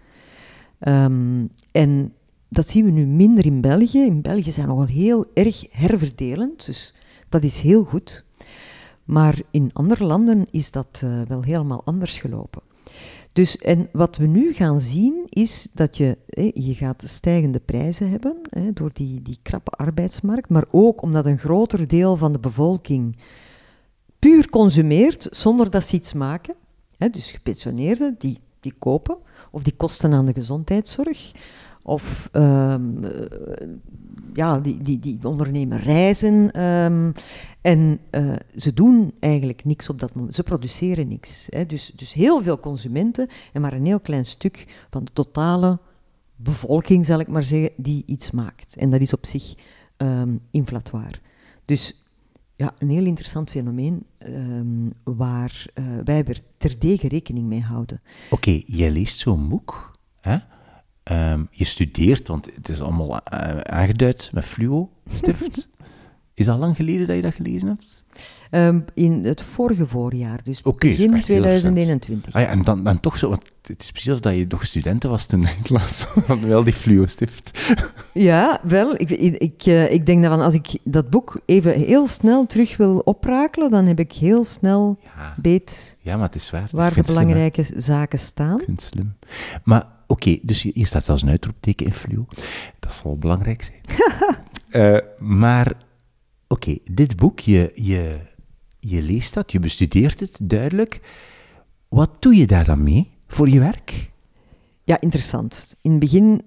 Ehm, 0.80 1.46
en 1.72 2.13
dat 2.50 2.70
zien 2.70 2.86
we 2.86 2.92
nu 2.92 3.06
minder 3.06 3.46
in 3.46 3.62
België. 3.62 4.00
In 4.00 4.22
België 4.22 4.51
zijn 4.51 4.68
we 4.68 4.74
nogal 4.74 4.96
heel 4.96 5.25
erg 5.34 5.66
herverdelend, 5.72 6.66
dus 6.66 6.94
dat 7.30 7.44
is 7.44 7.62
heel 7.62 7.84
goed. 7.84 8.25
Maar 9.07 9.39
in 9.51 9.69
andere 9.73 10.03
landen 10.03 10.47
is 10.51 10.71
dat 10.71 11.01
eh, 11.03 11.21
wel 11.27 11.43
helemaal 11.43 11.81
anders 11.85 12.19
gelopen. 12.19 12.61
Dus, 13.33 13.57
en 13.57 13.89
wat 13.91 14.17
we 14.17 14.25
nu 14.25 14.53
gaan 14.53 14.79
zien 14.79 15.25
is 15.29 15.67
dat 15.73 15.97
je, 15.97 16.17
je 16.53 16.75
gaat 16.75 17.03
stijgende 17.05 17.59
prijzen 17.59 18.09
hebben 18.09 18.41
door 18.73 18.89
die, 18.93 19.21
die 19.21 19.37
krappe 19.41 19.71
arbeidsmarkt, 19.71 20.49
maar 20.49 20.65
ook 20.71 21.01
omdat 21.01 21.25
een 21.25 21.37
groter 21.37 21.87
deel 21.87 22.15
van 22.15 22.31
de 22.31 22.39
bevolking 22.39 23.17
puur 24.20 24.50
consumeert 24.50 25.27
zonder 25.31 25.70
dat 25.70 25.83
ze 25.83 25.96
iets 25.96 26.13
maken. 26.13 26.55
Dus 27.11 27.31
gepensioneerden, 27.31 28.15
die, 28.17 28.39
die 28.59 28.74
kopen, 28.79 29.17
of 29.51 29.63
die 29.63 29.75
kosten 29.75 30.13
aan 30.13 30.25
de 30.25 30.33
gezondheidszorg, 30.33 31.31
of 31.87 32.29
ehm, 32.31 33.03
eh, 33.03 33.67
ja, 34.33 34.59
die, 34.59 34.81
die, 34.81 35.00
die 35.00 35.19
ondernemen 35.23 35.77
reizen. 35.79 36.51
ehm, 36.51 37.11
en 37.61 38.00
eh, 38.09 38.33
ze 38.55 38.73
doen 38.73 39.13
eigenlijk 39.19 39.65
niks 39.65 39.89
op 39.89 40.00
dat 40.00 40.15
moment. 40.15 40.35
Ze 40.35 40.43
produceren 40.43 41.07
niks. 41.07 41.47
Hè. 41.50 41.65
Dus, 41.65 41.91
dus 41.95 42.13
heel 42.13 42.41
veel 42.41 42.59
consumenten 42.59 43.27
en 43.53 43.61
maar 43.61 43.73
een 43.73 43.85
heel 43.85 44.00
klein 44.00 44.25
stuk 44.25 44.85
van 44.89 45.03
de 45.03 45.11
totale 45.13 45.79
bevolking, 46.35 47.05
zal 47.05 47.19
ik 47.19 47.27
maar 47.27 47.43
zeggen, 47.43 47.71
die 47.77 48.03
iets 48.05 48.31
maakt. 48.31 48.75
En 48.75 48.89
dat 48.89 49.01
is 49.01 49.13
op 49.13 49.25
zich 49.25 49.55
ehm 49.97 50.35
inflatoire. 50.51 51.19
Dus 51.65 52.03
ja, 52.55 52.73
een 52.77 52.89
heel 52.89 53.05
interessant 53.05 53.50
fenomeen 53.50 54.05
waar 55.03 55.65
eh, 55.73 55.83
wij 56.03 56.23
er 56.23 56.41
terdege 56.57 57.07
rekening 57.07 57.47
mee 57.47 57.61
houden. 57.61 58.01
Oké, 58.29 58.61
jij 58.65 58.91
leest 58.91 59.17
zo'n 59.17 59.47
boek. 59.47 59.91
Hè? 60.21 60.37
Ehm, 61.07 61.43
je 61.51 61.65
studeert, 61.65 62.27
want 62.27 62.55
het 62.55 62.70
is 62.70 62.81
allemaal 62.81 63.20
eh, 63.20 63.57
aangeduid 63.57 64.29
met 64.33 64.46
fluo, 64.46 64.89
stift. 65.13 65.70
is 66.33 66.46
dat 66.46 66.57
lang 66.57 66.75
geleden 66.75 67.07
dat 67.07 67.15
je 67.15 67.22
dat 67.22 67.33
gelezen 67.33 67.67
hebt? 67.67 68.03
Ehm, 68.50 68.79
in 68.93 69.24
het 69.24 69.43
vorige 69.43 69.87
voorjaar, 69.87 70.43
dus 70.43 70.61
begin 70.61 71.13
echt 71.13 71.27
heel 71.27 71.41
recent. 71.41 71.75
2021. 71.75 72.33
Ah 72.33 72.41
ja, 72.41 72.48
en 72.48 72.63
dan, 72.63 72.83
dan 72.83 73.00
toch 73.00 73.17
zo, 73.17 73.29
want 73.29 73.43
het 73.61 73.81
is 73.81 73.91
precies 73.91 74.13
of 74.13 74.20
dat 74.20 74.35
je 74.35 74.46
nog 74.50 74.65
studenten 74.65 75.09
was 75.09 75.25
toen 75.25 75.43
ik 75.63 75.70
las 75.70 76.05
van 76.25 76.48
wel 76.48 76.63
die 76.63 76.74
fluo-stift. 76.74 77.74
Ja, 78.13 78.59
wel. 78.63 78.93
Ik, 79.00 79.09
ik, 79.09 79.35
ik, 79.35 79.65
eh, 79.65 79.91
ik 79.91 80.05
denk 80.05 80.22
dat 80.22 80.31
van 80.31 80.41
als 80.41 80.53
ik 80.53 80.77
dat 80.83 81.09
boek 81.09 81.41
even 81.46 81.72
heel 81.72 82.07
snel 82.07 82.46
terug 82.46 82.77
wil 82.77 83.00
oprakelen, 83.00 83.72
dan 83.72 83.85
heb 83.85 84.00
ik 84.00 84.11
heel 84.11 84.43
snel 84.43 85.00
Ja, 85.03 85.33
beet 85.37 85.98
ja, 86.01 86.15
maar 86.15 86.25
het 86.25 86.35
is 86.35 86.50
waar. 86.50 86.61
Het 86.61 86.72
waar 86.72 86.93
de 86.93 86.93
slim, 86.93 87.05
belangrijke 87.05 87.65
zaken 87.75 88.20
staan. 88.20 88.61
Het 88.65 88.81
slim. 88.81 89.15
Maar 89.63 89.96
oké, 90.07 90.37
dus 90.41 90.63
hier 90.63 90.85
staat 90.85 91.03
zelfs 91.03 91.22
een 91.22 91.29
uitroepteken 91.29 91.85
in 91.85 91.93
fluo. 91.93 92.25
Dat 92.79 92.93
zal 92.93 93.17
belangrijk 93.17 93.63
zijn. 93.63 93.81
Eh, 94.67 94.98
maar 95.20 95.83
oké, 96.48 96.77
dit 96.91 97.15
boek, 97.15 97.39
je, 97.39 97.72
je, 97.75 98.20
je 98.79 99.01
leest 99.01 99.33
dat, 99.33 99.51
je 99.51 99.59
bestudeert 99.59 100.20
het 100.20 100.39
duidelijk. 100.43 101.01
Wat 101.87 102.22
doe 102.22 102.35
je 102.35 102.48
daar 102.48 102.65
dan 102.65 102.83
mee 102.83 103.11
voor 103.27 103.50
je 103.50 103.59
werk? 103.59 104.09
Ja, 104.83 105.01
interessant. 105.01 105.75
In 105.81 105.91
het 105.91 106.00
begin 106.00 106.41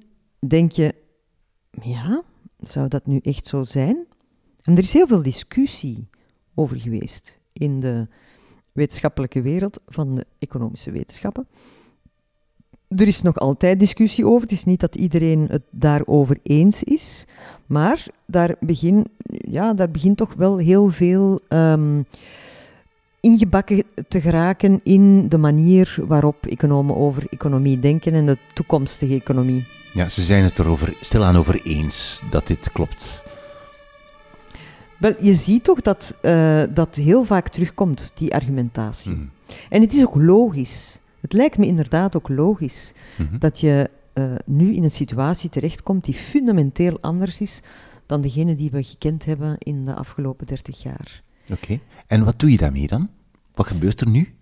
denk 0.46 0.72
je, 0.72 0.94
ja, 1.82 2.22
zou 2.58 2.88
dat 2.88 3.06
nu 3.06 3.18
echt 3.18 3.46
zo 3.46 3.64
zijn? 3.64 4.06
En 4.62 4.72
er 4.72 4.82
is 4.82 4.92
heel 4.92 5.06
veel 5.06 5.22
discussie 5.22 6.08
over 6.54 6.80
geweest 6.80 7.40
in 7.52 7.80
de 7.80 8.08
wetenschappelijke 8.72 9.42
wereld 9.42 9.82
van 9.86 10.14
de 10.14 10.26
economische 10.38 10.90
wetenschappen. 10.90 11.48
Er 12.96 13.06
is 13.08 13.22
nog 13.22 13.38
altijd 13.38 13.80
discussie 13.80 14.26
over. 14.26 14.42
Het 14.42 14.52
is 14.52 14.64
niet 14.64 14.80
dat 14.80 14.94
iedereen 14.94 15.46
het 15.50 15.62
daarover 15.70 16.38
eens 16.42 16.82
is. 16.82 17.24
Maar 17.66 18.06
daar, 18.26 18.54
begin, 18.60 19.06
ja, 19.50 19.74
daar 19.74 19.90
begint 19.90 20.16
toch 20.16 20.34
wel 20.34 20.58
heel 20.58 20.88
veel 20.88 21.40
ehm, 21.48 22.02
ingebakken 23.20 23.82
te 24.08 24.20
geraken 24.20 24.80
in 24.82 25.28
de 25.28 25.38
manier 25.38 25.96
waarop 26.06 26.46
economen 26.46 26.96
over 26.96 27.26
economie 27.28 27.78
denken 27.78 28.12
en 28.12 28.26
de 28.26 28.38
toekomstige 28.54 29.14
economie. 29.14 29.66
Ja, 29.94 30.08
ze 30.08 30.22
zijn 30.22 30.42
het 30.42 30.58
erover 30.58 30.96
stilaan 31.00 31.36
over 31.36 31.60
eens 31.64 32.22
dat 32.30 32.46
dit 32.46 32.72
klopt. 32.72 33.24
Wel, 34.98 35.14
je 35.20 35.34
ziet 35.34 35.64
toch 35.64 35.80
dat 35.80 36.14
eh, 36.20 36.62
dat 36.70 36.94
heel 36.94 37.24
vaak 37.24 37.48
terugkomt, 37.48 38.12
die 38.14 38.34
argumentatie. 38.34 39.12
Mhm. 39.12 39.24
En 39.68 39.80
het 39.80 39.92
is 39.92 40.06
ook 40.06 40.14
logisch. 40.14 41.00
Het 41.20 41.32
lijkt 41.32 41.58
me 41.58 41.66
inderdaad 41.66 42.16
ook 42.16 42.28
logisch 42.28 42.92
Mhm. 43.18 43.38
dat 43.38 43.60
je 43.60 43.90
eh, 44.12 44.34
nu 44.46 44.74
in 44.74 44.82
een 44.82 44.90
situatie 44.90 45.50
terechtkomt 45.50 46.04
die 46.04 46.14
fundamenteel 46.14 47.00
anders 47.00 47.40
is 47.40 47.62
dan 48.06 48.20
degene 48.20 48.54
die 48.54 48.70
we 48.70 48.82
gekend 48.82 49.24
hebben 49.24 49.56
in 49.58 49.84
de 49.84 49.94
afgelopen 49.94 50.46
30 50.46 50.82
jaar. 50.82 51.22
Oké. 51.52 51.80
En 52.06 52.24
wat 52.24 52.38
doe 52.38 52.50
je 52.50 52.56
daarmee 52.56 52.86
dan? 52.86 53.08
Wat 53.54 53.66
gebeurt 53.66 54.00
er 54.00 54.08
nu? 54.08 54.34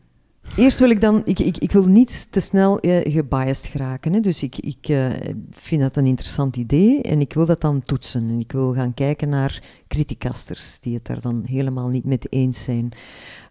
Eerst 0.56 0.78
wil 0.78 0.90
ik 0.90 1.00
dan, 1.00 1.20
ik, 1.24 1.38
ik, 1.38 1.58
ik 1.58 1.72
wil 1.72 1.84
niet 1.84 2.32
te 2.32 2.40
snel 2.40 2.80
eh, 2.80 3.12
gebiased 3.12 3.66
geraken. 3.66 4.12
Hè. 4.12 4.20
Dus 4.20 4.42
ik, 4.42 4.58
ik 4.58 4.88
eh, 4.88 5.06
vind 5.50 5.82
dat 5.82 5.96
een 5.96 6.06
interessant 6.06 6.56
idee 6.56 7.02
en 7.02 7.20
ik 7.20 7.32
wil 7.32 7.46
dat 7.46 7.60
dan 7.60 7.80
toetsen. 7.80 8.28
En 8.28 8.40
ik 8.40 8.52
wil 8.52 8.74
gaan 8.74 8.94
kijken 8.94 9.28
naar 9.28 9.62
criticasters 9.88 10.80
die 10.80 10.94
het 10.94 11.06
daar 11.06 11.20
dan 11.20 11.42
helemaal 11.46 11.88
niet 11.88 12.04
mee 12.04 12.18
eens 12.28 12.62
zijn. 12.64 12.88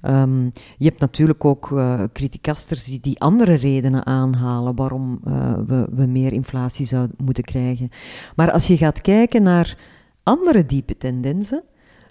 Ehm, 0.01 0.43
je 0.77 0.85
hebt 0.85 0.99
natuurlijk 0.99 1.45
ook 1.45 1.71
eh 1.71 2.03
criticasters 2.13 2.83
die, 2.83 2.99
die 2.99 3.19
andere 3.19 3.53
redenen 3.53 4.05
aanhalen 4.05 4.75
waarom 4.75 5.19
eh, 5.23 5.53
we, 5.67 5.87
we 5.91 6.05
meer 6.05 6.33
inflatie 6.33 6.85
zouden 6.85 7.15
moeten 7.23 7.43
krijgen. 7.43 7.89
Maar 8.35 8.51
als 8.51 8.67
je 8.67 8.77
gaat 8.77 9.01
kijken 9.01 9.43
naar 9.43 9.77
andere 10.23 10.65
diepe 10.65 10.97
tendensen, 10.97 11.63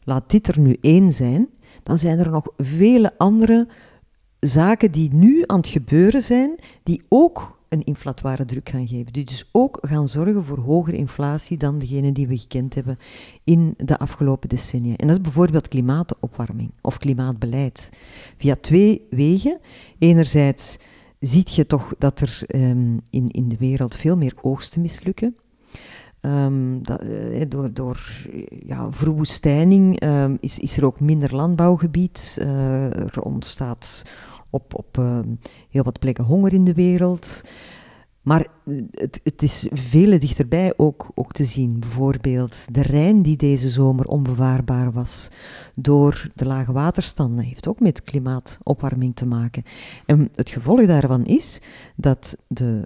laat 0.05 0.31
dit 0.31 0.49
er 0.49 0.61
nu 0.61 0.77
één 0.81 1.13
zijn, 1.13 1.49
dan 1.83 1.99
zijn 1.99 2.19
er 2.19 2.31
nog 2.31 2.47
vele 2.57 3.13
andere 3.17 3.69
zaken 4.47 4.93
die 4.93 5.15
nu 5.15 5.43
aan 5.47 5.57
het 5.57 5.69
gebeuren 5.69 6.23
zijn, 6.23 6.55
die 6.83 7.03
ook 7.09 7.57
een 7.69 7.85
inflatoire 7.85 8.45
druk 8.45 8.69
gaan 8.69 8.89
geven. 8.89 9.13
Die 9.13 9.25
dus 9.25 9.49
ook 9.53 9.79
gaan 9.81 10.09
zorgen 10.09 10.45
voor 10.45 10.59
hogere 10.59 10.97
inflatie 10.97 11.57
dan 11.57 11.79
degene 11.79 12.13
die 12.13 12.29
we 12.29 12.39
gekend 12.39 12.75
hebben 12.75 12.99
in 13.45 13.75
de 13.77 13.99
afgelopen 13.99 14.49
decennia. 14.49 14.97
En 14.97 15.07
dat 15.07 15.17
is 15.17 15.23
bijvoorbeeld 15.23 15.69
klimaatopwarming 15.69 16.71
of 16.81 16.99
klimaatbeleid. 16.99 17.91
Via 18.37 18.57
twee 18.61 19.07
wegen. 19.11 19.59
Enerzijds 19.99 20.79
ziet 21.21 21.55
je 21.55 21.67
toch 21.67 21.95
dat 21.99 22.21
er 22.21 22.43
um, 22.55 23.01
in, 23.11 23.27
in 23.27 23.49
de 23.49 23.57
wereld 23.57 23.97
veel 23.97 24.17
meer 24.17 24.35
oogsten 24.43 24.81
mislukken. 24.81 25.37
Um, 26.21 26.83
dat, 26.83 27.03
uh, 27.05 27.43
door 27.49 27.73
door 27.73 28.27
ja, 28.67 28.93
verwoestijning 28.93 30.03
um, 30.03 30.37
is, 30.41 30.59
is 30.59 30.77
er 30.77 30.85
ook 30.85 31.01
minder 31.01 31.35
landbouwgebied. 31.37 32.39
Uh, 32.41 32.85
er 32.85 33.21
ontstaat 33.21 34.05
op, 34.57 34.75
op 34.75 34.99
uh, 34.99 35.19
heel 35.71 35.83
wat 35.83 35.99
plekken 35.99 36.25
honger 36.25 36.53
in 36.53 36.65
de 36.65 36.75
wereld. 36.75 37.43
Maar 38.27 38.47
het, 38.91 39.21
het, 39.23 39.43
is 39.43 39.67
vele 39.71 40.19
dichterbij 40.19 40.73
ook, 40.77 41.11
ook 41.15 41.33
te 41.33 41.45
zien. 41.45 41.81
Bijvoorbeeld 41.81 42.75
de 42.75 42.83
Rijn, 42.83 43.23
die 43.23 43.37
deze 43.37 43.69
zomer 43.69 44.07
onbevaarbaar 44.07 44.93
was 44.93 45.31
door 45.75 46.29
de 46.35 46.47
lage 46.47 46.73
waterstanden, 46.73 47.45
heeft 47.45 47.69
ook 47.69 47.81
met 47.81 48.03
klimaatopwarming 48.03 49.17
te 49.17 49.27
maken. 49.27 49.63
En 50.07 50.29
het 50.35 50.51
gevolg 50.51 50.87
daarvan 50.87 51.25
is 51.25 51.61
dat 51.97 52.37
de, 52.49 52.83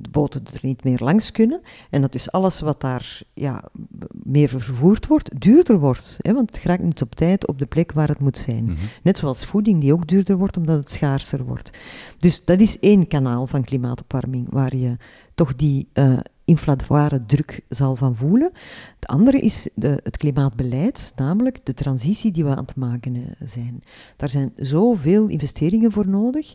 de 0.00 0.10
boten 0.10 0.42
er 0.52 0.60
niet 0.62 0.84
meer 0.84 0.98
langs 1.02 1.32
kunnen. 1.32 1.60
En 1.90 2.00
dat 2.00 2.12
dus 2.12 2.32
alles 2.32 2.60
wat 2.60 2.80
daar 2.80 3.22
ja, 3.34 3.64
meer 4.12 4.48
vervoerd 4.48 5.06
wordt, 5.06 5.40
duurder 5.40 5.78
wordt. 5.78 6.18
Hè, 6.20 6.34
want 6.34 6.54
het 6.54 6.64
raakt 6.64 6.82
niet 6.82 7.02
op 7.02 7.14
tijd 7.14 7.46
op 7.46 7.58
de 7.58 7.66
plek 7.66 7.92
waar 7.92 8.08
het 8.08 8.18
moet 8.18 8.38
zijn. 8.38 8.64
Mhm. 8.64 8.74
Net 9.02 9.18
zoals 9.18 9.44
voeding, 9.44 9.80
die 9.80 9.92
ook 9.92 10.08
duurder 10.08 10.36
wordt 10.36 10.56
omdat 10.56 10.78
het 10.78 10.90
schaarser 10.90 11.44
wordt. 11.44 11.78
Dus 12.18 12.44
dat 12.44 12.60
is 12.60 12.78
één 12.78 13.06
kanaal 13.06 13.46
van 13.46 13.64
klimaatopwarming 13.64 14.46
waar 14.50 14.76
je 14.76 14.96
toch 15.34 15.54
die 15.54 15.88
uh, 15.94 16.18
inflatoire 16.44 17.26
druk 17.26 17.60
zal 17.68 17.96
van 17.96 18.16
voelen. 18.16 18.50
Het 18.94 19.06
andere 19.08 19.38
is 19.38 19.68
de, 19.74 20.00
het 20.02 20.16
klimaatbeleid, 20.16 21.12
namelijk 21.16 21.58
de 21.62 21.74
transitie 21.74 22.32
die 22.32 22.44
we 22.44 22.50
aan 22.50 22.64
het 22.64 22.76
maken 22.76 23.14
eh, 23.16 23.22
zijn. 23.44 23.82
Daar 24.16 24.28
zijn 24.28 24.52
zoveel 24.56 25.28
investeringen 25.28 25.92
voor 25.92 26.08
nodig 26.08 26.54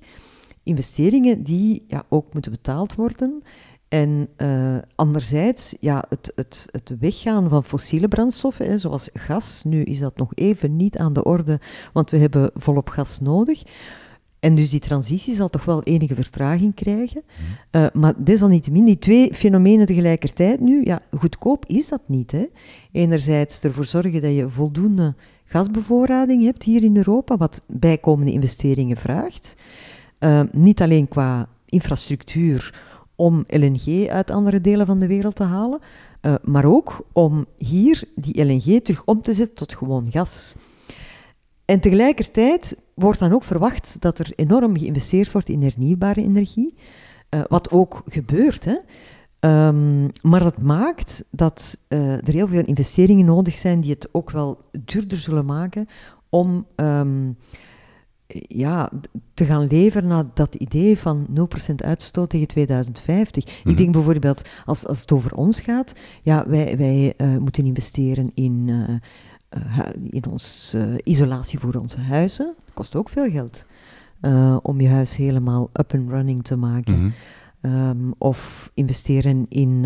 investeringen 0.65 1.43
die 1.43 1.83
ja, 1.87 2.03
ook 2.09 2.33
moeten 2.33 2.51
betaald 2.51 2.95
worden. 2.95 3.43
En 3.87 4.27
uh, 4.37 4.77
anderzijds, 4.95 5.75
ja, 5.79 6.05
het, 6.09 6.31
het, 6.35 6.67
het 6.71 6.95
weggaan 6.99 7.49
van 7.49 7.63
fossiele 7.63 8.07
brandstoffen, 8.07 8.65
hè, 8.65 8.77
zoals 8.77 9.09
gas. 9.13 9.61
Nu 9.63 9.81
is 9.81 9.99
dat 9.99 10.17
nog 10.17 10.31
even 10.33 10.75
niet 10.75 10.97
aan 10.97 11.13
de 11.13 11.23
orde, 11.23 11.59
want 11.93 12.11
we 12.11 12.17
hebben 12.17 12.51
volop 12.53 12.89
gas 12.89 13.19
nodig. 13.19 13.63
En 14.39 14.55
dus 14.55 14.69
die 14.69 14.79
transitie 14.79 15.33
zal 15.33 15.49
toch 15.49 15.65
wel 15.65 15.83
enige 15.83 16.15
vertraging 16.15 16.75
krijgen. 16.75 17.23
Uh, 17.71 17.85
maar 17.93 18.13
desalniettemin, 18.23 18.85
die 18.85 18.99
twee 18.99 19.33
fenomenen 19.33 19.85
tegelijkertijd 19.85 20.59
nu, 20.59 20.85
ja, 20.85 21.01
goedkoop 21.17 21.65
is 21.65 21.87
dat 21.87 22.01
niet. 22.05 22.31
Hè. 22.31 22.45
Enerzijds 22.91 23.59
ervoor 23.59 23.85
zorgen 23.85 24.21
dat 24.21 24.35
je 24.35 24.49
voldoende 24.49 25.15
gasbevoorrading 25.45 26.43
hebt 26.43 26.63
hier 26.63 26.83
in 26.83 26.97
Europa, 26.97 27.37
wat 27.37 27.63
bijkomende 27.67 28.31
investeringen 28.31 28.97
vraagt. 28.97 29.55
Uh, 30.19 30.41
niet 30.51 30.81
alleen 30.81 31.07
qua 31.07 31.49
infrastructuur 31.65 32.81
om 33.15 33.43
LNG 33.47 34.07
uit 34.07 34.31
andere 34.31 34.61
delen 34.61 34.85
van 34.85 34.99
de 34.99 35.07
wereld 35.07 35.35
te 35.35 35.43
halen, 35.43 35.79
uh, 36.21 36.33
maar 36.43 36.65
ook 36.65 37.05
om 37.11 37.45
hier 37.57 38.03
die 38.15 38.45
LNG 38.45 38.83
terug 38.83 39.05
om 39.05 39.21
te 39.21 39.33
zetten 39.33 39.55
tot 39.55 39.75
gewoon 39.75 40.11
gas. 40.11 40.55
En 41.65 41.79
tegelijkertijd 41.79 42.77
wordt 42.93 43.19
dan 43.19 43.33
ook 43.33 43.43
verwacht 43.43 43.97
dat 43.99 44.19
er 44.19 44.31
enorm 44.35 44.77
geïnvesteerd 44.77 45.31
wordt 45.31 45.49
in 45.49 45.61
hernieuwbare 45.61 46.21
energie, 46.21 46.73
uh, 47.29 47.41
wat 47.47 47.71
ook 47.71 48.03
gebeurt. 48.07 48.65
Hè. 48.65 48.77
Um, 49.67 50.11
maar 50.21 50.43
dat 50.43 50.61
maakt 50.61 51.23
dat 51.31 51.77
uh, 51.89 52.27
er 52.27 52.33
heel 52.33 52.47
veel 52.47 52.63
investeringen 52.65 53.25
nodig 53.25 53.55
zijn 53.55 53.79
die 53.79 53.91
het 53.91 54.09
ook 54.11 54.31
wel 54.31 54.61
duurder 54.85 55.17
zullen 55.17 55.45
maken 55.45 55.87
om 56.29 56.65
um, 56.75 57.37
ja, 58.47 58.91
te 59.33 59.45
gaan 59.45 59.67
leveren 59.67 60.07
naar 60.07 60.25
dat 60.33 60.55
idee 60.55 60.97
van 60.97 61.27
0% 61.71 61.75
uitstoot 61.75 62.29
tegen 62.29 62.47
2050. 62.47 63.43
Ik 63.43 63.63
mhm. 63.63 63.75
denk 63.75 63.91
bijvoorbeeld, 63.91 64.49
als, 64.65 64.87
als 64.87 65.01
het 65.01 65.11
over 65.11 65.35
ons 65.35 65.59
gaat, 65.59 65.93
ja, 66.23 66.47
wij, 66.47 66.77
wij 66.77 67.13
uh, 67.17 67.37
moeten 67.37 67.65
investeren 67.65 68.31
in, 68.33 68.67
uh, 68.67 69.79
in 70.09 70.23
ons 70.29 70.75
isolatie 71.03 71.59
voor 71.59 71.73
onze 71.73 71.99
huizen. 71.99 72.53
Dat 72.65 72.73
kost 72.73 72.95
ook 72.95 73.09
veel 73.09 73.29
geld 73.29 73.65
om 74.61 74.81
je 74.81 74.89
huis 74.89 75.15
helemaal 75.15 75.69
up 75.73 75.93
and 75.93 76.09
running 76.09 76.43
te 76.43 76.55
maken. 76.55 76.99
Mm 76.99 77.13
-hmm. 77.61 77.89
um, 77.89 78.13
of 78.17 78.71
investeren 78.73 79.45
in 79.49 79.85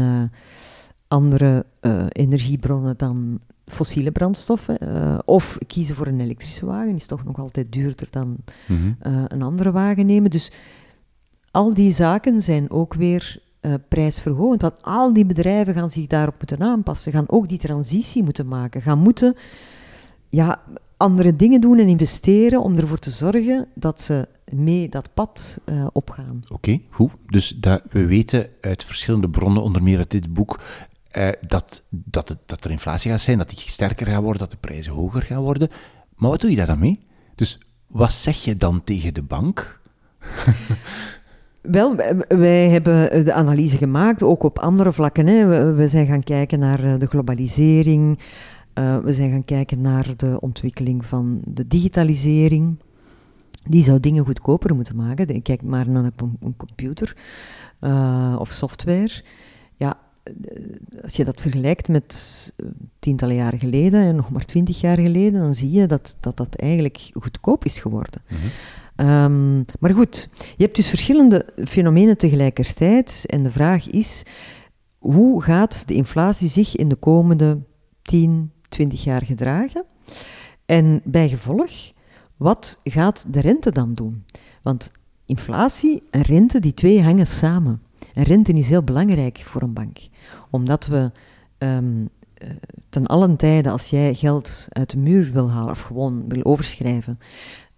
andere 1.07 1.65
energiebronnen 2.09 2.97
dan 2.97 3.39
fossiele 3.69 4.11
brandstoffen. 4.11 4.77
Uh, 4.83 5.19
of 5.25 5.57
kiezen 5.67 5.95
voor 5.95 6.07
een 6.07 6.19
elektrische 6.19 6.65
wagen 6.65 6.95
is 6.95 7.05
toch 7.05 7.23
nog 7.23 7.37
altijd 7.37 7.71
duurder 7.71 8.07
dan 8.09 8.27
mm 8.27 8.77
-hmm. 8.77 8.97
uh, 9.07 9.23
een 9.27 9.41
andere 9.41 9.71
wagen 9.71 10.05
nemen. 10.05 10.31
Dus 10.31 10.51
al 11.51 11.73
die 11.73 11.91
zaken 11.91 12.41
zijn 12.41 12.71
ook 12.71 12.93
weer 12.93 13.41
uh, 13.61 13.73
prijsverhogend. 13.87 14.61
Want 14.61 14.81
al 14.81 15.13
die 15.13 15.25
bedrijven 15.25 15.73
gaan 15.73 15.89
zich 15.89 16.07
daarop 16.07 16.35
moeten 16.37 16.61
aanpassen, 16.61 17.11
gaan 17.11 17.29
ook 17.29 17.49
die 17.49 17.57
transitie 17.57 18.23
moeten 18.23 18.47
maken, 18.47 18.81
gaan 18.81 18.99
moeten 18.99 19.35
ja, 20.29 20.61
andere 20.97 21.35
dingen 21.35 21.61
doen 21.61 21.79
en 21.79 21.87
investeren 21.87 22.61
om 22.61 22.77
ervoor 22.77 22.99
te 22.99 23.11
zorgen 23.11 23.67
dat 23.75 24.01
ze 24.01 24.27
mee 24.51 24.89
dat 24.89 25.13
pad 25.13 25.59
uh, 25.65 25.87
opgaan. 25.91 26.41
Oké, 26.43 26.53
okay, 26.53 26.85
goed. 26.89 27.11
Dus 27.25 27.47
dat, 27.59 27.81
we 27.89 28.05
weten 28.05 28.49
uit 28.61 28.83
verschillende 28.83 29.29
bronnen, 29.29 29.63
onder 29.63 29.83
meer 29.83 29.97
uit 29.97 30.11
dit 30.11 30.33
boek, 30.33 30.59
uh, 31.17 31.29
dat, 31.47 31.83
dat, 31.89 32.37
dat 32.45 32.63
er 32.65 32.71
inflatie 32.71 33.11
gaat 33.11 33.21
zijn, 33.21 33.37
dat 33.37 33.49
die 33.49 33.59
sterker 33.59 34.07
gaat 34.07 34.21
worden, 34.21 34.39
dat 34.39 34.51
de 34.51 34.57
prijzen 34.57 34.93
hoger 34.93 35.21
gaan 35.21 35.41
worden. 35.41 35.69
Maar 36.15 36.29
wat 36.29 36.41
doe 36.41 36.49
je 36.49 36.55
daar 36.55 36.65
dan 36.65 36.79
mee? 36.79 36.99
Dus 37.35 37.59
wat 37.87 38.13
zeg 38.13 38.43
je 38.43 38.57
dan 38.57 38.83
tegen 38.83 39.13
de 39.13 39.23
bank? 39.23 39.79
Wel, 41.61 41.95
wij 42.27 42.69
hebben 42.69 43.25
de 43.25 43.33
analyse 43.33 43.77
gemaakt, 43.77 44.23
ook 44.23 44.43
op 44.43 44.59
andere 44.59 44.93
vlakken. 44.93 45.27
Hè. 45.27 45.73
We, 45.73 45.87
zijn 45.87 46.07
gaan 46.07 46.23
kijken 46.23 46.59
naar 46.59 46.83
eh, 46.83 46.99
de 46.99 47.07
globalisering, 47.07 48.19
uh, 48.73 48.97
we 48.97 49.13
zijn 49.13 49.31
gaan 49.31 49.45
kijken 49.45 49.81
naar 49.81 50.13
de 50.15 50.37
ontwikkeling 50.39 51.05
van 51.05 51.41
de 51.47 51.67
digitalisering. 51.67 52.79
Die 53.63 53.83
zou 53.83 53.99
dingen 53.99 54.25
goedkoper 54.25 54.75
moeten 54.75 54.95
maken. 54.95 55.41
Kijk 55.41 55.63
maar 55.63 55.89
naar 55.89 56.11
een, 56.39 56.55
computer 56.57 57.15
of 58.39 58.49
software. 58.49 59.21
Ja, 59.75 59.93
eh, 59.93 59.99
als 61.03 61.15
je 61.15 61.23
dat 61.23 61.41
vergelijkt 61.41 61.87
met 61.87 62.53
eh, 62.55 62.65
tientallen 62.99 63.35
jaren 63.35 63.59
geleden 63.59 64.01
en 64.01 64.15
nog 64.15 64.31
maar 64.31 64.45
twintig 64.45 64.81
jaar 64.81 64.97
geleden, 64.97 65.41
dan 65.41 65.55
zie 65.55 65.71
je 65.71 65.85
dat 65.85 66.17
dat, 66.19 66.37
dat 66.37 66.55
eigenlijk 66.55 67.09
goedkoop 67.13 67.65
is 67.65 67.79
geworden. 67.79 68.21
Mhm. 68.27 69.07
um, 69.07 69.65
maar 69.79 69.93
goed, 69.93 70.29
je 70.33 70.63
hebt 70.63 70.75
dus 70.75 70.89
verschillende 70.89 71.45
fenomenen 71.65 72.17
tegelijkertijd 72.17 73.23
en 73.25 73.43
de 73.43 73.51
vraag 73.51 73.89
is, 73.89 74.23
hoe 74.97 75.41
gaat 75.41 75.87
de 75.87 75.93
inflatie 75.93 76.49
zich 76.49 76.75
in 76.75 76.87
de 76.87 76.95
komende 76.95 77.59
10, 78.01 78.51
20 78.69 79.03
jaar 79.03 79.25
gedragen? 79.25 79.85
En 80.65 81.01
bij 81.03 81.29
gevolg, 81.29 81.71
wat 82.37 82.79
gaat 82.83 83.25
de 83.29 83.41
rente 83.41 83.71
dan 83.71 83.93
doen? 83.93 84.25
Want 84.61 84.91
inflatie 85.25 86.03
en 86.09 86.21
rente, 86.21 86.59
die 86.59 86.73
twee 86.73 87.01
hangen 87.01 87.27
samen. 87.27 87.81
En 88.19 88.25
rente 88.25 88.53
is 88.53 88.69
heel 88.69 88.83
belangrijk 88.83 89.37
voor 89.37 89.61
een 89.61 89.73
bank, 89.73 89.97
omdat 90.49 90.87
we 90.87 91.11
um, 91.57 92.09
ten 92.89 93.07
allen 93.07 93.35
tijde, 93.35 93.69
als 93.69 93.89
jij 93.89 94.13
geld 94.13 94.67
uit 94.69 94.89
de 94.89 94.97
muur 94.97 95.31
wil 95.31 95.51
halen 95.51 95.69
of 95.69 95.81
gewoon 95.81 96.23
wil 96.27 96.43
overschrijven, 96.43 97.19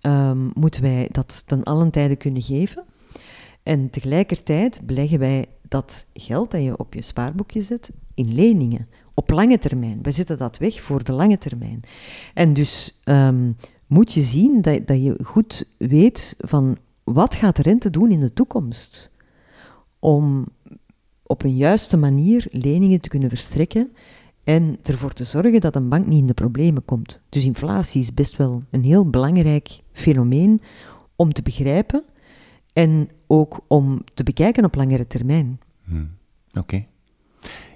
um, 0.01 0.51
moeten 0.53 0.81
wij 0.81 1.07
dat 1.11 1.43
ten 1.45 1.63
allen 1.63 1.91
tijde 1.91 2.15
kunnen 2.15 2.41
geven. 2.41 2.83
En 3.63 3.89
tegelijkertijd 3.89 4.81
beleggen 4.83 5.19
wij 5.19 5.45
dat 5.67 6.05
geld 6.13 6.51
dat 6.51 6.63
je 6.63 6.77
op 6.77 6.93
je 6.93 7.01
spaarboekje 7.01 7.61
zet 7.61 7.91
in 8.13 8.33
leningen, 8.33 8.87
op 9.13 9.29
lange 9.29 9.57
termijn. 9.57 9.99
We 10.01 10.11
zetten 10.11 10.37
dat 10.37 10.57
weg 10.57 10.81
voor 10.81 11.03
de 11.03 11.13
lange 11.13 11.37
termijn. 11.37 11.81
En 12.33 12.53
dus 12.53 13.01
um, 13.05 13.57
moet 13.87 14.13
je 14.13 14.21
zien 14.21 14.61
dat, 14.61 14.87
dat 14.87 15.03
je 15.03 15.19
goed 15.23 15.65
weet 15.77 16.35
van 16.39 16.77
wat 17.03 17.35
gaat 17.35 17.55
de 17.55 17.61
rente 17.61 17.89
doen 17.89 18.11
in 18.11 18.19
de 18.19 18.33
toekomst 18.33 19.11
om 20.01 20.45
op 21.23 21.43
een 21.43 21.55
juiste 21.55 21.97
manier 21.97 22.47
leningen 22.51 23.01
te 23.01 23.09
kunnen 23.09 23.29
verstrekken 23.29 23.91
en 24.43 24.77
ervoor 24.83 25.13
te 25.13 25.23
zorgen 25.23 25.61
dat 25.61 25.75
een 25.75 25.89
bank 25.89 26.07
niet 26.07 26.19
in 26.19 26.25
de 26.25 26.33
problemen 26.33 26.85
komt. 26.85 27.23
Dus 27.29 27.45
inflatie 27.45 28.01
is 28.01 28.13
best 28.13 28.37
wel 28.37 28.63
een 28.69 28.83
heel 28.83 29.09
belangrijk 29.09 29.81
fenomeen 29.91 30.61
om 31.15 31.33
te 31.33 31.41
begrijpen 31.41 32.03
en 32.73 33.09
ook 33.27 33.59
om 33.67 34.03
te 34.13 34.23
bekijken 34.23 34.65
op 34.65 34.75
langere 34.75 35.07
termijn. 35.07 35.59
Hmm. 35.83 36.09
Oké. 36.53 36.85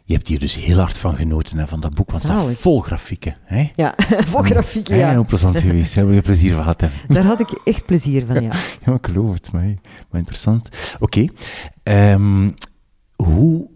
Je 0.07 0.13
hebt 0.13 0.27
hier 0.27 0.39
dus 0.39 0.55
heel 0.55 0.77
hard 0.77 0.97
van 0.97 1.15
genoten, 1.15 1.57
hè, 1.57 1.67
van 1.67 1.79
dat 1.79 1.93
boek, 1.93 2.11
want 2.11 2.23
het 2.23 2.31
Zalig. 2.31 2.59
vol 2.59 2.81
grafieken. 2.81 3.35
Hè? 3.43 3.71
Ja, 3.75 3.95
voor 4.31 4.45
grafieken, 4.45 4.97
Ja, 4.97 5.09
heel 5.09 5.25
plezant 5.25 5.59
geweest. 5.59 5.95
Daar 5.95 6.05
heb 6.05 6.13
je 6.13 6.21
plezier 6.21 6.53
van 6.53 6.59
gehad. 6.61 6.81
Hè? 6.81 6.87
Daar 7.13 7.23
had 7.23 7.39
ik 7.39 7.49
echt 7.63 7.85
plezier 7.85 8.25
van, 8.25 8.41
ja. 8.41 8.51
Ja, 8.85 8.93
ik 8.93 9.05
geloof 9.05 9.33
het, 9.33 9.51
maar, 9.51 9.63
maar 10.09 10.19
interessant. 10.19 10.69
Oké, 10.99 11.25
ehm, 11.83 12.51
hoe, 13.15 13.69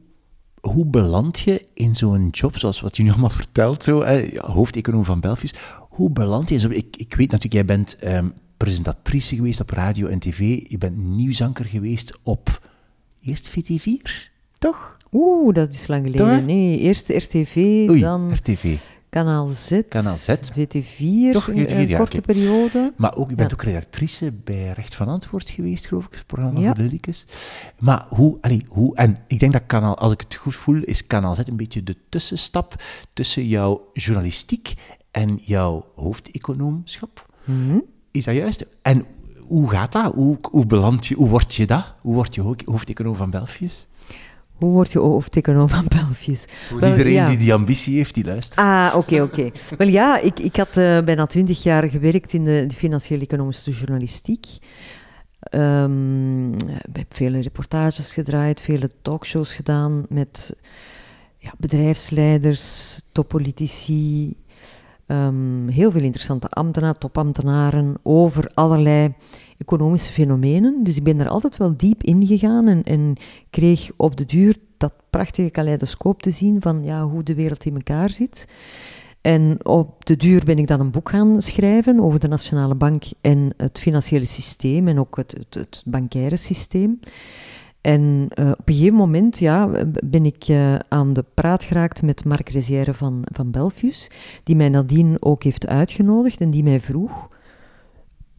hoe 0.60 0.86
beland 0.86 1.40
je 1.40 1.66
in 1.74 1.96
zo'n 1.96 2.28
job, 2.32 2.58
zoals 2.58 2.82
wat 2.82 2.98
je 2.98 3.04
nu 3.04 3.10
allemaal 3.10 3.30
vertelt, 3.30 3.84
zo, 3.84 4.04
hoofdeconoom 4.36 5.06
van 5.06 5.20
Belfius, 5.20 5.54
hoe 5.80 6.12
beland 6.12 6.50
je 6.50 6.56
in. 6.56 6.76
Ik, 6.76 6.96
ik 6.98 7.16
weet 7.16 7.32
natuurlijk, 7.32 7.54
jij 7.54 7.66
bent 7.66 7.96
ehm, 7.96 8.30
presentatrice 8.58 9.36
geweest 9.36 9.60
op 9.60 9.70
radio 9.70 10.08
en 10.08 10.20
tv, 10.20 10.40
je 10.70 10.78
bent 10.78 10.98
nieuwsanker 10.98 11.66
geweest 11.66 12.18
op 12.24 12.62
eerst 13.22 13.50
VT4, 13.50 14.12
toch? 14.58 14.98
Oeh, 15.12 15.54
dat 15.54 15.74
is 15.74 15.88
lang 15.88 16.04
geleden. 16.06 16.36
Toch? 16.38 16.46
Nee, 16.46 16.78
eerst 16.80 17.10
RTV, 17.10 17.56
Oei, 17.90 18.00
dan 18.00 18.34
RTV. 18.34 18.78
Kanaal 19.10 19.46
Z, 19.46 19.82
Kanaal 19.90 20.16
Z. 20.16 20.30
VT4, 20.30 21.32
Toch, 21.32 21.48
een- 21.48 21.58
VT4, 21.68 21.72
een 21.72 21.88
ja, 21.88 21.98
korte 21.98 22.22
periode. 22.22 22.94
Maar 22.98 23.16
ook, 23.16 23.30
je 23.30 23.36
bent 23.36 23.50
Ja. 23.50 23.56
ook 23.56 23.64
redactrice 23.64 24.32
bij 24.44 24.72
Recht 24.72 24.96
van 24.96 25.08
Antwoord 25.08 25.50
geweest, 25.50 25.88
geloof 25.88 26.06
ik, 26.06 26.14
het 26.14 26.26
programma 26.26 26.60
Ja. 26.60 26.74
voor 26.74 26.84
Lillikes. 26.84 27.26
Maar 27.80 28.06
hoe, 28.10 28.38
allee, 28.42 28.62
hoe, 28.70 28.96
en 28.96 29.18
ik 29.28 29.40
denk 29.40 29.54
dat 29.54 29.62
kanaal, 29.68 29.98
als 29.98 30.12
ik 30.12 30.22
het 30.22 30.36
goed 30.36 30.56
voel, 30.56 30.82
is 30.84 31.08
Kanaal 31.08 31.36
Z 31.36 31.40
een 31.46 31.58
beetje 31.58 31.84
de 31.84 31.96
tussenstap 32.10 32.84
tussen 33.14 33.48
jouw 33.48 33.90
journalistiek 33.94 34.74
en 35.12 35.40
jouw 35.42 35.86
hoofdeconoomschap. 35.96 37.26
Mhm. 37.44 37.78
Is 38.12 38.26
dat 38.26 38.36
juist? 38.36 38.66
En 38.82 39.04
hoe 39.48 39.70
gaat 39.70 39.92
dat? 39.92 40.14
Hoe, 40.14 40.38
hoe 40.52 40.66
beland 40.66 41.08
je, 41.08 41.16
hoe 41.16 41.30
word 41.30 41.56
je 41.56 41.66
dat? 41.68 41.94
Hoe 42.02 42.14
word 42.14 42.36
je 42.36 42.42
ho- 42.42 42.56
hoofdeconoom 42.66 43.16
van 43.16 43.30
Belfius? 43.30 43.88
Hoe 44.60 44.72
word 44.72 44.92
je 44.92 45.00
hoofdeconoom 45.00 45.70
van? 45.70 45.86
Voor 46.70 46.80
Wel, 46.80 46.90
iedereen 46.90 47.14
ja. 47.14 47.26
die 47.26 47.38
die 47.38 47.54
ambitie 47.54 47.96
heeft, 47.96 48.14
die 48.14 48.26
luistert. 48.26 48.60
Ah, 48.60 48.94
oké, 48.96 49.22
oké. 49.22 49.52
Wel 49.78 49.88
ja, 49.88 50.20
ik, 50.20 50.40
ik 50.40 50.56
had 50.56 50.78
eh, 50.78 51.00
bijna 51.00 51.26
twintig 51.26 51.64
jaar 51.64 51.90
gewerkt 51.90 52.34
in 52.34 52.44
de, 52.44 52.64
de 52.68 52.76
financiële 52.76 53.24
economische 53.24 53.72
journalistiek. 53.72 54.46
Ehm, 55.40 56.54
ik 56.54 56.96
heb 56.96 57.14
vele 57.14 57.42
reportages 57.42 58.14
gedraaid, 58.14 58.62
vele 58.62 58.90
talkshows 59.02 59.54
gedaan 59.54 60.06
met 60.10 60.56
ja, 61.38 61.54
bedrijfsleiders, 61.58 63.02
toppolitici, 63.12 64.36
ehm, 65.10 65.68
heel 65.68 65.92
veel 65.92 66.04
interessante 66.04 66.50
ambtenaren, 66.50 67.00
topambtenaren 67.00 67.96
over 68.04 68.52
allerlei 68.54 69.14
economische 69.58 70.14
fenomenen. 70.14 70.84
Dus 70.84 70.98
ik 70.98 71.04
ben 71.04 71.18
daar 71.18 71.30
altijd 71.30 71.58
wel 71.58 71.78
diep 71.78 72.04
in 72.04 72.28
gegaan 72.28 72.68
en, 72.68 72.84
en 72.84 73.16
kreeg 73.50 73.90
op 73.96 74.18
de 74.18 74.26
duur 74.26 74.56
dat 74.78 74.94
prachtige 75.10 75.50
kaleidoscoop 75.50 76.22
te 76.22 76.32
zien 76.32 76.62
van 76.62 76.84
ja, 76.84 77.08
hoe 77.08 77.24
de 77.24 77.36
wereld 77.36 77.66
in 77.66 77.76
elkaar 77.76 78.10
zit. 78.10 78.48
En 79.22 79.66
op 79.66 80.06
de 80.06 80.16
duur 80.16 80.44
ben 80.44 80.58
ik 80.58 80.68
dan 80.68 80.80
een 80.80 80.92
boek 80.92 81.10
gaan 81.10 81.42
schrijven 81.42 82.00
over 82.00 82.20
de 82.20 82.28
Nationale 82.28 82.76
Bank 82.76 83.04
en 83.22 83.54
het 83.58 83.80
financiële 83.80 84.26
systeem 84.26 84.88
en 84.88 85.00
ook 85.00 85.16
het, 85.16 85.32
het, 85.32 85.54
het 85.54 85.84
bankaire 85.86 86.38
systeem. 86.38 87.00
En 87.82 88.28
eh, 88.30 88.50
op 88.50 88.68
een 88.68 88.74
gegeven 88.74 88.96
moment 88.96 89.40
ja, 89.40 89.86
ben 90.04 90.26
ik 90.26 90.44
eh, 90.48 90.76
aan 90.76 91.14
de 91.14 91.26
praat 91.34 91.64
geraakt 91.64 92.02
met 92.02 92.26
Marc 92.26 92.50
Rezière 92.50 92.94
van, 92.94 93.22
van 93.32 93.52
Belfius, 93.52 94.10
die 94.44 94.56
mij 94.56 94.70
nadien 94.70 95.18
ook 95.20 95.44
heeft 95.44 95.68
uitgenodigd 95.68 96.42
en 96.42 96.50
die 96.50 96.64
mij 96.64 96.80
vroeg, 96.80 97.28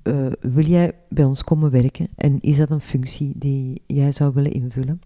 eh, 0.03 0.27
wil 0.41 0.65
jij 0.65 0.93
bij 1.09 1.25
ons 1.25 1.45
komen 1.45 1.71
werken 1.71 2.09
en 2.17 2.41
is 2.41 2.57
dat 2.57 2.71
een 2.71 2.81
functie 2.81 3.33
die 3.37 3.83
jij 3.87 4.13
zou 4.13 4.35
willen 4.35 4.53
invullen? 4.53 5.01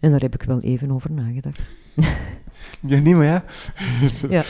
En 0.00 0.10
daar 0.10 0.20
heb 0.20 0.34
ik 0.34 0.42
wel 0.42 0.60
even 0.60 0.90
over 0.90 1.12
nagedacht. 1.12 1.60
Ja, 2.86 2.98
niet, 2.98 3.14
maar 3.14 3.24
ja. 3.24 3.44
Ja. 4.28 4.44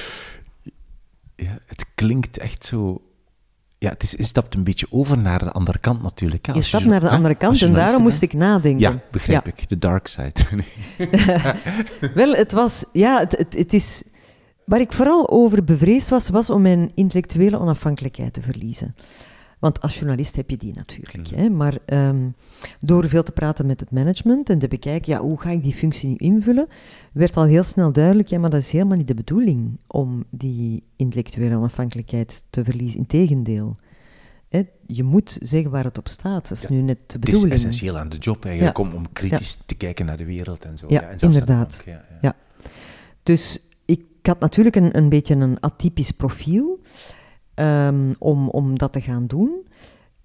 ja. 1.37 1.59
Het 1.67 1.87
klinkt 1.95 2.39
echt 2.39 2.65
zo... 2.65 3.03
Ja, 3.79 3.91
het 3.91 4.03
is, 4.03 4.11
je 4.11 4.25
stapt 4.25 4.55
een 4.55 4.65
beetje 4.65 4.87
over 4.91 5.19
naar 5.19 5.39
de 5.39 5.53
andere 5.53 5.79
kant 5.79 6.03
natuurlijk. 6.03 6.47
hè, 6.47 6.53
Je 6.53 6.63
stapt 6.63 6.85
naar 6.85 7.01
de 7.01 7.09
andere 7.09 7.35
kant 7.35 7.63
en 7.63 7.73
daarom 7.73 8.03
moest 8.03 8.23
ik 8.23 8.33
nadenken. 8.33 8.81
Ja, 8.81 9.01
begrijp 9.11 9.49
ik. 9.49 9.69
De 9.69 9.79
dark 9.79 10.07
side. 10.07 10.33
Wel, 12.15 12.33
het 12.33 12.53
was, 12.53 12.85
ja, 12.93 13.19
het, 13.19 13.37
het, 13.37 13.55
het 13.55 13.73
is. 13.73 14.03
Waar 14.65 14.81
ik 14.81 14.93
vooral 14.93 15.31
over 15.31 15.65
bevreesd 15.65 16.09
was, 16.09 16.29
was 16.29 16.51
om 16.51 16.63
mijn 16.63 16.91
intellectuele 16.95 17.59
onafhankelijkheid 17.59 18.33
te 18.33 18.43
verliezen. 18.43 18.95
Want 19.59 19.81
als 19.81 19.99
journalist 19.99 20.37
heb 20.37 20.51
je 20.51 20.57
die 20.57 20.75
natuurlijk. 20.75 21.29
Hè? 21.37 21.49
Maar 21.51 21.79
ehm, 21.87 22.29
door 22.79 23.09
veel 23.09 23.23
te 23.23 23.33
praten 23.33 23.67
met 23.67 23.81
het 23.81 23.91
management 23.91 24.51
en 24.51 24.59
te 24.59 24.69
bekijken, 24.69 25.13
ja, 25.13 25.21
hoe 25.21 25.41
ga 25.41 25.51
ik 25.51 25.63
die 25.63 25.75
functie 25.75 26.09
nu 26.09 26.15
invullen, 26.17 26.69
werd 27.13 27.37
al 27.37 27.45
heel 27.45 27.63
snel 27.63 27.93
duidelijk, 27.93 28.29
ja, 28.29 28.39
maar 28.39 28.51
dat 28.51 28.61
is 28.61 28.71
helemaal 28.71 28.97
niet 28.97 29.07
de 29.07 29.15
bedoeling 29.15 29.81
om 29.87 30.25
die 30.31 30.83
intellectuele 30.97 31.57
onafhankelijkheid 31.57 32.45
te 32.51 32.65
verliezen. 32.65 32.99
Integendeel. 32.99 33.77
Hè? 34.49 34.63
Je 34.87 35.03
moet 35.03 35.39
zeggen 35.43 35.71
waar 35.71 35.85
het 35.85 35.99
op 35.99 36.09
staat. 36.09 36.49
Dat 36.49 36.59
is 36.59 36.63
Ja, 36.63 36.71
nu 36.75 36.81
net 36.81 36.99
de 36.99 37.05
Het 37.07 37.15
is 37.15 37.21
bedoeling. 37.21 37.53
essentieel 37.53 37.99
aan 37.99 38.09
de 38.09 38.17
job 38.17 38.45
eigenlijk 38.45 38.77
Ja. 38.79 38.83
om, 38.85 38.95
om 38.95 39.13
kritisch 39.13 39.55
te 39.67 39.75
kijken 39.75 40.07
naar 40.07 40.17
de 40.17 40.25
wereld 40.25 40.65
en 40.65 40.79
zo. 40.79 40.87
Ja, 40.89 41.03
en 41.03 41.19
inderdaad. 41.19 41.83
bank, 41.85 41.97
ja, 41.99 42.05
ja. 42.11 42.19
Ja. 42.21 42.37
Dus 43.23 43.61
ik 43.85 44.01
had 44.23 44.41
natuurlijk 44.41 44.77
een, 44.77 44.97
een 44.97 45.09
beetje 45.09 45.35
een 45.35 45.61
atypisch 45.61 46.11
profiel 46.11 46.81
ehm, 47.59 48.13
om, 48.19 48.49
om 48.49 48.79
dat 48.79 48.93
te 48.93 49.01
gaan 49.01 49.27
doen. 49.27 49.67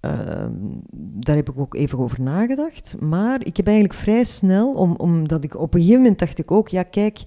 Ehm, 0.00 0.52
daar 0.96 1.36
heb 1.36 1.48
ik 1.48 1.58
ook 1.58 1.74
even 1.74 1.98
over 1.98 2.20
nagedacht. 2.20 2.96
Maar 3.00 3.46
ik 3.46 3.56
heb 3.56 3.66
eigenlijk 3.66 3.98
vrij 3.98 4.24
snel, 4.24 4.72
om, 4.72 4.94
omdat 4.96 5.44
ik 5.44 5.58
op 5.58 5.74
een 5.74 5.80
gegeven 5.80 6.02
moment 6.02 6.18
dacht 6.18 6.38
ik 6.38 6.50
ook, 6.50 6.68
ja 6.68 6.82
kijk, 6.82 7.22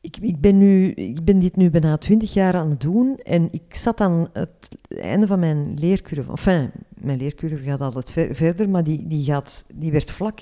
ik, 0.00 0.16
ik, 0.16 0.40
ben 0.40 0.58
nu, 0.58 0.90
ik 0.90 1.24
ben 1.24 1.38
dit 1.38 1.56
nu 1.56 1.70
bijna 1.70 1.96
twintig 1.98 2.32
jaar 2.32 2.54
aan 2.54 2.70
het 2.70 2.80
doen 2.80 3.16
en 3.16 3.48
ik 3.50 3.74
zat 3.74 4.00
aan 4.00 4.28
het 4.32 4.78
einde 4.88 5.26
van 5.26 5.38
mijn 5.38 5.74
leercurve. 5.78 6.30
Enfin, 6.30 6.70
mijn 6.88 7.18
leercurve 7.18 7.64
gaat 7.64 7.80
altijd 7.80 8.10
ver- 8.10 8.34
verder, 8.34 8.68
maar 8.68 8.84
die, 8.84 9.06
die, 9.06 9.24
gaat, 9.24 9.64
die 9.74 9.92
werd 9.92 10.10
vlak. 10.10 10.40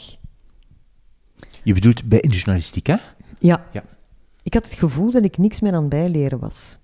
Je 1.62 1.74
bedoelt 1.74 2.08
bij 2.08 2.20
de 2.20 2.28
journalistiek, 2.28 2.86
hè? 2.86 2.96
Ja. 3.38 3.66
Ja. 3.72 3.84
Ik 4.42 4.54
had 4.54 4.64
het 4.64 4.74
gevoel 4.74 5.10
dat 5.10 5.24
ik 5.24 5.38
niks 5.38 5.60
meer 5.60 5.72
aan 5.72 5.88
bijleren 5.88 6.38
was. 6.38 6.78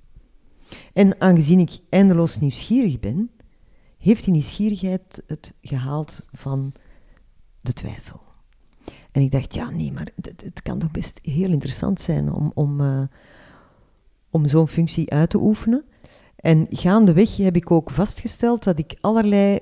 En 0.93 1.21
aangezien 1.21 1.61
ik 1.61 1.79
eindeloos 1.89 2.39
nieuwsgierig 2.39 3.01
ben, 3.01 3.31
heeft 3.99 4.25
die 4.25 4.33
nieuwsgierigheid 4.33 5.23
het 5.27 5.55
gehaald 5.61 6.27
van 6.33 6.73
de 7.59 7.73
twijfel. 7.73 8.21
En 9.13 9.23
ik 9.23 9.31
dacht, 9.31 9.55
ja, 9.55 9.71
nee, 9.71 9.93
maar 9.93 10.09
het, 10.21 10.63
kan 10.63 10.79
toch 10.79 10.91
best 10.91 11.19
heel 11.23 11.51
interessant 11.51 12.01
zijn 12.01 12.33
om, 12.33 12.51
om, 12.55 12.81
eh, 12.81 13.03
om 14.31 14.47
zo'n 14.47 14.69
functie 14.69 15.11
uit 15.11 15.31
te 15.31 15.41
oefenen. 15.41 15.85
En 16.37 16.67
gaandeweg 16.71 17.37
heb 17.37 17.57
ik 17.57 17.71
ook 17.71 17.91
vastgesteld 17.91 18.65
dat 18.65 18.79
ik 18.79 18.97
allerlei 19.01 19.59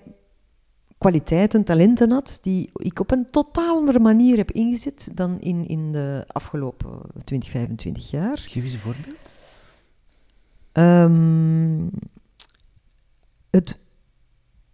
kwaliteiten, 0.98 1.64
talenten 1.64 2.10
had, 2.10 2.38
die 2.42 2.70
ik 2.72 3.00
op 3.00 3.10
een 3.10 3.30
totaal 3.30 3.76
andere 3.76 3.98
manier 3.98 4.36
heb 4.36 4.50
ingezet 4.50 5.10
dan 5.14 5.40
in, 5.40 5.66
in 5.66 5.92
de 5.92 6.24
afgelopen 6.26 7.00
20, 7.24 7.50
25 7.50 8.10
jaar. 8.10 8.38
Geef 8.38 8.62
eens 8.62 8.72
een 8.72 8.78
voorbeeld. 8.78 9.33
Ehm, 10.74 11.86
het 13.50 13.78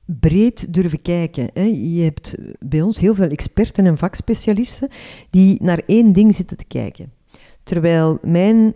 breed 0.05 0.75
durven 0.75 1.03
kijken. 1.03 1.51
Hè. 1.55 1.63
Je 1.63 2.03
hebt 2.03 2.35
bij 2.59 2.83
ons 2.83 3.01
heel 3.01 3.15
veel 3.15 3.29
experten 3.29 3.87
en 3.87 3.99
vakspecialisten 3.99 4.89
die 5.31 5.63
naar 5.63 5.83
één 5.87 6.13
ding 6.13 6.35
zitten 6.35 6.57
te 6.57 6.65
kijken. 6.65 7.13
Terwijl 7.63 8.19
mijn 8.23 8.75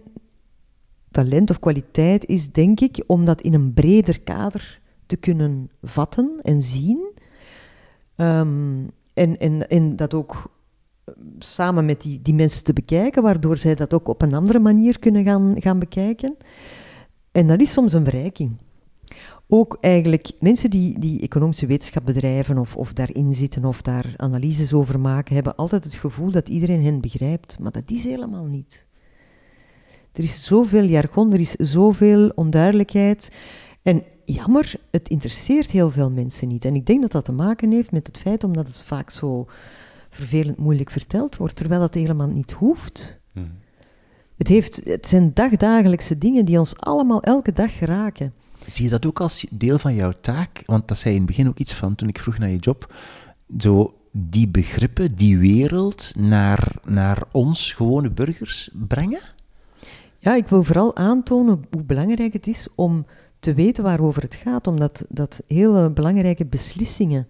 talent 1.11 1.51
of 1.51 1.59
kwaliteit 1.59 2.27
is, 2.27 2.53
denk 2.53 2.81
ik, 2.81 3.05
om 3.07 3.25
dat 3.25 3.41
in 3.41 3.55
een 3.55 3.73
breder 3.73 4.21
kader 4.21 4.81
te 5.07 5.17
kunnen 5.17 5.71
vatten 5.83 6.39
en 6.43 6.63
zien. 6.63 7.13
Ehm, 8.17 8.85
en, 9.15 9.39
en, 9.69 9.97
dat 9.97 10.15
ook 10.15 10.51
eh, 11.05 11.15
samen 11.39 11.85
met 11.85 12.01
die, 12.01 12.23
die 12.23 12.35
mensen 12.35 12.65
te 12.65 12.73
bekijken, 12.73 13.23
waardoor 13.23 13.57
zij 13.57 13.75
dat 13.75 13.95
ook 13.95 14.09
op 14.09 14.23
een 14.23 14.35
andere 14.35 14.59
manier 14.59 14.99
kunnen 14.99 15.25
gaan, 15.25 15.55
gaan 15.59 15.79
bekijken. 15.79 16.37
En 17.35 17.47
dat 17.47 17.61
is 17.61 17.73
soms 17.73 17.93
een 17.93 18.05
verrijking. 18.05 18.57
Ook 19.49 19.79
eigenlijk 19.81 20.31
mensen 20.41 20.71
die, 20.71 20.99
die 20.99 21.21
economische 21.21 21.67
wetenschap 21.67 22.05
bedrijven 22.05 22.59
of, 22.59 22.77
of 22.77 22.93
daarin 22.93 23.35
zitten 23.35 23.65
of 23.65 23.83
daar 23.83 24.15
analyses 24.17 24.73
over 24.73 25.01
maken, 25.01 25.35
hebben 25.35 25.57
altijd 25.57 25.85
het 25.85 25.95
gevoel 25.95 26.31
dat 26.31 26.49
iedereen 26.49 26.83
hen 26.85 27.01
begrijpt. 27.01 27.59
Maar 27.59 27.73
dat 27.73 27.91
is 27.91 28.05
helemaal 28.05 28.45
niet. 28.45 28.87
Er 30.13 30.23
is 30.23 30.47
zoveel 30.47 30.85
jargon, 30.85 31.33
er 31.33 31.41
is 31.41 31.51
zoveel 31.51 32.29
onduidelijkheid. 32.35 33.37
En 33.83 34.03
jammer, 34.25 34.75
het 34.91 35.09
interesseert 35.09 35.71
heel 35.71 35.91
veel 35.91 36.11
mensen 36.11 36.49
niet. 36.49 36.65
En 36.65 36.75
ik 36.75 36.87
denk 36.87 37.03
dat 37.03 37.13
dat 37.13 37.25
te 37.25 37.33
maken 37.33 37.71
heeft 37.71 37.93
met 37.93 38.07
het 38.07 38.19
feit 38.19 38.45
omdat 38.45 38.67
het 38.67 38.83
vaak 38.83 39.11
zo 39.11 39.47
vervelend 40.11 40.57
moeilijk 40.59 40.91
verteld 40.91 41.37
wordt, 41.37 41.57
terwijl 41.57 41.81
dat 41.81 41.95
helemaal 41.95 42.29
niet 42.29 42.53
hoeft. 42.53 43.21
Mhm. 43.33 43.47
Het, 44.37 44.49
heeft, 44.49 44.81
het 44.85 45.09
zijn 45.09 45.31
dagdagelijkse 45.35 46.19
dingen 46.19 46.45
die 46.45 46.59
ons 46.59 46.77
allemaal 46.77 47.23
elke 47.23 47.53
dag 47.53 47.81
raken. 47.81 48.33
Zie 48.67 48.85
je 48.85 48.91
dat 48.91 49.07
ook 49.07 49.21
als 49.21 49.47
deel 49.51 49.79
van 49.79 49.95
jouw 49.95 50.13
taak? 50.21 50.63
Want 50.67 50.89
dat 50.89 50.99
zei 50.99 51.15
je 51.15 51.21
in 51.21 51.27
het 51.27 51.37
begin 51.37 51.51
ook 51.51 51.59
iets 51.59 51.75
van, 51.75 51.95
toen 51.95 52.09
ik 52.09 52.19
vroeg 52.19 52.39
naar 52.39 52.51
je 52.51 52.59
job. 52.59 52.95
Zo, 53.59 53.95
die 54.11 54.49
begrippen, 54.49 55.15
die 55.15 55.39
wereld 55.39 56.13
naar, 56.17 56.73
naar 56.85 57.23
ons 57.33 57.73
gewone 57.73 58.11
burgers 58.11 58.71
brengen? 58.73 59.21
Ja, 60.19 60.35
ik 60.35 60.49
wil 60.49 60.65
vooral 60.65 60.97
aantonen 60.97 61.65
hoe 61.71 61.83
belangrijk 61.83 62.33
het 62.33 62.47
is 62.47 62.69
om 62.75 63.07
te 63.39 63.55
weten 63.55 63.85
waarover 63.85 64.23
het 64.23 64.35
gaat, 64.35 64.67
omdat 64.67 65.05
dat 65.09 65.41
hele 65.47 65.91
belangrijke 65.91 66.47
beslissingen, 66.47 67.29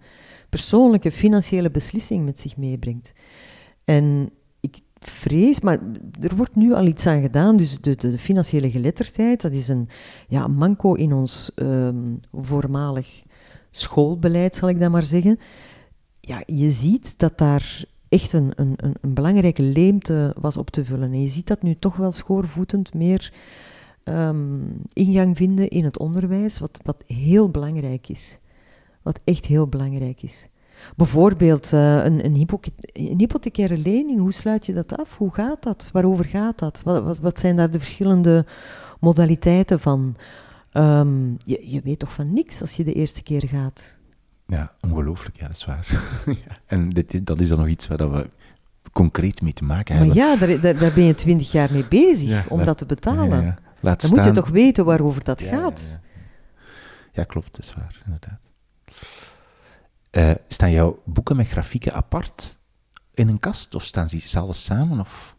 persoonlijke 0.49 1.11
financiële 1.11 1.71
beslissingen 1.71 2.25
met 2.25 2.39
zich 2.39 2.57
meebrengt. 2.57 3.13
En 3.83 4.29
vrees, 5.09 5.59
maar 5.59 5.79
er 6.21 6.35
wordt 6.35 6.55
nu 6.55 6.73
al 6.73 6.85
iets 6.85 7.07
aan 7.07 7.21
gedaan, 7.21 7.57
dus 7.57 7.81
de, 7.81 7.95
de, 7.95 8.17
financiële 8.17 8.71
geletterdheid, 8.71 9.41
dat 9.41 9.51
is 9.51 9.67
een 9.67 9.89
ja, 10.27 10.47
manco 10.47 10.93
in 10.93 11.13
ons 11.13 11.51
ehm, 11.55 12.13
voormalig 12.31 13.23
schoolbeleid, 13.71 14.55
zal 14.55 14.69
ik 14.69 14.79
dat 14.79 14.91
maar 14.91 15.03
zeggen. 15.03 15.39
Ja, 16.19 16.43
je 16.45 16.69
ziet 16.69 17.19
dat 17.19 17.37
daar 17.37 17.85
echt 18.09 18.33
een, 18.33 18.51
een, 18.55 18.77
een, 19.01 19.13
belangrijke 19.13 19.61
leemte 19.61 20.35
was 20.39 20.57
op 20.57 20.69
te 20.69 20.85
vullen. 20.85 21.11
En 21.11 21.21
je 21.21 21.27
ziet 21.27 21.47
dat 21.47 21.61
nu 21.61 21.75
toch 21.79 21.95
wel 21.95 22.11
schoorvoetend 22.11 22.93
meer 22.93 23.33
ehm, 24.03 24.59
ingang 24.93 25.37
vinden 25.37 25.67
in 25.67 25.83
het 25.83 25.99
onderwijs, 25.99 26.59
wat, 26.59 26.79
wat 26.83 27.03
heel 27.07 27.49
belangrijk 27.49 28.09
is. 28.09 28.39
Wat 29.01 29.19
echt 29.23 29.45
heel 29.45 29.67
belangrijk 29.67 30.21
is. 30.21 30.47
Bijvoorbeeld 30.95 31.71
uh, 31.73 32.03
een, 32.03 32.25
een, 32.25 32.47
een, 32.93 33.17
hypothecaire 33.17 33.77
lening, 33.77 34.19
hoe 34.19 34.33
sluit 34.33 34.65
je 34.65 34.73
dat 34.73 34.97
af? 34.97 35.17
Hoe 35.17 35.33
gaat 35.33 35.63
dat? 35.63 35.89
Waarover 35.91 36.25
gaat 36.25 36.59
dat? 36.59 36.81
Wat, 36.83 37.03
wat, 37.03 37.19
wat 37.19 37.39
zijn 37.39 37.55
daar 37.55 37.71
de 37.71 37.79
verschillende 37.79 38.45
modaliteiten 38.99 39.79
van? 39.79 40.15
Um, 40.73 41.37
je, 41.37 41.71
je 41.71 41.81
weet 41.83 41.99
toch 41.99 42.13
van 42.13 42.33
niks 42.33 42.61
als 42.61 42.73
je 42.73 42.83
de 42.83 42.93
eerste 42.93 43.23
keer 43.23 43.47
gaat? 43.47 43.97
Ja, 44.45 44.71
ongelooflijk, 44.81 45.37
ja, 45.37 45.47
dat 45.47 45.55
is 45.55 45.65
waar. 45.65 45.87
en 46.65 46.89
dit, 46.89 47.25
dat 47.25 47.39
is 47.39 47.49
dan 47.49 47.57
nog 47.57 47.67
iets 47.67 47.87
waar 47.87 48.11
we 48.11 48.29
concreet 48.91 49.41
mee 49.41 49.53
te 49.53 49.63
maken 49.63 49.95
hebben. 49.95 50.15
Maar 50.15 50.25
ja, 50.25 50.35
daar, 50.35 50.61
daar, 50.61 50.77
daar 50.77 50.93
ben 50.93 51.03
je 51.03 51.15
twintig 51.15 51.51
jaar 51.51 51.71
mee 51.71 51.87
bezig 51.87 52.49
om 52.49 52.65
dat 52.65 52.77
te 52.77 52.85
betalen. 52.85 53.43
Ja, 53.43 53.95
dan 53.95 54.09
moet 54.09 54.23
je 54.23 54.31
toch 54.31 54.49
weten 54.49 54.85
waarover 54.85 55.23
dat 55.23 55.41
gaat. 55.41 55.99
Ja, 57.13 57.23
klopt, 57.23 57.55
dat 57.55 57.63
is 57.63 57.73
waar, 57.75 58.01
inderdaad. 58.05 58.39
Uh, 60.17 60.31
staan 60.47 60.71
jouw 60.71 60.99
boeken 61.03 61.35
met 61.35 61.47
grafieken 61.47 61.93
apart 61.93 62.57
in 63.13 63.27
een 63.27 63.39
kast 63.39 63.75
of 63.75 63.83
staan 63.83 64.09
ze 64.09 64.39
alles 64.39 64.63
samen? 64.63 64.99
Of? 64.99 65.35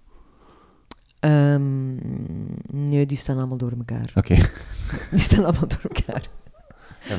Um, 1.20 1.98
nee, 2.70 3.06
die 3.06 3.16
staan 3.16 3.36
allemaal 3.36 3.58
door 3.58 3.72
elkaar. 3.78 4.12
Oké. 4.14 4.34
Die 5.10 5.18
staan 5.18 5.44
allemaal 5.44 5.68
door 5.68 5.90
elkaar. 5.94 6.28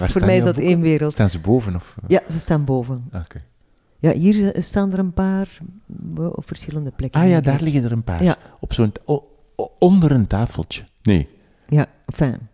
Voor 0.09 0.25
mij 0.25 0.37
is 0.37 0.43
dat 0.43 0.57
één 0.57 0.81
wereld. 0.81 1.11
Staan 1.11 1.29
ze 1.29 1.39
boven? 1.39 1.75
Of? 1.75 1.95
Ja, 2.07 2.21
ze 2.29 2.37
staan 2.37 2.65
boven. 2.65 3.07
Ah, 3.11 3.21
oké. 3.21 3.43
Ja, 3.99 4.11
hier 4.11 4.55
staan 4.61 4.91
er 4.91 4.99
een 4.99 5.13
paar 5.13 5.57
op 6.15 6.47
verschillende 6.47 6.91
plekken. 6.91 7.21
Ah 7.21 7.29
ja, 7.29 7.41
daar 7.41 7.61
liggen 7.61 7.83
er 7.83 7.91
een 7.91 8.03
paar. 8.03 8.23
Ja. 8.23 8.37
Op 8.59 8.73
zo'n 8.73 8.93
onder 9.79 10.11
een 10.11 10.27
tafeltje. 10.27 10.83
Nee. 11.01 11.27
Ja, 11.67 11.85
fijn. 12.13 12.49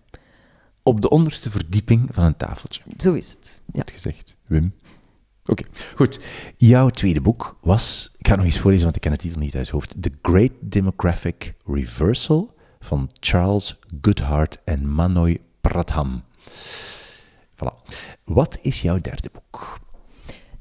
Op 0.84 1.02
de 1.02 1.10
onderste 1.10 1.50
verdieping 1.50 2.10
van 2.12 2.24
een 2.24 2.38
tafeltje. 2.38 2.82
Zo 2.98 3.14
is 3.14 3.32
het. 3.32 3.62
Ja. 3.74 3.80
Goed 3.82 3.92
gezegd, 3.92 4.36
Wim. 4.46 4.74
Oké, 5.46 5.64
goed. 5.96 6.20
Jouw 6.58 6.90
tweede 6.90 7.22
boek 7.22 7.58
was, 7.62 8.16
ik 8.18 8.28
ga 8.28 8.36
nog 8.36 8.46
eens 8.46 8.60
voorlezen, 8.60 8.84
want 8.84 8.96
ik 8.96 9.02
ken 9.02 9.12
de 9.12 9.18
titel 9.18 9.40
niet 9.40 9.56
uit 9.56 9.64
het 9.64 9.74
hoofd. 9.74 9.96
The 10.02 10.12
Great 10.22 10.52
Demographic 10.60 11.54
Reversal 11.66 12.56
van 12.80 13.10
Charles 13.20 13.80
Goodhart 14.02 14.58
en 14.64 14.94
Manoy 14.94 15.38
Pradham. 15.62 16.24
Voilà. 17.56 17.96
Wat 18.24 18.60
is 18.62 18.82
jouw 18.82 18.98
derde 18.98 19.30
boek? 19.32 19.80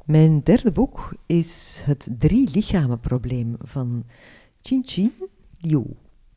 Mijn 0.05 0.41
derde 0.43 0.71
boek 0.71 1.15
is 1.27 1.83
het 1.85 2.09
drie 2.19 2.49
lichamen 2.53 3.01
probleem 3.01 3.57
van 3.59 4.05
Chin 4.63 4.83
Chin 4.87 5.13
Liu. 5.61 5.85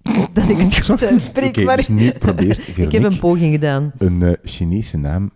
Dat 0.33 0.49
ik 0.49 0.57
het 0.57 0.85
goed 0.85 1.03
uitspreek, 1.03 1.49
okay, 1.49 1.63
maar 1.63 1.77
dus 1.77 1.87
nu 1.87 2.11
probeert 2.11 2.67
ik 2.77 2.91
heb 2.91 3.03
een 3.03 3.19
poging 3.19 3.53
gedaan. 3.53 3.91
Een 3.97 4.21
uh, 4.21 4.33
Chinese 4.43 4.97
naam 4.97 5.31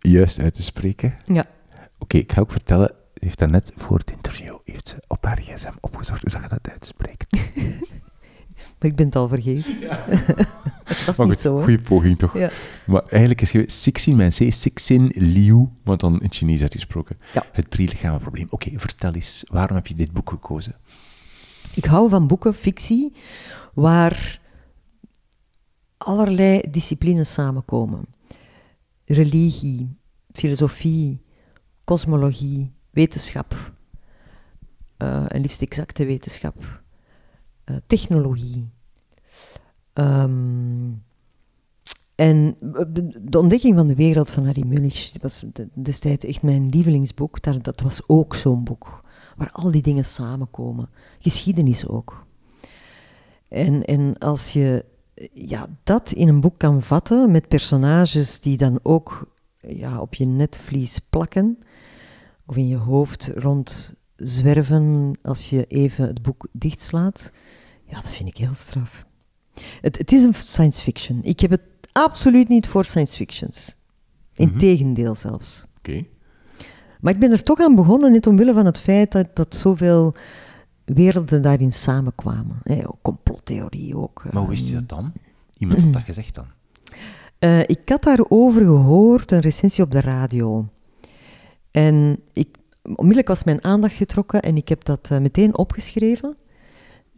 juist 0.00 0.40
uit 0.40 0.54
te 0.54 0.62
spreken. 0.62 1.14
Ja. 1.24 1.46
Oké, 2.06 2.16
ik 2.18 2.32
ga 2.32 2.40
ook 2.40 2.52
vertellen, 2.52 2.88
ze 3.14 3.24
heeft 3.24 3.38
daarnet 3.38 3.72
voor 3.76 3.98
het 3.98 4.10
interview 4.10 4.56
heeft 4.64 4.88
ze 4.88 4.96
op 5.08 5.24
haar 5.24 5.38
gsm 5.40 5.72
opgezocht 5.80 6.22
hoe 6.22 6.42
je 6.42 6.48
dat 6.48 6.68
uitspreekt. 6.70 7.32
maar 8.78 8.88
ik 8.90 8.96
ben 8.96 9.06
het 9.06 9.16
al 9.16 9.28
vergeten. 9.28 9.78
Ja. 9.80 10.04
het 10.84 11.04
was 11.04 11.16
maar 11.16 11.26
niet 11.26 11.38
zo. 11.38 11.62
Goede 11.62 11.78
poging 11.78 12.18
toch? 12.18 12.38
Ja. 12.38 12.50
Maar 12.86 13.02
eigenlijk 13.02 13.40
is 13.40 13.52
het 13.52 13.72
Sixin 13.72 14.16
mijn 14.16 14.30
C, 14.30 14.52
Sixin 14.52 15.12
Liu, 15.14 15.68
wat 15.84 16.00
dan 16.00 16.12
in 16.12 16.24
het 16.24 16.34
Chinees 16.34 16.62
uitgesproken. 16.62 17.18
Ja. 17.32 17.46
Het 17.52 17.68
probleem. 18.20 18.46
Oké, 18.50 18.70
vertel 18.74 19.12
eens, 19.12 19.44
waarom 19.50 19.76
heb 19.76 19.86
je 19.86 19.94
dit 19.94 20.12
boek 20.12 20.30
gekozen? 20.30 20.74
Ik 21.74 21.84
hou 21.84 22.08
van 22.08 22.26
boeken, 22.26 22.54
fictie, 22.54 23.12
waar 23.74 24.40
allerlei 25.96 26.62
disciplines 26.70 27.32
samenkomen. 27.32 28.04
Religie, 29.04 29.96
filosofie, 30.32 31.24
kosmologie, 31.86 32.72
wetenschap, 32.90 33.54
uh, 34.98 35.24
en 35.28 35.40
liefst 35.40 35.62
exacte 35.62 36.06
wetenschap, 36.06 36.82
uh, 37.64 37.76
technologie. 37.86 38.68
Um, 39.94 41.04
en 42.14 42.56
de 43.20 43.38
ontdekking 43.38 43.76
van 43.76 43.86
de 43.86 43.94
wereld 43.94 44.30
van 44.30 44.44
Harry 44.44 44.66
Mulisch 44.66 45.16
was 45.20 45.44
destijds 45.74 46.24
echt 46.24 46.42
mijn 46.42 46.68
lievelingsboek. 46.68 47.42
Dat, 47.42 47.64
dat 47.64 47.80
was 47.80 48.00
ook 48.06 48.34
zo'n 48.34 48.64
boek, 48.64 49.00
waar 49.36 49.50
al 49.52 49.70
die 49.70 49.82
dingen 49.82 50.04
samenkomen. 50.04 50.88
Geschiedenis 51.18 51.86
ook. 51.86 52.26
En, 53.48 53.84
en 53.84 54.18
als 54.18 54.52
je 54.52 54.84
ja, 55.32 55.68
dat 55.82 56.12
in 56.12 56.28
een 56.28 56.40
boek 56.40 56.58
kan 56.58 56.82
vatten, 56.82 57.30
met 57.30 57.48
personages 57.48 58.40
die 58.40 58.56
dan 58.56 58.78
ook 58.82 59.34
ja, 59.60 60.00
op 60.00 60.14
je 60.14 60.26
netvlies 60.26 60.98
plakken, 60.98 61.58
of 62.46 62.56
in 62.56 62.68
je 62.68 62.76
hoofd 62.76 63.30
rondzwerven 63.34 65.18
als 65.22 65.50
je 65.50 65.66
even 65.66 66.06
het 66.06 66.22
boek 66.22 66.46
dichtslaat, 66.52 67.32
ja, 67.84 67.94
dat 67.94 68.10
vind 68.10 68.28
ik 68.28 68.36
heel 68.36 68.54
straf. 68.54 69.04
Het, 69.80 69.98
het 69.98 70.12
is 70.12 70.22
een 70.22 70.34
science 70.34 70.82
fiction. 70.82 71.18
Ik 71.22 71.40
heb 71.40 71.50
het 71.50 71.62
absoluut 71.92 72.48
niet 72.48 72.66
voor 72.66 72.84
science 72.84 73.16
fictions. 73.16 73.76
Integendeel 74.34 75.08
mm 75.08 75.16
zelfs. 75.16 75.66
Oké. 75.78 76.06
Maar 77.00 77.12
ik 77.12 77.20
ben 77.20 77.32
er 77.32 77.42
toch 77.42 77.60
aan 77.60 77.74
begonnen, 77.74 78.12
net 78.12 78.26
omwille 78.26 78.52
van 78.52 78.66
het 78.66 78.78
feit 78.78 79.12
dat, 79.12 79.36
dat 79.36 79.56
zoveel 79.56 80.14
werelden 80.84 81.42
daarin 81.42 81.72
samenkwamen. 81.72 82.60
Hey, 82.62 82.86
ook 82.86 82.98
complottheorie 83.02 83.96
ook. 83.96 84.24
Maar 84.24 84.42
hoe 84.42 84.50
wist 84.50 84.68
je 84.68 84.74
dat 84.74 84.88
dan? 84.88 85.12
Iemand 85.58 85.82
had 85.82 85.92
dat 85.92 86.02
gezegd 86.02 86.34
dan? 86.34 86.46
Uh, 87.38 87.60
ik 87.60 87.88
had 87.88 88.02
daarover 88.02 88.60
gehoord, 88.64 89.32
een 89.32 89.40
recensie 89.40 89.84
op 89.84 89.90
de 89.90 90.00
radio. 90.00 90.68
En 91.76 92.18
ik, 92.32 92.48
onmiddellijk 92.82 93.28
was 93.28 93.44
mijn 93.44 93.64
aandacht 93.64 93.94
getrokken 93.94 94.42
en 94.42 94.56
ik 94.56 94.68
heb 94.68 94.84
dat 94.84 95.08
uh, 95.12 95.18
meteen 95.18 95.56
opgeschreven. 95.58 96.36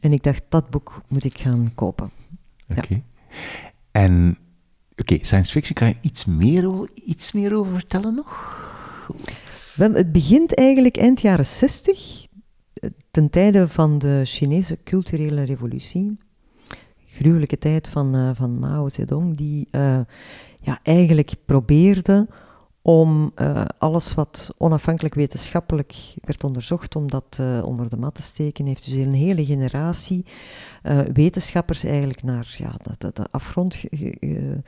En 0.01 0.12
ik 0.12 0.23
dacht, 0.23 0.42
dat 0.49 0.71
boek 0.71 1.03
moet 1.09 1.25
ik 1.25 1.38
gaan 1.38 1.73
kopen. 1.75 2.11
Oké. 2.77 3.03
En, 3.90 4.38
oké, 4.97 5.18
science 5.21 5.53
fiction, 5.53 5.75
kan 5.75 5.88
je 5.88 5.97
iets 6.01 6.25
meer, 6.25 6.68
over, 6.68 6.90
iets 6.94 7.33
meer 7.33 7.57
over 7.57 7.73
vertellen 7.73 8.14
nog? 8.14 8.33
Wel, 9.75 9.92
het 9.92 10.12
begint 10.12 10.55
eigenlijk 10.55 10.97
eind 10.97 11.21
jaren 11.21 11.47
60, 11.47 12.27
ten 13.11 13.31
tijde 13.31 13.68
van 13.68 13.99
de 13.99 14.23
Chinese 14.25 14.79
culturele 14.85 15.42
revolutie. 15.42 16.18
Gruwelijke 17.07 17.59
tijd 17.59 17.88
van, 17.88 18.16
uh, 18.16 18.31
van 18.35 18.59
Mao 18.59 18.88
Zedong, 18.88 19.37
die 19.37 19.68
uh, 19.71 20.01
ja, 20.61 20.81
eigenlijk 20.83 21.35
probeerde 21.44 22.27
om 22.83 23.33
uh, 23.37 23.64
alles 23.79 24.14
wat 24.14 24.55
onafhankelijk 24.59 25.14
wetenschappelijk 25.14 26.14
werd 26.21 26.45
onderzocht, 26.45 26.97
om 26.97 27.11
dat 27.11 27.38
uh, 27.41 27.64
onder 27.64 27.88
de 27.88 27.97
mat 27.97 28.14
te 28.14 28.23
steken. 28.23 28.67
Heeft 28.67 28.85
dus 28.85 28.95
een 28.95 29.14
hele 29.14 29.45
generatie 29.45 30.25
uh, 30.83 30.99
wetenschappers 31.12 31.85
eigenlijk 31.85 32.23
naar 32.23 32.55
ja, 32.59 32.73
de, 32.99 33.11
de 33.12 33.27
afgrond 33.31 33.75
ge, 33.75 34.61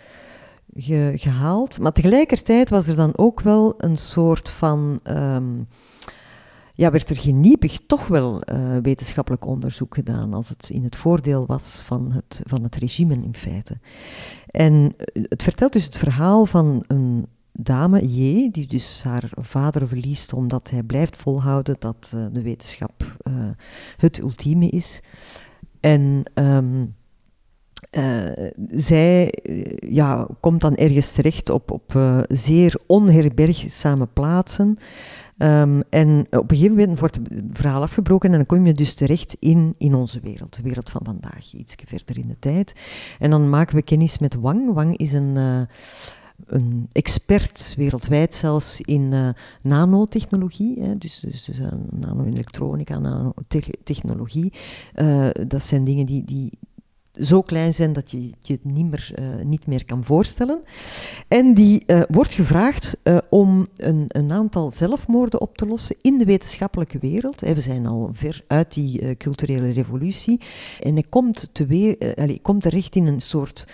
ge, 0.74 1.12
gehaald. 1.14 1.78
Maar 1.78 1.92
tegelijkertijd 1.92 2.70
was 2.70 2.86
er 2.86 2.96
dan 2.96 3.16
ook 3.16 3.40
wel 3.40 3.74
een 3.76 3.96
soort 3.96 4.50
van... 4.50 5.00
Um, 5.04 5.68
ja, 6.74 6.90
werd 6.90 7.10
er 7.10 7.16
geniepig 7.16 7.80
toch 7.86 8.06
wel 8.06 8.42
wetenschappelijk 8.82 9.46
onderzoek 9.46 9.94
gedaan, 9.94 10.34
als 10.34 10.48
het 10.48 10.70
in 10.70 10.84
het 10.84 10.96
voordeel 10.96 11.46
was 11.46 11.80
van 11.84 12.12
het, 12.12 12.42
van 12.46 12.62
het 12.62 12.76
regime 12.76 13.14
in 13.14 13.34
feite. 13.34 13.78
En 14.46 14.94
het 15.12 15.42
vertelt 15.42 15.72
dus 15.72 15.84
het 15.84 15.96
verhaal 15.96 16.46
van 16.46 16.84
een 16.86 17.26
dame 17.62 18.06
J, 18.06 18.50
die 18.50 18.66
dus 18.66 19.02
haar 19.02 19.30
vader 19.34 19.88
verliest 19.88 20.32
omdat 20.32 20.70
hij 20.70 20.82
blijft 20.82 21.16
volhouden 21.16 21.76
dat 21.78 22.12
uh, 22.14 22.26
de 22.32 22.42
wetenschap 22.42 23.16
uh, 23.28 23.34
het 23.96 24.18
ultieme 24.18 24.68
is. 24.68 25.02
En 25.80 26.22
um, 26.34 26.94
uh, 27.90 28.48
zij 28.70 29.34
ja, 29.76 30.28
komt 30.40 30.60
dan 30.60 30.76
ergens 30.76 31.12
terecht 31.12 31.50
op, 31.50 31.70
op 31.70 32.24
zeer 32.28 32.74
onherbergzame 32.86 34.06
plaatsen. 34.06 34.78
Ehm, 35.38 35.80
en 35.88 36.26
op 36.30 36.50
een 36.50 36.56
gegeven 36.56 36.76
moment 36.76 36.98
wordt 36.98 37.16
het 37.16 37.42
verhaal 37.52 37.82
afgebroken 37.82 38.30
en 38.30 38.36
dan 38.36 38.46
kom 38.46 38.66
je 38.66 38.74
dus 38.74 38.94
terecht 38.94 39.36
in, 39.38 39.74
in 39.78 39.94
onze 39.94 40.20
wereld, 40.20 40.56
de 40.56 40.62
wereld 40.62 40.90
van 40.90 41.00
vandaag, 41.04 41.52
iets 41.52 41.74
verder 41.86 42.18
in 42.18 42.28
de 42.28 42.38
tijd. 42.38 42.72
En 43.18 43.30
dan 43.30 43.50
maken 43.50 43.76
we 43.76 43.82
kennis 43.82 44.18
met 44.18 44.34
Wang. 44.34 44.74
Wang 44.74 44.96
is 44.96 45.12
een, 45.12 45.36
een 46.46 46.88
expert, 46.92 47.74
wereldwijd 47.76 48.34
zelfs, 48.34 48.80
in 48.80 49.12
uh, 49.12 49.28
nanotechnologie. 49.62 50.82
Hè, 50.82 50.98
dus 50.98 51.20
dus, 51.20 51.44
dus 51.44 51.58
uh, 51.58 51.66
nano-elektronica, 51.90 52.98
nanotechnologie. 52.98 54.52
dat 55.46 55.62
zijn 55.64 55.84
dingen 55.84 56.06
die, 56.06 56.24
die 56.24 56.52
zo 57.12 57.42
klein 57.42 57.74
zijn 57.74 57.92
dat 57.92 58.10
je 58.10 58.32
je 58.40 58.52
het 58.52 58.64
niet 58.64 58.90
meer, 58.90 59.14
niet 59.44 59.66
meer 59.66 59.84
kan 59.84 60.04
voorstellen. 60.04 60.60
En 61.28 61.54
die 61.54 61.84
wordt 62.08 62.32
gevraagd 62.32 62.96
om 63.28 63.66
een, 63.76 64.04
een, 64.08 64.32
aantal 64.32 64.70
zelfmoorden 64.70 65.40
op 65.40 65.56
te 65.56 65.66
lossen 65.66 65.96
in 66.02 66.18
de 66.18 66.24
wetenschappelijke 66.24 66.98
wereld. 66.98 67.40
We 67.40 67.60
zijn 67.60 67.86
al 67.86 68.10
ver 68.12 68.44
uit 68.46 68.74
die 68.74 69.16
culturele 69.16 69.70
revolutie. 69.70 70.40
En 70.80 70.92
hij 70.94 71.04
komt, 71.08 71.50
te 71.52 71.66
weer, 71.66 72.14
komt 72.42 72.62
terecht 72.62 72.96
in 72.96 73.06
een 73.06 73.22
soort 73.22 73.66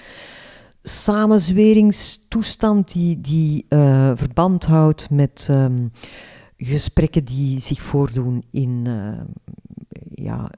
samenzweringstoestand 0.88 2.92
die, 2.92 3.20
die 3.20 3.66
verband 4.14 4.66
houdt 4.66 5.10
met 5.10 5.48
um, 5.50 5.92
gesprekken 6.56 7.24
die 7.24 7.60
zich 7.60 7.82
voordoen 7.82 8.44
in 8.50 8.86
ja, 10.14 10.50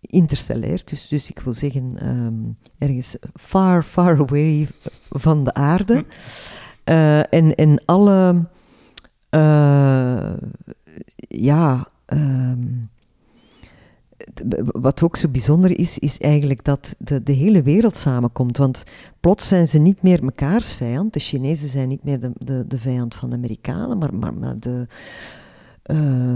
interstellair. 0.00 0.82
Dus, 0.84 1.08
dus 1.08 1.30
ik 1.30 1.40
wil 1.40 1.52
zeggen, 1.52 2.08
um, 2.08 2.56
ergens 2.78 3.16
far, 3.34 3.82
far 3.82 4.18
away 4.18 4.68
van 5.10 5.44
de 5.44 5.54
aarde. 5.54 5.94
Hm. 5.94 6.02
En, 7.30 7.54
en 7.54 7.84
alle, 7.84 8.46
ja, 11.28 11.88
um, 12.06 12.90
wat 14.66 15.02
ook 15.02 15.16
zo 15.16 15.28
bijzonder 15.28 15.78
is, 15.78 15.98
is 15.98 16.18
eigenlijk 16.18 16.64
dat 16.64 16.94
de, 16.98 17.22
de 17.22 17.32
hele 17.32 17.62
wereld 17.62 17.96
samenkomt. 17.96 18.56
Want 18.56 18.84
plots 19.20 19.48
zijn 19.48 19.68
ze 19.68 19.78
niet 19.78 20.02
meer 20.02 20.24
mekaars 20.24 20.72
vijand. 20.72 21.12
De 21.12 21.20
Chinezen 21.20 21.68
zijn 21.68 21.88
niet 21.88 22.04
meer 22.04 22.20
de, 22.20 22.30
de, 22.38 22.64
de 22.66 22.78
vijand 22.78 23.14
van 23.14 23.30
de 23.30 23.36
Amerikanen, 23.36 23.98
maar, 23.98 24.14
maar, 24.14 24.34
maar 24.34 24.58
de. 24.58 24.86
Uh, 25.86 26.34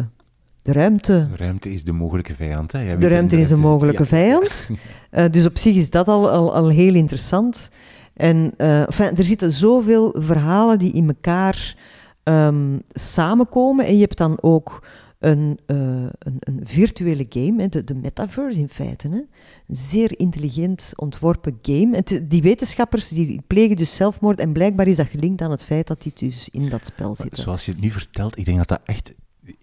de 0.63 0.73
ruimte. 0.73 1.27
De 1.31 1.37
ruimte 1.37 1.73
is 1.73 1.85
de 1.85 1.93
mogelijke 1.93 2.35
vijand. 2.35 2.73
Hè? 2.73 2.99
de 2.99 3.09
ruimte 3.09 3.37
is 3.37 3.51
een 3.51 3.61
mogelijke 3.61 4.05
vijand. 4.05 4.71
Uh, 5.11 5.25
dus 5.31 5.47
op 5.47 5.59
zich 5.59 5.75
is 5.75 5.91
dat 5.91 6.09
al, 6.09 6.31
al, 6.31 6.55
al 6.55 6.69
heel 6.69 6.95
interessant. 6.95 7.71
En 8.15 8.53
uh, 8.59 8.81
enfin, 8.81 9.17
er 9.17 9.25
zitten 9.25 9.53
zoveel 9.53 10.17
verhalen 10.19 10.79
die 10.79 10.93
in 10.93 11.09
elkaar 11.09 11.77
um, 12.25 12.83
samenkomen. 12.93 13.87
En 13.87 13.95
je 13.95 14.01
hebt 14.01 14.19
dan 14.19 14.39
ook 14.43 14.87
een, 15.19 15.59
uh, 15.67 15.77
een, 16.19 16.37
een, 16.39 16.61
virtuele 16.63 17.27
game, 17.29 17.63
hè, 17.63 17.69
de, 17.69 17.85
de, 17.85 17.95
metaverse 17.95 18.61
in 18.61 18.69
feite. 18.69 19.09
Hè. 19.09 19.17
Een 19.17 19.77
zeer 19.77 20.19
intelligent 20.19 20.93
ontworpen 20.97 21.59
game. 21.63 21.97
En 21.97 22.29
die 22.29 22.43
wetenschappers 22.43 23.09
die 23.09 23.41
plegen 23.47 23.77
dus 23.77 23.97
zelfmoord 23.97 24.39
en 24.39 24.53
blijkbaar 24.53 24.87
is 24.87 24.97
dat 24.97 25.07
gelinkt 25.07 25.43
aan 25.43 25.51
het 25.51 25.65
feit 25.65 25.87
dat 25.87 26.03
die 26.03 26.13
dus 26.15 26.49
in 26.49 26.69
dat 26.69 26.87
spel 26.87 27.15
zitten. 27.15 27.43
Zoals 27.43 27.65
je 27.65 27.73
het 27.73 27.81
nu 27.81 27.91
vertelt, 27.91 28.39
ik 28.39 28.45
denk 28.45 28.57
dat 28.57 28.69
dat 28.69 28.81
echt 28.85 29.13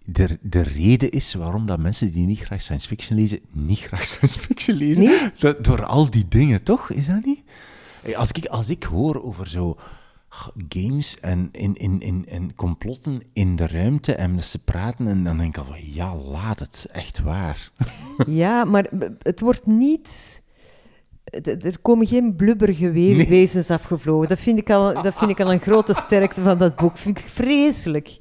de, 0.06 0.40
de 0.42 0.62
reden 0.62 1.12
is 1.12 1.34
waarom 1.34 1.66
dat 1.66 1.80
mensen 1.80 2.12
die 2.12 2.26
niet 2.26 2.40
graag 2.40 2.62
science 2.62 2.88
fiction 2.88 3.18
lezen, 3.18 3.40
niet 3.52 3.80
graag 3.80 4.06
science 4.12 4.40
fiction 4.40 4.78
lezen. 4.78 5.32
Dat, 5.40 5.64
door 5.64 5.86
al 5.86 6.10
die 6.10 6.28
dingen, 6.28 6.64
toch? 6.64 6.90
Is 6.90 7.08
dat 7.08 7.26
niet? 7.26 7.44
Als 8.16 8.32
ik, 8.32 8.46
als 8.46 8.70
ik 8.70 8.84
hoor 8.84 9.24
over 9.24 9.48
zo 9.48 9.78
games 10.70 11.20
en 11.20 11.50
in, 11.52 11.76
in, 11.76 12.00
in, 12.00 12.26
in 12.28 12.56
complotten 12.56 13.24
in 13.34 13.56
de 13.56 13.68
ruimte 13.68 14.16
en 14.16 14.40
ze 14.40 14.64
praten 14.64 15.08
en 15.08 15.24
dan 15.24 15.38
denk 15.38 15.56
ik 15.56 15.62
al 15.62 15.66
van 15.66 15.94
ja, 15.94 16.16
laat 16.16 16.60
het, 16.60 16.88
echt 16.92 17.20
waar. 17.20 17.72
Ja, 18.28 18.64
maar 18.64 18.88
het 19.20 19.40
wordt 19.40 19.66
niet... 19.66 20.42
Er 21.44 21.80
komen 21.82 22.08
geen 22.08 22.36
blubberige 22.36 22.92
wezens 22.92 23.70
afgevlogen. 23.70 24.30
Dat 24.30 24.40
vind, 24.40 24.60
ik 24.60 24.70
al, 24.70 25.04
dat 25.04 25.14
vind 25.16 25.32
ik 25.32 25.40
al 25.40 25.52
een 25.52 25.60
grote 25.60 25.94
sterkte 25.94 26.42
van 26.42 26.58
dat 26.58 26.76
boek. 26.76 26.98
vind 26.98 27.20
ik 27.20 27.26
vreselijk. 27.28 28.18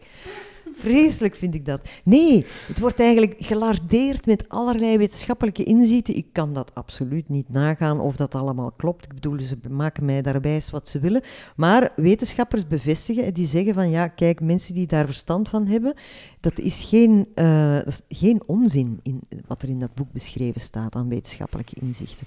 Vreselijk 0.83 1.35
vind 1.35 1.55
ik 1.55 1.67
dat. 1.67 1.89
Nee, 2.05 2.47
het 2.67 2.79
wordt 2.79 3.01
eigenlijk 3.01 3.35
gelardeerd 3.39 4.27
met 4.27 4.49
allerlei 4.49 4.99
wetenschappelijke 4.99 5.65
inzichten. 5.65 6.17
Ik 6.17 6.27
kan 6.33 6.53
dat 6.53 6.75
absoluut 6.75 7.29
niet 7.29 7.49
nagaan 7.49 8.01
of 8.01 8.17
dat 8.17 8.35
allemaal 8.35 8.71
klopt. 8.71 9.05
Ik 9.05 9.15
bedoel, 9.15 9.41
ze 9.41 9.59
maken 9.71 10.05
mij 10.05 10.23
daarbij 10.23 10.63
wat 10.71 10.89
ze 10.89 10.99
willen. 10.99 11.23
Maar 11.57 11.93
wetenschappers 11.97 12.67
bevestigen, 12.67 13.35
die 13.35 13.47
zeggen 13.47 13.75
van 13.75 13.91
ja, 13.91 14.09
kijk, 14.09 14.41
mensen 14.41 14.75
die 14.75 14.87
daar 14.87 15.05
verstand 15.05 15.49
van 15.49 15.67
hebben, 15.67 15.95
dat 16.41 16.59
is 16.59 16.83
geen, 16.83 17.29
uh, 17.35 17.75
dat 17.75 17.87
is 17.87 18.19
geen 18.19 18.43
onzin 18.47 19.01
in 19.03 19.21
wat 19.47 19.63
er 19.63 19.69
in 19.69 19.79
dat 19.79 19.95
boek 19.95 20.13
beschreven 20.13 20.61
staat 20.61 20.95
aan 20.95 21.09
wetenschappelijke 21.09 21.81
inzichten. 21.81 22.27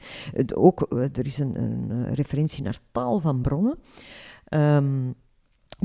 ook, 0.53 0.81
eh, 0.81 0.99
er 0.99 1.25
is 1.25 1.39
een, 1.39 1.61
een, 1.61 2.13
referentie 2.13 2.63
naar 2.63 2.79
taal 2.91 3.19
van 3.19 3.41
bronnen. 3.41 3.77
Um, 4.49 5.15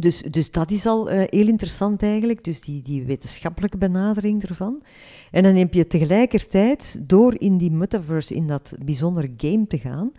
dus, 0.00 0.22
dus 0.22 0.50
dat 0.50 0.70
is 0.70 0.86
al 0.86 1.12
uh, 1.12 1.22
heel 1.26 1.48
interessant 1.48 2.02
eigenlijk, 2.02 2.44
dus 2.44 2.60
die, 2.60 2.82
die 2.82 3.04
wetenschappelijke 3.04 3.78
benadering 3.78 4.42
ervan. 4.42 4.82
En 5.30 5.42
dan 5.42 5.54
heb 5.54 5.74
je 5.74 5.86
tegelijkertijd, 5.86 7.08
door 7.08 7.40
in 7.40 7.56
die 7.56 7.70
metaverse, 7.70 8.34
in 8.34 8.46
dat 8.46 8.74
bijzondere 8.84 9.32
game 9.36 9.66
te 9.66 9.78
gaan, 9.78 10.12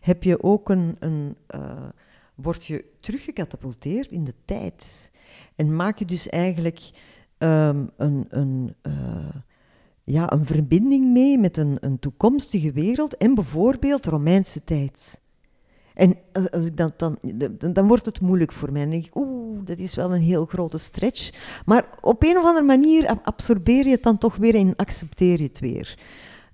heb 0.00 0.22
je 0.22 0.42
ook 0.42 0.68
een, 0.68 0.96
een 0.98 1.36
uh, 1.54 1.88
word 2.34 2.64
je 2.64 2.84
teruggecatapulteerd 3.00 4.10
in 4.10 4.24
de 4.24 4.34
tijd. 4.44 5.10
En 5.54 5.76
maak 5.76 5.98
je 5.98 6.04
dus 6.04 6.28
eigenlijk 6.28 6.80
um, 7.38 7.90
een, 7.96 8.26
een, 8.28 8.74
uh, 8.82 8.92
ja, 10.04 10.32
een 10.32 10.46
verbinding 10.46 11.12
mee 11.12 11.38
met 11.38 11.56
een, 11.56 11.76
een 11.80 11.98
toekomstige 11.98 12.72
wereld 12.72 13.16
en 13.16 13.34
bijvoorbeeld 13.34 14.06
Romeinse 14.06 14.64
tijd. 14.64 15.20
En 15.96 16.16
als, 16.50 16.66
ik 16.66 16.76
dan, 16.76 16.92
dan, 16.96 17.18
dan, 17.72 17.88
wordt 17.88 18.06
het 18.06 18.20
moeilijk 18.20 18.52
voor 18.52 18.72
mij. 18.72 18.82
Dan 18.82 18.90
denk 18.90 19.06
ik, 19.06 19.16
oeh, 19.16 19.60
dat 19.64 19.78
is 19.78 19.94
wel 19.94 20.14
een 20.14 20.22
heel 20.22 20.46
grote 20.46 20.78
stretch. 20.78 21.30
Maar 21.64 21.84
op 22.00 22.22
een 22.22 22.36
of 22.36 22.44
andere 22.44 22.66
manier 22.66 23.20
absorbeer 23.22 23.84
je 23.84 23.90
het 23.90 24.02
dan 24.02 24.18
toch 24.18 24.36
weer 24.36 24.54
en 24.54 24.76
accepteer 24.76 25.38
je 25.38 25.46
het 25.46 25.58
weer. 25.58 25.98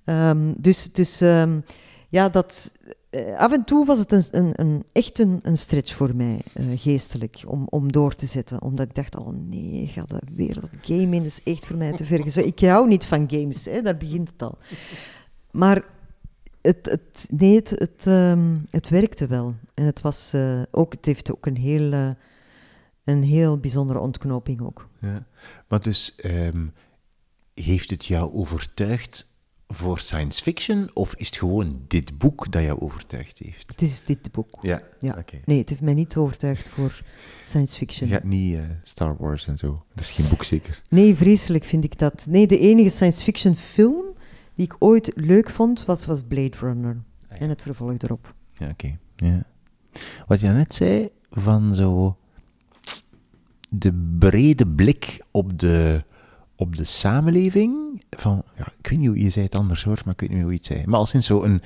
Um, 0.04 0.54
dus 0.58 0.92
dus 0.92 1.20
um, 1.20 1.64
ja, 2.08 2.28
dat, 2.28 2.72
uh, 3.10 3.38
af 3.38 3.52
en 3.52 3.64
toe 3.64 3.86
was 3.86 3.98
het 3.98 4.12
een, 4.12 4.24
een, 4.30 4.52
een 4.54 4.84
echt 4.92 5.18
een, 5.18 5.58
stretch 5.58 5.94
voor 5.94 6.16
mij, 6.16 6.40
uh, 6.56 6.66
geestelijk, 6.80 7.42
om, 7.46 7.66
om 7.70 7.92
door 7.92 8.14
te 8.14 8.26
zetten. 8.26 8.62
Omdat 8.62 8.88
ik 8.88 8.94
dacht, 8.94 9.16
oh 9.16 9.28
nee, 9.48 9.86
ga 9.86 10.04
dat 10.06 10.22
weer 10.34 10.54
dat 10.54 10.70
game 10.82 11.24
is 11.24 11.40
echt 11.44 11.66
voor 11.66 11.76
mij 11.76 11.92
te 11.92 12.04
ver. 12.04 12.46
Ik 12.46 12.60
hou 12.60 12.88
niet 12.88 13.04
van 13.04 13.30
games, 13.30 13.64
hè, 13.64 13.82
daar 13.82 13.96
begint 13.96 14.28
het 14.28 14.42
al. 14.42 14.58
Maar 15.50 15.84
het, 16.62 16.86
het, 16.86 17.28
nee, 17.30 17.54
het, 17.54 17.70
het, 17.70 18.06
um, 18.06 18.64
het 18.70 18.88
werkte 18.88 19.26
wel. 19.26 19.54
En 19.74 19.84
het, 19.84 20.00
was, 20.00 20.32
uh, 20.34 20.62
ook, 20.70 20.92
het 20.92 21.04
heeft 21.04 21.32
ook 21.32 21.46
een 21.46 21.56
heel, 21.56 21.92
uh, 21.92 22.10
een 23.04 23.22
heel 23.22 23.58
bijzondere 23.58 23.98
ontknoping 23.98 24.60
ook. 24.60 24.88
Ja. 25.00 25.26
Maar 25.68 25.80
dus, 25.80 26.18
um, 26.24 26.72
heeft 27.54 27.90
het 27.90 28.04
jou 28.04 28.32
overtuigd 28.32 29.30
voor 29.66 29.98
science 29.98 30.42
fiction? 30.42 30.90
Of 30.94 31.14
is 31.14 31.26
het 31.26 31.36
gewoon 31.36 31.84
dit 31.88 32.18
boek 32.18 32.52
dat 32.52 32.62
jou 32.62 32.80
overtuigd 32.80 33.38
heeft? 33.38 33.70
Het 33.70 33.82
is 33.82 34.04
dit 34.04 34.32
boek. 34.32 34.58
Ja, 34.62 34.80
ja. 34.98 35.16
Okay. 35.18 35.42
Nee, 35.44 35.58
het 35.58 35.68
heeft 35.68 35.80
mij 35.80 35.94
niet 35.94 36.16
overtuigd 36.16 36.68
voor 36.68 37.02
science 37.44 37.76
fiction. 37.76 38.10
Hebt 38.10 38.24
niet 38.24 38.54
uh, 38.54 38.60
Star 38.82 39.16
Wars 39.18 39.46
en 39.46 39.58
zo. 39.58 39.84
Dat 39.94 40.04
is 40.04 40.10
geen 40.10 40.28
boek 40.28 40.44
zeker? 40.44 40.82
Nee, 40.88 41.14
vreselijk 41.16 41.64
vind 41.64 41.84
ik 41.84 41.98
dat. 41.98 42.26
Nee, 42.28 42.46
de 42.46 42.58
enige 42.58 42.90
science 42.90 43.22
fiction 43.22 43.56
film 43.56 44.04
die 44.54 44.64
ik 44.64 44.76
ooit 44.78 45.12
leuk 45.14 45.50
vond, 45.50 45.84
was, 45.84 46.06
was 46.06 46.22
Blade 46.22 46.56
Runner. 46.60 47.02
Ah, 47.28 47.40
en 47.40 47.48
het 47.48 47.62
vervolg 47.62 47.98
erop. 47.98 48.34
Ja, 48.48 48.68
oké. 48.68 48.98
Ja. 49.16 49.42
Wat 50.26 50.40
je 50.40 50.48
net 50.48 50.74
zei, 50.74 51.08
van 51.30 51.74
zo 51.74 52.16
de 53.68 53.92
brede 54.18 54.66
blik 54.66 55.24
op 55.30 55.58
de, 55.58 56.04
op 56.56 56.76
de 56.76 56.84
samenleving. 56.84 58.02
Van, 58.10 58.42
ja, 58.56 58.72
ik 58.78 58.88
weet 58.88 58.98
niet 58.98 59.08
hoe 59.08 59.20
je 59.20 59.30
zei 59.30 59.44
het 59.44 59.54
anders 59.54 59.84
hoor, 59.84 60.00
maar 60.04 60.14
ik 60.14 60.20
weet 60.20 60.30
niet 60.30 60.42
hoe 60.42 60.50
je 60.50 60.56
het 60.56 60.66
zei. 60.66 60.82
Maar 60.86 60.98
als 60.98 61.10
sinds 61.10 61.26
zo 61.26 61.42
een, 61.42 61.62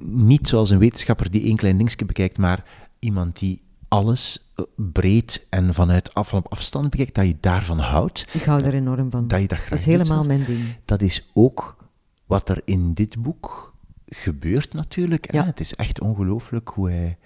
niet 0.00 0.48
zoals 0.48 0.70
een 0.70 0.78
wetenschapper 0.78 1.30
die 1.30 1.44
één 1.44 1.56
klein 1.56 1.76
dingetje 1.76 2.04
bekijkt, 2.04 2.38
maar 2.38 2.64
iemand 2.98 3.38
die 3.38 3.62
alles 3.88 4.52
eh, 4.56 4.64
breed 4.76 5.46
en 5.50 5.74
vanuit 5.74 6.14
af, 6.14 6.34
afstand 6.34 6.90
bekijkt, 6.90 7.14
dat 7.14 7.26
je 7.26 7.36
daarvan 7.40 7.78
houdt. 7.78 8.26
Ik 8.32 8.42
hou 8.42 8.62
er 8.62 8.74
enorm 8.74 9.10
van. 9.10 9.28
Dat, 9.28 9.40
je 9.40 9.48
dat, 9.48 9.58
dat 9.68 9.78
is 9.78 9.84
helemaal 9.84 10.24
mijn 10.24 10.44
ding. 10.44 10.76
Dat 10.84 11.02
is 11.02 11.30
ook 11.32 11.83
wat 12.26 12.48
er 12.48 12.62
in 12.64 12.94
dit 12.94 13.22
boek 13.22 13.74
gebeurt 14.06 14.72
natuurlijk. 14.72 15.32
Ja. 15.32 15.44
Het 15.44 15.60
is 15.60 15.74
echt 15.74 16.00
ongelooflijk 16.00 16.68
hoe 16.68 16.90
hij 16.90 17.18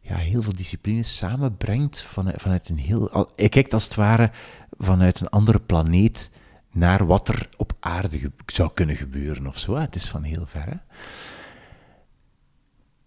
ja, 0.00 0.16
heel 0.16 0.42
veel 0.42 0.56
disciplines 0.56 1.16
samenbrengt 1.16 2.02
vanuit, 2.02 2.42
vanuit 2.42 2.68
een 2.68 2.78
heel... 2.78 3.30
Hij 3.36 3.48
kijkt 3.48 3.72
als 3.72 3.84
het 3.84 3.94
ware 3.94 4.30
vanuit 4.78 5.20
een 5.20 5.28
andere 5.28 5.60
planeet 5.60 6.30
naar 6.72 7.06
wat 7.06 7.28
er 7.28 7.48
op 7.56 7.72
aarde 7.80 8.32
zou 8.46 8.70
kunnen 8.74 8.96
gebeuren 8.96 9.46
of 9.46 9.58
zo. 9.58 9.74
Het 9.74 9.94
is 9.94 10.08
van 10.08 10.22
heel 10.22 10.46
ver. 10.46 10.64
Hè? 10.64 10.76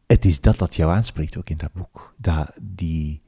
Het 0.08 0.26
is 0.26 0.42
dat 0.42 0.58
dat 0.58 0.76
jou 0.76 0.92
aanspreekt 0.92 1.38
ook 1.38 1.50
in 1.50 1.58
dat 1.58 1.74
boek. 1.74 2.14
Dat, 2.18 2.52
die, 2.62 3.22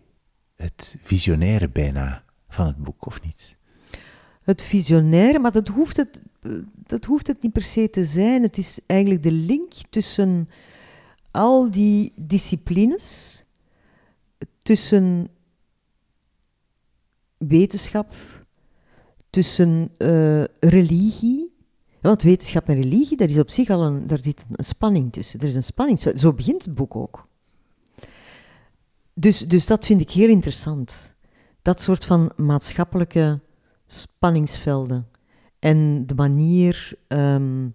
het 0.56 0.98
visionaire 1.02 1.70
bijna 1.70 2.24
van 2.50 2.66
het 2.66 2.78
boek, 2.78 3.06
of 3.06 3.22
niet? 3.22 3.58
Het 4.52 4.64
visionaire, 4.64 5.40
maar 5.40 5.52
dat 5.52 5.68
hoeft 5.68 5.98
het, 5.98 6.22
dat 6.74 7.06
hoeft 7.06 7.28
het 7.28 7.42
niet 7.42 7.52
per 7.52 7.64
se 7.64 7.90
te 7.90 8.06
zijn. 8.06 8.44
Het 8.44 8.58
is 8.58 8.80
eigenlijk 8.86 9.24
de 9.24 9.32
link 9.32 9.74
tussen 9.90 10.48
al 11.32 11.72
die 11.72 12.14
disciplines, 12.16 13.44
tussen 14.62 15.28
wetenschap, 17.38 18.14
tussen 19.30 19.92
eh, 19.98 20.44
religie. 20.60 21.50
Want 22.02 22.22
wetenschap 22.22 22.68
en 22.68 22.76
religie, 22.82 23.18
daar 23.18 23.30
is 23.30 23.40
op 23.40 23.50
zich 23.50 23.70
al 23.70 23.84
een, 23.84 24.08
daar 24.08 24.20
zit 24.22 24.46
een 24.52 24.64
spanning 24.64 25.12
tussen. 25.12 25.40
Er 25.40 25.48
is 25.48 25.56
een 25.56 25.64
spanning. 25.64 26.00
Zo 26.00 26.34
begint 26.34 26.66
het 26.66 26.76
boek 26.76 26.96
ook. 26.96 27.28
Dus, 29.14 29.40
dus 29.40 29.66
dat 29.66 29.86
vind 29.86 30.02
ik 30.02 30.12
heel 30.12 30.30
interessant. 30.30 31.16
Dat 31.62 31.82
soort 31.82 32.06
van 32.06 32.32
maatschappelijke 32.36 33.40
spanningsvelden. 33.92 35.08
En 35.60 36.06
de 36.06 36.16
manier 36.16 36.94
ehm, 37.08 37.70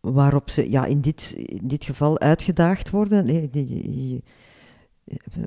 waarop 0.00 0.50
ze 0.50 0.70
ja, 0.70 0.84
in, 0.84 1.00
dit, 1.00 1.32
in 1.36 1.68
dit 1.68 1.84
geval 1.84 2.18
uitgedaagd 2.18 2.90
worden. 2.90 3.24
Nee, 3.24 3.50
die, 3.50 4.22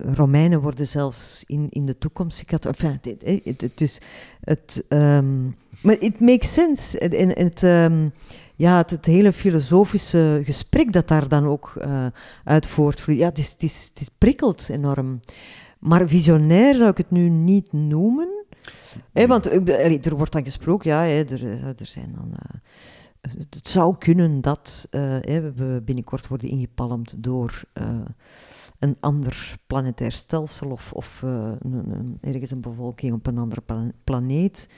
Romeinen 0.04 0.62
worden 0.62 0.88
zelfs 0.88 1.44
in, 1.46 1.68
in 1.70 1.86
de 1.86 1.98
toekomst 1.98 2.44
gehad. 2.46 2.66
Enfin, 2.66 3.00
het, 3.02 3.62
het, 3.62 3.72
dus 3.78 4.02
het, 4.42 4.86
um, 4.90 5.56
maar 5.82 6.00
it 6.00 6.20
makes 6.20 6.54
sense. 6.54 7.00
En 7.00 7.30
het, 7.30 7.62
um, 7.62 8.12
ja, 8.56 8.78
het, 8.78 8.90
het, 8.90 9.06
hele 9.06 9.34
filosofische 9.34 10.42
gesprek 10.46 10.94
dat 10.94 11.08
daar 11.08 11.28
dan 11.28 11.46
ook 11.46 11.74
uh, 11.78 12.06
uit 12.44 12.68
voortvloeit, 12.68 13.20
ja, 13.20 13.26
het, 13.26 13.38
is, 13.58 13.90
het, 13.90 14.00
het 14.00 14.12
prikkelt 14.18 14.70
enorm. 14.70 15.20
Maar 15.80 16.08
visionair 16.08 16.76
zou 16.76 16.90
ik 16.90 16.98
het 16.98 17.12
nu 17.12 17.30
niet 17.30 17.74
noemen. 17.74 18.39
Hè, 19.14 19.28
want 19.28 19.46
er 20.06 20.16
wordt 20.16 20.32
dan 20.32 20.44
gesproken, 20.44 20.90
ja, 20.90 21.02
hè, 21.02 21.24
er, 21.24 21.44
eh, 21.44 21.64
er 21.64 21.86
zijn 21.86 22.14
dan... 22.16 22.28
Uh, 22.28 22.60
het 23.50 23.68
zou 23.68 23.98
kunnen 23.98 24.42
dat 24.42 24.88
uh, 24.92 25.02
hè, 25.02 25.52
we 25.54 25.82
binnenkort 25.86 26.28
worden 26.28 26.50
ingepalmd 26.50 27.24
door 27.24 27.64
een 28.80 28.98
ander 29.00 29.58
planetair 29.68 30.12
stelsel 30.12 30.70
of, 30.70 30.94
of 30.94 31.22
uh, 31.26 31.52
een, 31.60 31.92
een, 31.92 32.18
ergens 32.22 32.52
een 32.52 32.62
bevolking 32.62 33.14
op 33.14 33.28
een 33.28 33.38
andere 33.38 33.62
planeet. 34.04 34.70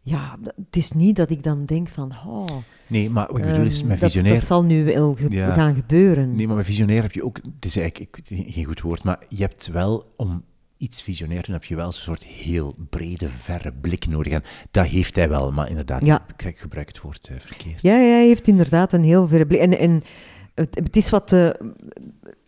Ja, 0.00 0.38
het 0.42 0.76
is 0.76 0.92
niet 0.92 1.16
dat 1.16 1.30
ik 1.30 1.42
dan 1.42 1.64
denk 1.64 1.88
van, 1.88 2.12
oh, 2.26 2.46
Nee, 2.86 3.10
maar 3.10 3.26
wat 3.26 3.38
ik 3.38 3.44
bedoel 3.44 3.64
is, 3.64 3.82
met 3.82 3.98
visionair... 3.98 4.32
Dat, 4.32 4.40
dat 4.40 4.48
zal 4.48 4.64
nu 4.64 4.84
wel 4.84 5.16
gaan 5.32 5.74
gebeuren. 5.74 6.34
Nee, 6.34 6.46
maar 6.46 6.56
met 6.56 6.66
visionair 6.66 7.02
heb 7.02 7.12
je 7.12 7.24
ook... 7.24 7.36
Het 7.36 7.64
is 7.64 7.76
eigenlijk 7.76 8.16
ik, 8.16 8.52
geen 8.54 8.64
goed 8.64 8.80
woord, 8.80 9.04
maar 9.04 9.24
je 9.28 9.40
hebt 9.42 9.66
wel, 9.66 10.12
om 10.16 10.44
iets 10.78 11.02
visionair 11.02 11.42
doen, 11.42 11.54
heb 11.54 11.64
je 11.64 11.76
wel 11.76 11.86
een 11.86 11.92
soort 11.92 12.24
heel 12.24 12.76
brede, 12.90 13.28
verre 13.28 13.72
blik 13.72 14.06
nodig. 14.06 14.32
En 14.32 14.42
dat 14.70 14.86
heeft 14.86 15.16
hij 15.16 15.28
wel, 15.28 15.52
maar 15.52 15.68
inderdaad, 15.68 16.06
ja. 16.06 16.26
ik, 16.36 16.58
gebruik 16.58 16.88
het 16.88 17.00
woord 17.00 17.28
uh, 17.32 17.36
verkeerd. 17.40 17.82
Ja, 17.82 17.92
hij 17.92 18.26
heeft 18.26 18.46
inderdaad 18.46 18.92
een 18.92 19.04
heel 19.04 19.28
verre 19.28 19.46
blik. 19.46 19.60
En, 19.60 19.78
en 19.78 20.02
het, 20.54 20.74
het 20.74 20.96
is 20.96 21.10
wat... 21.10 21.32
Uh, 21.32 21.50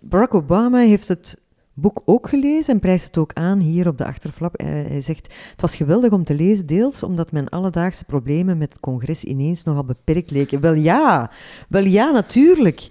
Barack 0.07 0.35
Obama 0.35 0.79
heeft 0.79 1.09
het 1.09 1.39
boek 1.75 2.03
ook 2.05 2.29
gelezen 2.29 2.75
en 2.75 2.81
prijst 2.81 3.07
het 3.07 3.19
ook 3.19 3.33
aan 3.33 3.61
hier 3.61 3.89
op 3.89 3.99
de 3.99 4.05
achterflap. 4.05 4.61
Hij, 4.61 5.01
zegt, 5.01 5.35
het 5.51 5.61
was 5.61 5.77
geweldig 5.77 6.13
om 6.13 6.25
te 6.25 6.35
lezen, 6.35 6.67
deels 6.67 7.03
omdat 7.03 7.33
mijn 7.33 7.49
alledaagse 7.49 8.05
problemen 8.05 8.59
met 8.59 8.73
het 8.73 8.81
congres 8.81 9.25
ineens 9.25 9.63
nogal 9.63 9.85
beperkt 9.85 10.31
leken. 10.31 10.61
Wel 10.61 10.75
ja, 10.75 11.31
wel 11.69 11.85
ja, 11.85 12.11
natuurlijk. 12.11 12.89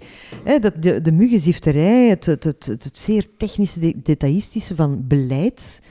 dat 0.60 0.82
de, 0.82 1.00
de 1.00 1.12
muggenzifterij, 1.12 2.08
het, 2.08 2.26
het, 2.26 2.44
het, 2.44 2.66
het 2.66 2.98
zeer 2.98 3.26
technische, 3.36 4.02
detailistische 4.02 4.74
van 4.74 5.06
beleid, 5.06 5.82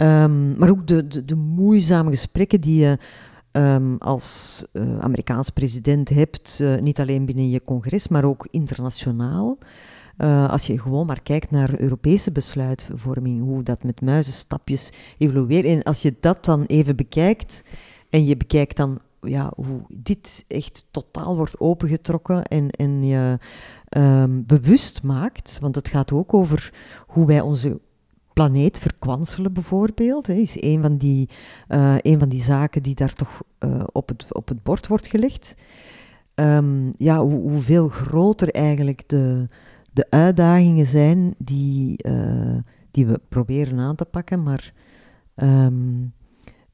um, 0.00 0.58
maar 0.58 0.70
ook 0.70 0.86
de, 0.86 1.06
de, 1.06 1.24
de, 1.24 1.36
moeizame 1.36 2.10
gesprekken 2.10 2.60
die 2.60 2.80
je 2.80 2.98
um, 3.52 3.96
als 3.98 4.64
uh, 4.72 4.98
Amerikaans 4.98 5.50
president 5.50 6.08
hebt, 6.08 6.58
uh, 6.62 6.80
niet 6.80 7.00
alleen 7.00 7.26
binnen 7.26 7.50
je 7.50 7.62
congres, 7.62 8.08
maar 8.08 8.24
ook 8.24 8.48
internationaal. 8.50 9.58
Uh, 10.18 10.48
als 10.48 10.66
je 10.66 10.78
gewoon 10.78 11.06
maar 11.06 11.22
kijkt 11.22 11.50
naar 11.50 11.80
Europese 11.80 12.32
besluitvorming, 12.32 13.40
hoe 13.40 13.62
dat 13.62 13.82
met 13.82 14.00
muizenstapjes 14.00 14.92
evolueert. 15.18 15.64
En 15.64 15.82
als 15.82 16.02
je 16.02 16.14
dat 16.20 16.44
dan 16.44 16.64
even 16.64 16.96
bekijkt 16.96 17.64
en 18.10 18.24
je 18.24 18.36
bekijkt 18.36 18.76
dan 18.76 19.00
ja, 19.20 19.52
hoe 19.56 19.80
dit 19.88 20.44
echt 20.48 20.84
totaal 20.90 21.36
wordt 21.36 21.60
opengetrokken 21.60 22.44
en, 22.44 22.70
en 22.70 23.04
je 23.06 23.38
um, 23.96 24.46
bewust 24.46 25.02
maakt, 25.02 25.58
want 25.60 25.74
het 25.74 25.88
gaat 25.88 26.12
ook 26.12 26.34
over 26.34 26.72
hoe 27.06 27.26
wij 27.26 27.40
onze 27.40 27.80
planeet 28.32 28.78
verkwanselen 28.78 29.52
bijvoorbeeld, 29.52 30.26
hè, 30.26 30.32
is 30.32 30.62
een 30.62 30.82
van, 30.82 30.96
die, 30.96 31.28
uh, 31.68 31.94
van 32.02 32.28
die 32.28 32.42
zaken 32.42 32.82
die 32.82 32.94
daar 32.94 33.12
toch 33.12 33.42
uh, 33.60 33.82
op, 33.92 34.08
het, 34.08 34.34
op 34.34 34.48
het 34.48 34.62
bord 34.62 34.86
wordt 34.86 35.06
gelegd. 35.06 35.54
Um, 36.34 36.92
ja, 36.96 37.20
hoe, 37.24 37.40
hoeveel 37.40 37.88
groter 37.88 38.50
eigenlijk 38.50 39.08
de, 39.08 39.48
de 39.92 40.06
uitdagingen 40.10 40.86
zijn 40.86 41.34
die, 41.38 42.08
uh, 42.08 42.58
die 42.90 43.06
we 43.06 43.20
proberen 43.28 43.78
aan 43.78 43.96
te 43.96 44.04
pakken, 44.04 44.42
maar 44.42 44.72
um, 45.36 46.12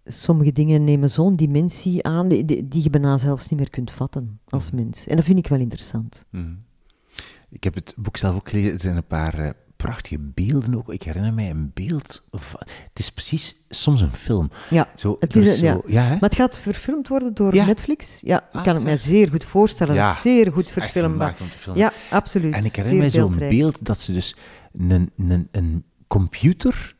sommige 0.05 0.53
dingen 0.53 0.85
nemen 0.85 1.11
zo'n 1.11 1.33
dimensie 1.33 2.05
aan 2.05 2.29
die, 2.29 2.45
die, 2.45 2.69
die, 2.69 2.83
je 2.83 2.91
bijna 2.91 3.19
zelfs 3.19 3.49
niet 3.49 3.59
meer 3.59 3.71
kunt 3.71 3.91
vatten 3.91 4.41
als 4.49 4.71
mm. 4.71 4.79
mens. 4.79 5.07
En 5.07 5.17
dat 5.17 5.25
vind 5.25 5.39
ik 5.39 5.47
wel 5.47 5.59
interessant. 5.59 6.25
Mm. 6.31 6.62
Ik 7.51 7.65
heb 7.65 7.75
het 7.75 7.95
boek 7.97 8.17
zelf 8.17 8.35
ook 8.35 8.49
gelezen. 8.49 8.73
Er 8.73 8.81
zijn 8.81 8.97
een 8.97 9.07
paar 9.07 9.39
uh, 9.39 9.51
prachtige 9.85 10.18
beelden 10.18 10.76
ook. 10.76 10.93
Ik 10.93 11.03
herinner 11.03 11.32
mij 11.32 11.51
een 11.51 11.70
beeld. 11.74 12.24
Het 12.30 12.99
is 12.99 13.11
precies 13.11 13.55
soms 13.68 14.01
een 14.01 14.14
film. 14.14 14.51
Ja, 14.70 14.89
zo, 14.97 15.16
het 15.20 15.37
is, 15.37 15.59
zo, 15.59 15.64
ja. 15.64 15.80
ja 15.87 16.09
maar 16.09 16.18
het 16.20 16.35
gaat 16.35 16.61
verfilmd 16.61 17.09
worden 17.09 17.35
door 17.35 17.55
Netflix. 17.55 18.20
Ja, 18.20 18.39
ik 18.39 18.55
ah, 18.55 18.64
kan 18.64 18.74
het 18.74 18.85
mij 18.85 18.97
zeer 18.97 19.28
goed 19.30 19.45
voorstellen. 19.45 19.95
Ja, 19.95 20.14
zeer 20.14 20.53
goed 20.53 20.70
verfilmbaar. 20.70 21.35
Ja, 21.74 21.93
absoluut. 22.11 22.55
En 22.55 22.64
ik 22.64 22.76
herinner 22.76 23.01
mij 23.01 23.11
zo'n 23.11 23.39
beeld 23.39 23.85
dat 23.85 24.01
ze 24.01 24.12
dus 24.12 24.37
een, 24.72 25.11
een, 25.16 25.49
een 25.51 25.85
computer 26.07 26.95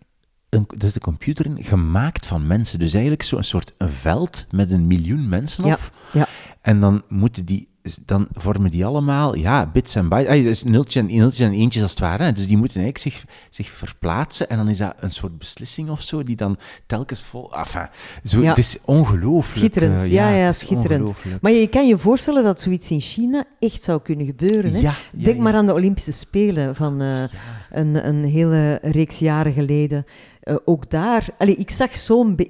een, 0.49 0.67
er 0.79 0.85
is 0.85 0.95
een 0.95 1.01
computer 1.01 1.47
in, 1.47 1.65
gemaakt 1.65 2.27
van 2.27 2.47
mensen. 2.47 2.79
Dus 2.79 2.93
eigenlijk 2.93 3.23
zo'n 3.23 3.43
soort 3.43 3.75
een 3.79 3.91
veld 3.91 4.47
met 4.51 4.71
een 4.71 4.87
miljoen 4.87 5.29
mensen 5.29 5.65
op. 5.65 5.91
Ja, 6.13 6.21
ja. 6.21 6.27
En 6.61 6.81
dan 6.81 7.03
moeten 7.09 7.45
die 7.45 7.69
dan 8.05 8.27
vormen 8.33 8.71
die 8.71 8.85
allemaal 8.85 9.37
ja, 9.37 9.67
bits 9.67 9.95
en 9.95 10.09
bytes. 10.09 10.29
Ah, 10.29 10.45
dus 10.45 10.63
nultje 10.63 11.01
en, 11.01 11.07
nultjes 11.07 11.47
en 11.47 11.53
eentjes 11.53 11.83
als 11.83 11.91
het 11.91 12.01
ware. 12.01 12.33
Dus 12.33 12.47
die 12.47 12.57
moeten 12.57 12.81
eigenlijk 12.81 13.15
zich, 13.15 13.25
zich 13.51 13.69
verplaatsen. 13.69 14.49
En 14.49 14.57
dan 14.57 14.69
is 14.69 14.79
dat 14.79 14.95
een 14.97 15.13
soort 15.13 15.39
beslissing 15.39 15.91
of 15.91 16.03
zo, 16.03 16.23
die 16.23 16.37
dan 16.37 16.59
telkens 16.87 17.23
vol. 17.23 17.53
Enfin, 17.53 17.89
zo, 18.25 18.43
Het 18.43 18.59
is 18.59 18.79
ongelooflijk. 18.85 19.57
Schitterend, 19.57 20.03
uh, 20.03 20.13
ja, 20.13 20.29
ja, 20.29 20.53
schitterend. 20.53 21.15
Maar 21.41 21.53
je 21.53 21.67
kan 21.67 21.87
je 21.87 21.99
voorstellen 21.99 22.45
dat 22.45 22.61
zoiets 22.61 22.91
in 22.91 23.01
China 23.01 23.45
echt 23.59 23.85
zou 23.85 24.01
kunnen 24.03 24.27
gebeuren. 24.27 24.73
Hè? 24.73 24.79
Ja, 24.79 24.95
Denk 25.13 25.39
maar 25.39 25.55
aan 25.55 25.67
de 25.67 25.75
Olympische 25.75 26.13
Spelen 26.13 26.75
van 26.75 27.03
uh, 27.03 27.23
een, 27.71 28.07
een 28.09 28.25
hele 28.25 28.79
reeks 28.83 29.19
jaren 29.19 29.53
geleden. 29.53 30.07
Uh, 30.45 30.57
ook 30.65 30.91
daar, 30.91 31.27
allee, 31.39 31.57
ik 31.57 31.71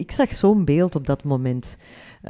zag 0.06 0.34
zo'n 0.34 0.64
beeld 0.64 0.94
op 0.94 1.06
dat 1.06 1.24
moment. 1.24 1.76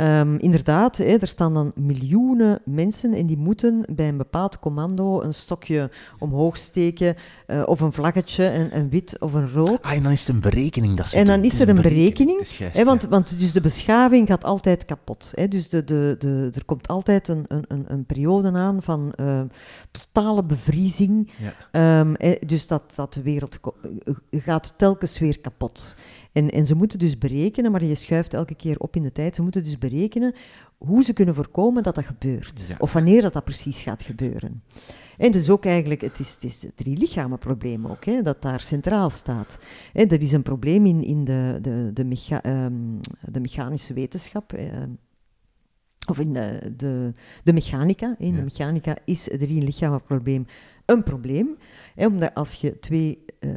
Um, 0.01 0.39
inderdaad, 0.39 0.97
hè, 0.97 1.05
er 1.05 1.27
staan 1.27 1.55
dan 1.55 1.73
miljoenen 1.75 2.61
mensen 2.65 3.13
en 3.13 3.27
die 3.27 3.37
moeten 3.37 3.85
bij 3.93 4.09
een 4.09 4.17
bepaald 4.17 4.59
commando 4.59 5.23
een 5.23 5.35
stokje 5.35 5.91
omhoog 6.19 6.57
steken 6.57 7.17
uh, 7.47 7.63
of 7.67 7.81
een 7.81 7.93
vlaggetje, 7.93 8.53
een, 8.53 8.77
een, 8.77 8.91
wit 8.91 9.17
of 9.21 9.33
een 9.33 9.51
rood. 9.51 9.83
Ah, 9.83 9.93
en 9.93 10.03
dan 10.03 10.13
is 10.13 10.21
het 10.21 10.29
een 10.29 10.41
berekening 10.41 10.97
dat 10.97 11.09
ze 11.09 11.17
En 11.17 11.25
dan 11.25 11.45
is 11.45 11.61
er 11.61 11.69
een 11.69 11.75
berekening, 11.75 12.49
hè, 12.59 12.85
want, 12.85 13.05
want 13.05 13.39
dus 13.39 13.53
de 13.53 13.61
beschaving 13.61 14.29
gaat 14.29 14.45
altijd 14.45 14.85
kapot. 14.85 15.33
Hè, 15.35 15.49
dus 15.49 15.69
de, 15.69 15.85
de, 15.85 16.17
de, 16.19 16.51
er 16.55 16.65
komt 16.65 16.89
altijd 16.89 17.29
een, 17.29 17.45
een, 17.49 17.85
een 17.87 18.05
periode 18.05 18.53
aan 18.53 18.83
van 18.83 19.13
uh, 19.21 19.41
totale 19.91 20.45
bevriezing. 20.45 21.31
Ja. 21.71 22.01
Um, 22.01 22.15
hè, 22.19 22.37
dus 22.47 22.67
dat, 22.67 22.83
dat 22.95 23.15
de 23.15 23.23
wereld 23.23 23.61
gaat 24.31 24.75
telkens 24.77 25.19
weer 25.19 25.41
kapot. 25.41 25.97
En, 26.35 26.51
en 26.51 26.67
ze 26.67 26.75
moeten 26.75 26.99
dus 26.99 27.19
berekenen, 27.19 27.71
maar 27.71 27.85
je 27.85 27.95
schuift 27.95 28.35
elke 28.35 28.55
keer 28.55 28.79
op 28.79 28.97
in 28.97 29.03
de 29.03 29.13
tijd, 29.13 29.35
ze 29.35 29.43
moeten 29.43 29.65
dus 29.65 29.79
berekenen 29.79 30.35
hoe 30.79 31.05
ze 31.05 31.13
kunnen 31.13 31.35
voorkomen 31.35 31.83
dat 31.83 31.95
dat 31.95 32.05
gebeurt. 32.05 32.75
Of 32.79 32.93
wanneer 32.93 33.23
dat, 33.23 33.33
dat 33.33 33.45
precies 33.45 33.83
gaat 33.83 34.03
gebeuren. 34.03 34.63
En 35.19 35.33
dus 35.33 35.51
ook 35.51 35.65
eigenlijk, 35.65 36.01
het 36.01 36.19
is, 36.19 36.33
het, 36.33 36.45
is 36.45 36.63
het 36.63 36.77
drie 36.77 36.97
lichamen 36.97 37.39
probleem 37.39 37.87
ook, 37.87 38.05
hè, 38.05 38.23
dat 38.23 38.43
daar 38.43 38.61
centraal 38.61 39.11
staat. 39.11 39.59
En 39.93 40.09
dat 40.09 40.21
is 40.21 40.33
een 40.33 40.43
probleem 40.43 40.87
in, 40.87 41.03
in 41.03 41.25
de, 41.25 41.59
de, 41.61 41.91
de, 41.93 42.05
mecha, 42.05 42.65
um, 42.65 43.01
de 43.31 43.41
mechanische 43.41 43.95
wetenschap. 43.95 44.53
Uh, 44.53 44.69
of 46.09 46.19
in 46.19 46.33
de, 46.33 46.73
de, 46.77 47.13
de 47.45 47.53
mechanica. 47.53 48.15
In 48.19 48.31
ja. 48.31 48.37
de 48.37 48.43
mechanica 48.43 48.97
is 49.05 49.31
het 49.31 49.41
drie 49.41 49.63
lichamen 49.63 50.03
probleem 50.03 50.47
een 50.85 51.03
probleem. 51.03 51.57
Hè, 51.95 52.07
omdat 52.07 52.35
als 52.35 52.55
je 52.55 52.79
twee 52.79 53.24
uh, 53.45 53.51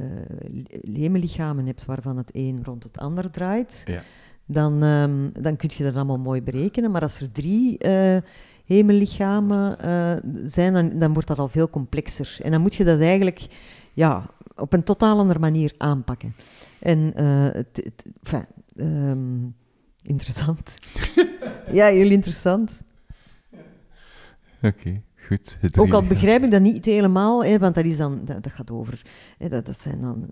lemenlichamen 0.82 1.66
hebt 1.66 1.86
waarvan 1.86 2.18
het 2.18 2.30
een 2.34 2.60
rond 2.64 2.84
het 2.84 2.98
ander 2.98 3.32
draait, 3.32 3.82
ja. 3.86 4.02
dan, 4.46 4.84
um, 4.84 5.32
dan 5.42 5.56
kun 5.56 5.70
je 5.74 5.84
dat 5.84 5.96
allemaal 5.96 6.20
mooi 6.20 6.42
berekenen. 6.42 6.92
Maar 6.92 7.02
als 7.02 7.22
er 7.22 7.32
drie 7.32 7.86
uh, 7.86 8.18
hemellichamen 8.66 9.78
uh, 9.86 10.32
zijn, 10.44 10.74
dan, 10.74 11.00
dan, 11.00 11.14
wordt 11.14 11.28
dat 11.28 11.40
al 11.40 11.48
veel 11.48 11.70
complexer. 11.70 12.38
En 12.42 12.52
dan 12.52 12.62
moet 12.62 12.76
je 12.76 12.84
dat 12.84 13.00
eigenlijk 13.00 13.48
ja, 13.94 14.30
op 14.56 14.74
een 14.74 14.84
totaal 14.84 15.20
andere 15.20 15.40
manier 15.40 15.74
aanpakken. 15.78 16.36
En 16.80 17.12
het, 17.54 17.86
enfin, 18.24 18.46
um, 18.76 19.56
interessant. 20.02 20.78
ja, 21.72 21.86
heel 21.86 22.12
interessant. 22.12 22.84
Oké, 24.62 25.02
goed. 25.28 25.58
Het 25.62 25.80
Ook 25.80 25.92
al 25.92 26.04
begrijp 26.04 26.44
ik 26.44 26.52
dat 26.52 26.62
niet 26.62 26.86
helemaal, 26.86 27.46
hè, 27.46 27.60
want 27.60 27.76
dat, 27.76 27.86
is 27.86 27.98
dan, 27.98 28.26
dat, 28.26 28.44
dat 28.44 28.54
gaat 28.54 28.72
over, 28.72 29.02
hè, 29.38 29.50
dat, 29.50 29.66
dat 29.66 29.80
zijn 29.80 30.02
dan, 30.02 30.28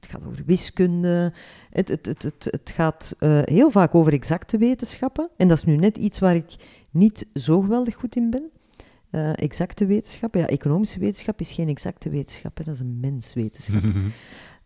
het 0.00 0.10
gaat 0.10 0.26
over 0.26 0.42
wiskunde. 0.46 1.32
Het, 1.70 1.88
het, 1.88 2.06
het, 2.06 2.22
het, 2.22 2.48
het 2.50 2.70
gaat 2.74 3.14
eh, 3.18 3.40
heel 3.44 3.70
vaak 3.70 3.94
over 3.94 4.12
exacte 4.12 4.58
wetenschappen. 4.58 5.30
En 5.36 5.48
dat 5.48 5.56
is 5.56 5.64
nu 5.64 5.76
net 5.76 5.96
iets 5.96 6.18
waar 6.18 6.34
ik 6.34 6.54
niet 6.90 7.26
zo 7.34 7.60
geweldig 7.60 7.94
goed 7.94 8.16
in 8.16 8.30
ben. 8.30 8.50
Eh, 9.10 9.32
exacte 9.34 9.86
wetenschap, 9.86 10.34
ja, 10.34 10.46
economische 10.46 10.98
wetenschap 10.98 11.40
is 11.40 11.52
geen 11.52 11.68
exacte 11.68 12.10
wetenschap, 12.10 12.58
hè, 12.58 12.64
dat 12.64 12.74
is 12.74 12.80
een 12.80 13.00
menswetenschap. 13.00 13.82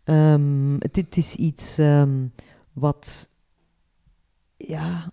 Ehm, 0.03 0.73
het, 0.79 0.95
het 0.95 1.17
is 1.17 1.35
iets 1.35 1.77
ehm, 1.77 2.27
wat, 2.73 3.29
ja, 4.57 5.11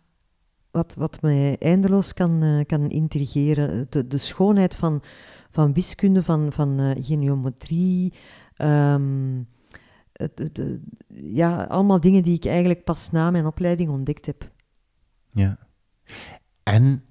wat, 0.72 0.94
wat 0.94 1.22
mij 1.22 1.56
eindeloos 1.58 2.14
kan, 2.14 2.42
eh, 2.42 2.64
kan 2.66 2.90
intrigeren. 2.90 3.86
De, 3.88 4.06
de 4.06 4.18
schoonheid 4.18 4.76
van, 4.76 5.02
van 5.50 5.72
wiskunde, 5.72 6.22
van, 6.22 6.52
van 6.52 6.80
eh, 6.80 7.04
geometrie. 7.04 8.12
ehm, 8.56 9.42
eh, 10.12 10.28
ja, 11.14 11.62
allemaal 11.62 12.00
dingen 12.00 12.22
die 12.22 12.34
ik 12.34 12.44
eigenlijk 12.44 12.84
pas 12.84 13.10
na 13.10 13.30
mijn 13.30 13.46
opleiding 13.46 13.90
ontdekt 13.90 14.26
heb. 14.26 14.50
Ja. 15.32 15.58
En 16.62 17.04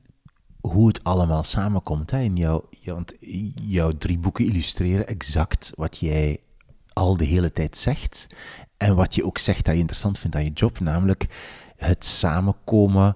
hoe 0.61 0.87
het 0.87 1.03
allemaal 1.03 1.43
samenkomt. 1.43 2.11
Hè, 2.11 2.19
in 2.19 2.35
jouw, 2.35 2.69
want 2.85 3.15
jouw 3.55 3.91
drie 3.91 4.19
boeken 4.19 4.45
illustreren 4.45 5.07
exact 5.07 5.71
wat 5.75 5.97
jij 5.97 6.39
al 6.93 7.17
de 7.17 7.25
hele 7.25 7.53
tijd 7.53 7.77
zegt. 7.77 8.27
En 8.77 8.95
wat 8.95 9.15
je 9.15 9.25
ook 9.25 9.37
zegt 9.37 9.65
dat 9.65 9.73
je 9.73 9.79
interessant 9.79 10.19
vindt 10.19 10.35
aan 10.35 10.43
je 10.43 10.51
job, 10.53 10.79
namelijk 10.79 11.27
het 11.75 12.05
samenkomen 12.05 13.15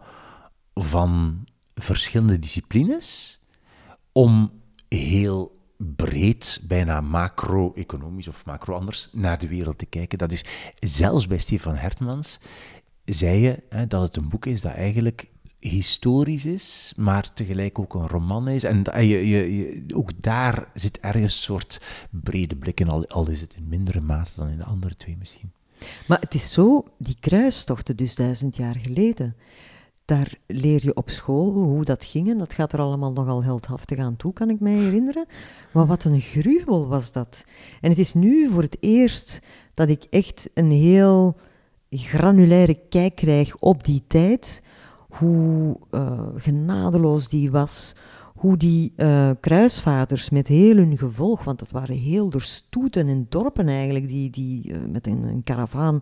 van 0.76 1.44
verschillende 1.76 2.40
disciplines 2.40 3.40
om 4.12 4.52
heel 4.90 5.54
breed, 5.78 6.62
bijna 6.68 7.02
macro-economisch 7.02 8.28
of 8.28 8.46
macro 8.46 8.76
anders, 8.76 9.10
naar 9.12 9.40
de 9.40 9.48
wereld 9.48 9.78
te 9.78 9.86
kijken. 9.86 10.18
Dat 10.18 10.32
is 10.32 10.46
zelfs 10.80 11.28
bij 11.28 11.38
Stefan 11.38 11.76
Hertmans 11.76 12.40
zei 13.06 13.40
je 13.40 13.64
hè, 13.70 13.88
dat 13.88 14.02
het 14.02 14.18
een 14.18 14.30
boek 14.30 14.46
is 14.46 14.62
dat 14.62 14.74
eigenlijk 14.74 15.28
historisch 15.60 16.46
is, 16.46 16.94
maar 16.98 17.34
tegelijk 17.34 17.80
ook 17.80 17.94
een 17.94 18.08
roman 18.08 18.48
is. 18.48 18.64
En 18.64 18.84
je, 18.94 19.28
je, 19.28 19.56
je- 19.58 19.96
ook 19.96 20.12
daar 20.24 20.68
zit 20.74 21.00
ergens 21.00 21.24
een 21.24 21.42
soort 21.42 21.82
brede 22.10 22.56
blik 22.56 22.80
in, 22.80 22.90
al, 22.90 23.08
al 23.08 23.30
is 23.30 23.42
het 23.42 23.54
in 23.56 23.68
mindere 23.68 24.02
mate 24.02 24.32
dan 24.36 24.50
in 24.50 24.58
de 24.58 24.64
andere 24.66 24.96
twee 24.96 25.16
misschien. 25.20 25.52
Maar 26.08 26.20
het 26.20 26.34
is 26.34 26.52
zo, 26.52 26.86
die 26.98 27.16
kruistochten 27.20 27.98
dus 27.98 28.16
duizend 28.16 28.56
jaar 28.56 28.76
geleden, 28.82 29.36
daar 30.06 30.34
leer 30.48 30.80
je 30.84 30.96
op 30.96 31.10
school 31.10 31.54
hoe 31.54 31.84
dat 31.84 32.06
ging 32.06 32.30
en 32.30 32.38
dat 32.38 32.54
gaat 32.54 32.74
er 32.74 32.80
allemaal 32.80 33.12
nogal 33.12 33.44
heldhaftig 33.44 33.98
aan 33.98 34.16
toe, 34.16 34.34
kan 34.34 34.50
ik 34.50 34.60
mij 34.60 34.74
herinneren. 34.74 35.26
Maar 35.74 35.86
wat 35.86 36.04
een 36.04 36.22
gruwel 36.22 36.88
was 36.88 37.12
dat. 37.12 37.46
En 37.82 37.90
het 37.90 38.00
is 38.00 38.14
nu 38.14 38.50
voor 38.50 38.62
het 38.62 38.78
eerst 38.80 39.40
dat 39.74 39.90
ik 39.90 40.04
echt 40.10 40.50
een 40.54 40.72
heel 40.72 41.38
granulaire 41.90 42.80
kijk 42.90 43.16
krijg 43.16 43.58
op 43.58 43.84
die 43.84 44.04
tijd, 44.08 44.64
hoe 45.10 45.78
eh, 45.92 46.28
genadeloos 46.36 47.30
die 47.30 47.52
was, 47.52 47.96
hoe 48.36 48.58
die 48.58 48.94
eh, 48.96 49.30
kruisvaarders 49.40 50.30
met 50.30 50.48
heel 50.48 50.76
hun 50.76 50.98
gevolg, 50.98 51.44
want 51.44 51.60
dat 51.60 51.72
waren 51.72 51.96
heel 51.96 52.30
door 52.30 52.42
stoeten 52.42 53.08
en 53.08 53.26
dorpen 53.30 53.68
eigenlijk, 53.68 54.08
die, 54.08 54.30
die 54.30 54.74
eh, 54.74 54.80
met 54.90 55.08
een, 55.08 55.24
een 55.24 55.44
karavaan 55.44 56.00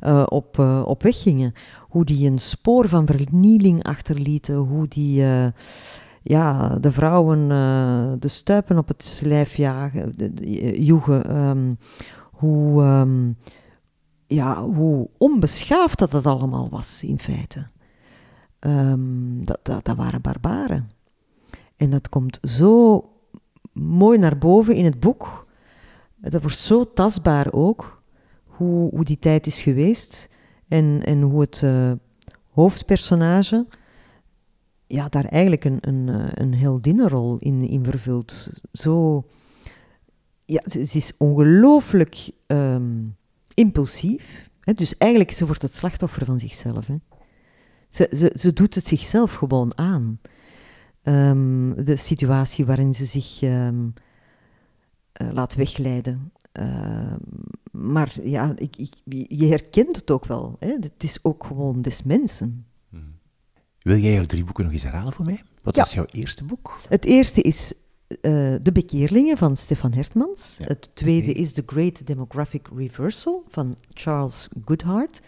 eh, 0.00 0.22
op, 0.28 0.58
op 0.84 1.02
weg 1.02 1.22
gingen, 1.22 1.52
hoe 1.80 2.04
die 2.04 2.30
een 2.30 2.38
spoor 2.38 2.88
van 2.88 3.06
vernieling 3.06 3.82
achterlieten, 3.82 4.54
hoe 4.54 4.88
die 4.88 5.24
ja, 6.22 6.78
de 6.78 6.92
vrouwen 6.92 7.48
de 8.20 8.28
stuipen 8.28 8.78
op 8.78 8.88
het 8.88 9.20
lijf 9.24 9.54
jagen, 9.54 10.12
joegen, 10.78 11.24
ehm, 11.24 11.74
hoe, 12.32 12.82
ehm, 12.82 13.32
ja, 14.26 14.62
hoe 14.62 15.08
onbeschaafd 15.18 15.98
dat 15.98 16.12
het 16.12 16.26
allemaal 16.26 16.68
was 16.70 17.02
in 17.02 17.18
feite. 17.18 17.66
Ehm, 18.58 19.44
dat, 19.44 19.58
dat, 19.62 19.84
dat 19.84 19.96
waren 19.96 20.20
barbaren. 20.20 20.88
En 21.76 21.90
dat 21.90 22.08
komt 22.08 22.38
zo 22.42 23.04
mooi 23.72 24.18
naar 24.18 24.38
boven 24.38 24.74
in 24.74 24.84
het 24.84 25.00
boek. 25.00 25.46
Dat 26.16 26.40
wordt 26.40 26.58
zo 26.58 26.92
tastbaar 26.92 27.52
ook, 27.52 28.02
hoe, 28.44 28.90
hoe 28.90 29.04
die 29.04 29.18
tijd 29.18 29.46
is 29.46 29.60
geweest. 29.60 30.28
En, 30.68 31.02
en 31.04 31.22
hoe 31.22 31.40
het 31.40 31.62
eh, 31.62 31.92
hoofdpersonage 32.50 33.66
ja, 34.86 35.08
daar 35.08 35.24
eigenlijk 35.24 35.64
een, 35.64 35.78
een, 35.80 36.08
eh, 36.08 36.28
een 36.34 36.54
heldinnenrol 36.54 37.36
in, 37.38 37.62
in 37.62 37.84
vervult. 37.84 38.52
Zo, 38.72 39.24
ja, 40.44 40.62
ze, 40.66 40.80
is 40.80 41.12
ongelooflijk 41.18 42.30
ehm, 42.46 43.02
impulsief. 43.54 44.50
Hè? 44.60 44.72
Dus 44.72 44.96
eigenlijk, 44.96 45.30
ze 45.30 45.46
wordt 45.46 45.62
het 45.62 45.76
slachtoffer 45.76 46.24
van 46.24 46.40
zichzelf. 46.40 46.86
Hè? 46.86 46.96
Ze, 47.88 48.08
ze, 48.16 48.32
ze 48.38 48.52
doet 48.52 48.74
het 48.74 48.86
zichzelf 48.86 49.34
gewoon 49.34 49.78
aan. 49.78 50.20
Ehm, 51.04 51.84
de 51.84 51.96
situatie 51.96 52.64
waarin 52.66 52.94
ze 52.94 53.04
zich 53.04 53.42
ehm, 53.42 53.88
eh, 55.12 55.28
laat 55.32 55.54
wegleiden. 55.54 56.32
Ehm, 56.52 57.18
maar 57.70 58.14
ja, 58.22 58.52
ik, 58.56 58.76
ik, 58.76 58.94
je 59.28 59.46
herkent 59.46 59.96
het 59.96 60.10
ook 60.10 60.24
wel. 60.24 60.56
Hè? 60.58 60.76
Het 60.80 61.02
is 61.04 61.18
ook 61.22 61.44
gewoon 61.44 61.82
des 61.82 62.02
mensen. 62.02 62.66
Wil 63.78 63.96
jij 63.96 64.12
jouw 64.12 64.24
drie 64.24 64.44
boeken 64.44 64.64
nog 64.64 64.72
eens 64.72 64.82
herhalen 64.82 65.12
voor 65.12 65.24
mij? 65.24 65.42
Wat 65.62 65.74
Ja. 65.76 65.82
was 65.82 65.92
jouw 65.92 66.06
eerste 66.10 66.44
boek? 66.44 66.76
Het 66.88 67.04
eerste 67.04 67.42
is 67.42 67.74
eh, 68.08 68.54
De 68.62 68.70
Bekeerlingen 68.72 69.36
van 69.36 69.56
Stefan 69.56 69.92
Hertmans. 69.92 70.56
Ja, 70.58 70.64
het 70.66 70.90
tweede 70.94 71.22
twee. 71.22 71.34
is 71.34 71.52
The 71.52 71.62
Great 71.66 72.06
Demographic 72.06 72.68
Reversal 72.76 73.44
van 73.48 73.76
Charles 73.90 74.48
Goodhart. 74.64 75.20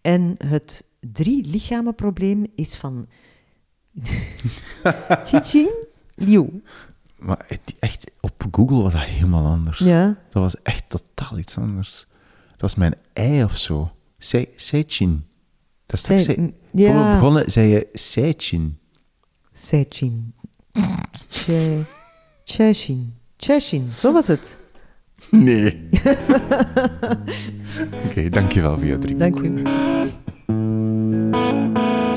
En 0.00 0.34
het 0.44 0.84
drie 1.12 1.46
lichamen 1.46 1.94
probleem 1.94 2.46
is 2.54 2.76
van 2.76 3.06
Ching 5.48 5.70
Liu. 6.14 6.62
Maar 7.18 7.44
het- 7.46 7.74
echt, 7.78 8.10
op 8.20 8.46
Google 8.50 8.82
was 8.82 8.92
dat 8.92 9.02
helemaal 9.02 9.46
anders. 9.46 9.78
Ja, 9.78 10.06
Dat 10.30 10.42
was 10.42 10.62
echt 10.62 10.84
totaal 10.88 11.38
iets 11.38 11.58
anders. 11.58 12.06
Dat 12.50 12.60
was 12.60 12.74
mijn 12.74 12.94
ei 13.12 13.44
of 13.44 13.56
zo. 13.56 13.92
Se- 14.18 14.48
Seichin. 14.56 15.24
Dat 15.86 15.96
is 15.96 16.00
straks 16.00 16.22
Zij- 16.24 16.34
zei, 16.34 16.46
m- 16.46 16.50
Voor 16.70 16.80
we 16.80 16.82
ja. 16.82 17.14
begonnen 17.14 17.50
zei 17.50 17.68
je 17.68 17.88
Seichin. 17.92 18.78
Sechin. 19.52 20.34
Che, 21.28 21.82
Cheshin. 22.44 23.14
Cheshin, 23.36 23.90
zo 23.94 24.12
was 24.12 24.26
het. 24.26 24.58
Nee. 25.30 25.88
Oké, 28.06 28.28
dankjewel 28.28 28.76
voor 28.78 28.86
jouw 28.86 28.98
drie 28.98 29.16
Dank 29.16 29.38
u. 29.38 29.62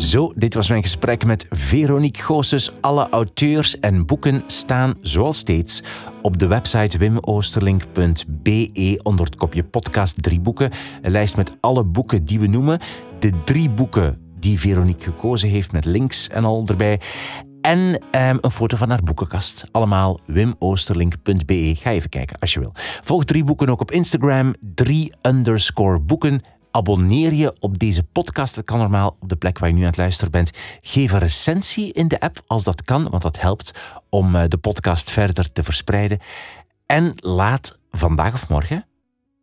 Zo, 0.01 0.31
dit 0.35 0.53
was 0.53 0.69
mijn 0.69 0.81
gesprek 0.81 1.25
met 1.25 1.45
Veronique 1.49 2.21
Goossens. 2.21 2.71
Alle 2.79 3.09
auteurs 3.09 3.79
en 3.79 4.05
boeken 4.05 4.43
staan, 4.47 4.93
zoals 5.01 5.37
steeds, 5.37 5.83
op 6.21 6.37
de 6.37 6.47
website 6.47 6.97
wimoosterlink.be 6.97 8.99
onder 9.03 9.25
het 9.25 9.35
kopje 9.35 9.63
podcast 9.63 10.23
drie 10.23 10.39
boeken. 10.39 10.71
Een 11.01 11.11
lijst 11.11 11.35
met 11.35 11.57
alle 11.59 11.83
boeken 11.83 12.25
die 12.25 12.39
we 12.39 12.47
noemen. 12.47 12.79
De 13.19 13.31
drie 13.43 13.69
boeken 13.69 14.17
die 14.39 14.59
Veronique 14.59 15.03
gekozen 15.03 15.49
heeft 15.49 15.71
met 15.71 15.85
links 15.85 16.27
en 16.27 16.43
al 16.43 16.63
erbij. 16.65 16.99
En 17.61 18.01
ehm, 18.11 18.37
een 18.41 18.51
foto 18.51 18.77
van 18.77 18.89
haar 18.89 19.03
boekenkast. 19.03 19.67
Allemaal 19.71 20.19
wimoosterlink.be. 20.25 21.73
Ga 21.77 21.91
even 21.91 22.09
kijken 22.09 22.39
als 22.39 22.53
je 22.53 22.59
wil. 22.59 22.71
Volg 23.01 23.23
drie 23.23 23.43
boeken 23.43 23.69
ook 23.69 23.81
op 23.81 23.91
Instagram. 23.91 24.53
Drie 24.75 25.13
underscore 25.21 25.99
boeken. 25.99 26.41
Abonneer 26.71 27.33
je 27.33 27.55
op 27.59 27.79
deze 27.79 28.03
podcast. 28.03 28.55
Dat 28.55 28.63
kan 28.63 28.79
normaal 28.79 29.17
op 29.19 29.29
de 29.29 29.35
plek 29.35 29.59
waar 29.59 29.69
je 29.69 29.75
nu 29.75 29.81
aan 29.81 29.87
het 29.87 29.97
luisteren 29.97 30.31
bent. 30.31 30.51
Geef 30.81 31.11
een 31.11 31.19
recensie 31.19 31.93
in 31.93 32.07
de 32.07 32.19
app 32.19 32.43
als 32.47 32.63
dat 32.63 32.83
kan, 32.83 33.09
want 33.09 33.23
dat 33.23 33.39
helpt 33.39 33.71
om 34.09 34.35
eh, 34.35 34.43
de 34.47 34.57
podcast 34.57 35.11
verder 35.11 35.51
te 35.51 35.63
verspreiden. 35.63 36.19
En 36.85 37.13
laat 37.15 37.79
vandaag 37.91 38.33
of 38.33 38.49
morgen 38.49 38.85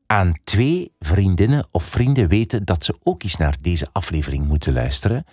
aan 0.07 0.39
twee 0.45 0.93
vriendinnen 0.99 1.69
of 1.71 1.85
vrienden 1.85 2.29
weten 2.29 2.65
dat 2.65 2.85
ze 2.85 2.99
ook 3.03 3.23
eens 3.23 3.37
naar 3.37 3.57
deze 3.61 3.89
aflevering 3.93 4.47
moeten 4.47 4.73
luisteren. 4.73 5.25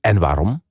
En 0.00 0.18
waarom? 0.18 0.62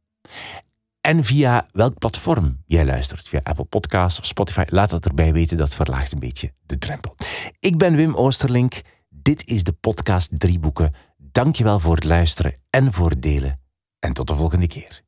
En 1.02 1.24
via 1.24 1.68
welk 1.72 1.98
platform 1.98 2.64
jij 2.66 2.86
luistert. 2.86 3.28
Via 3.28 3.40
Apple 3.44 3.66
Podcasts 3.66 4.20
of 4.20 4.26
Spotify. 4.26 4.64
Laat 4.70 4.90
dat 4.90 5.06
erbij 5.06 5.34
weten, 5.34 5.58
dat 5.58 5.74
verlaagt 5.74 6.12
een 6.12 6.20
beetje 6.20 6.54
de 6.66 6.78
drempel. 6.78 7.16
Ik 7.60 7.78
ben 7.78 7.96
Wim 7.96 8.16
Oosterlink. 8.16 8.82
Dit 9.28 9.48
is 9.48 9.64
de 9.64 9.74
podcast 9.74 10.40
Drie 10.40 10.60
Boeken. 10.60 10.94
Dankjewel 11.18 11.80
voor 11.80 11.96
het 11.96 12.04
luisteren 12.04 12.62
en 12.70 12.94
voor 12.94 13.10
het 13.10 13.22
delen. 13.22 13.60
En 14.00 14.14
tot 14.14 14.28
de 14.28 14.36
volgende 14.36 14.68
keer. 14.68 15.07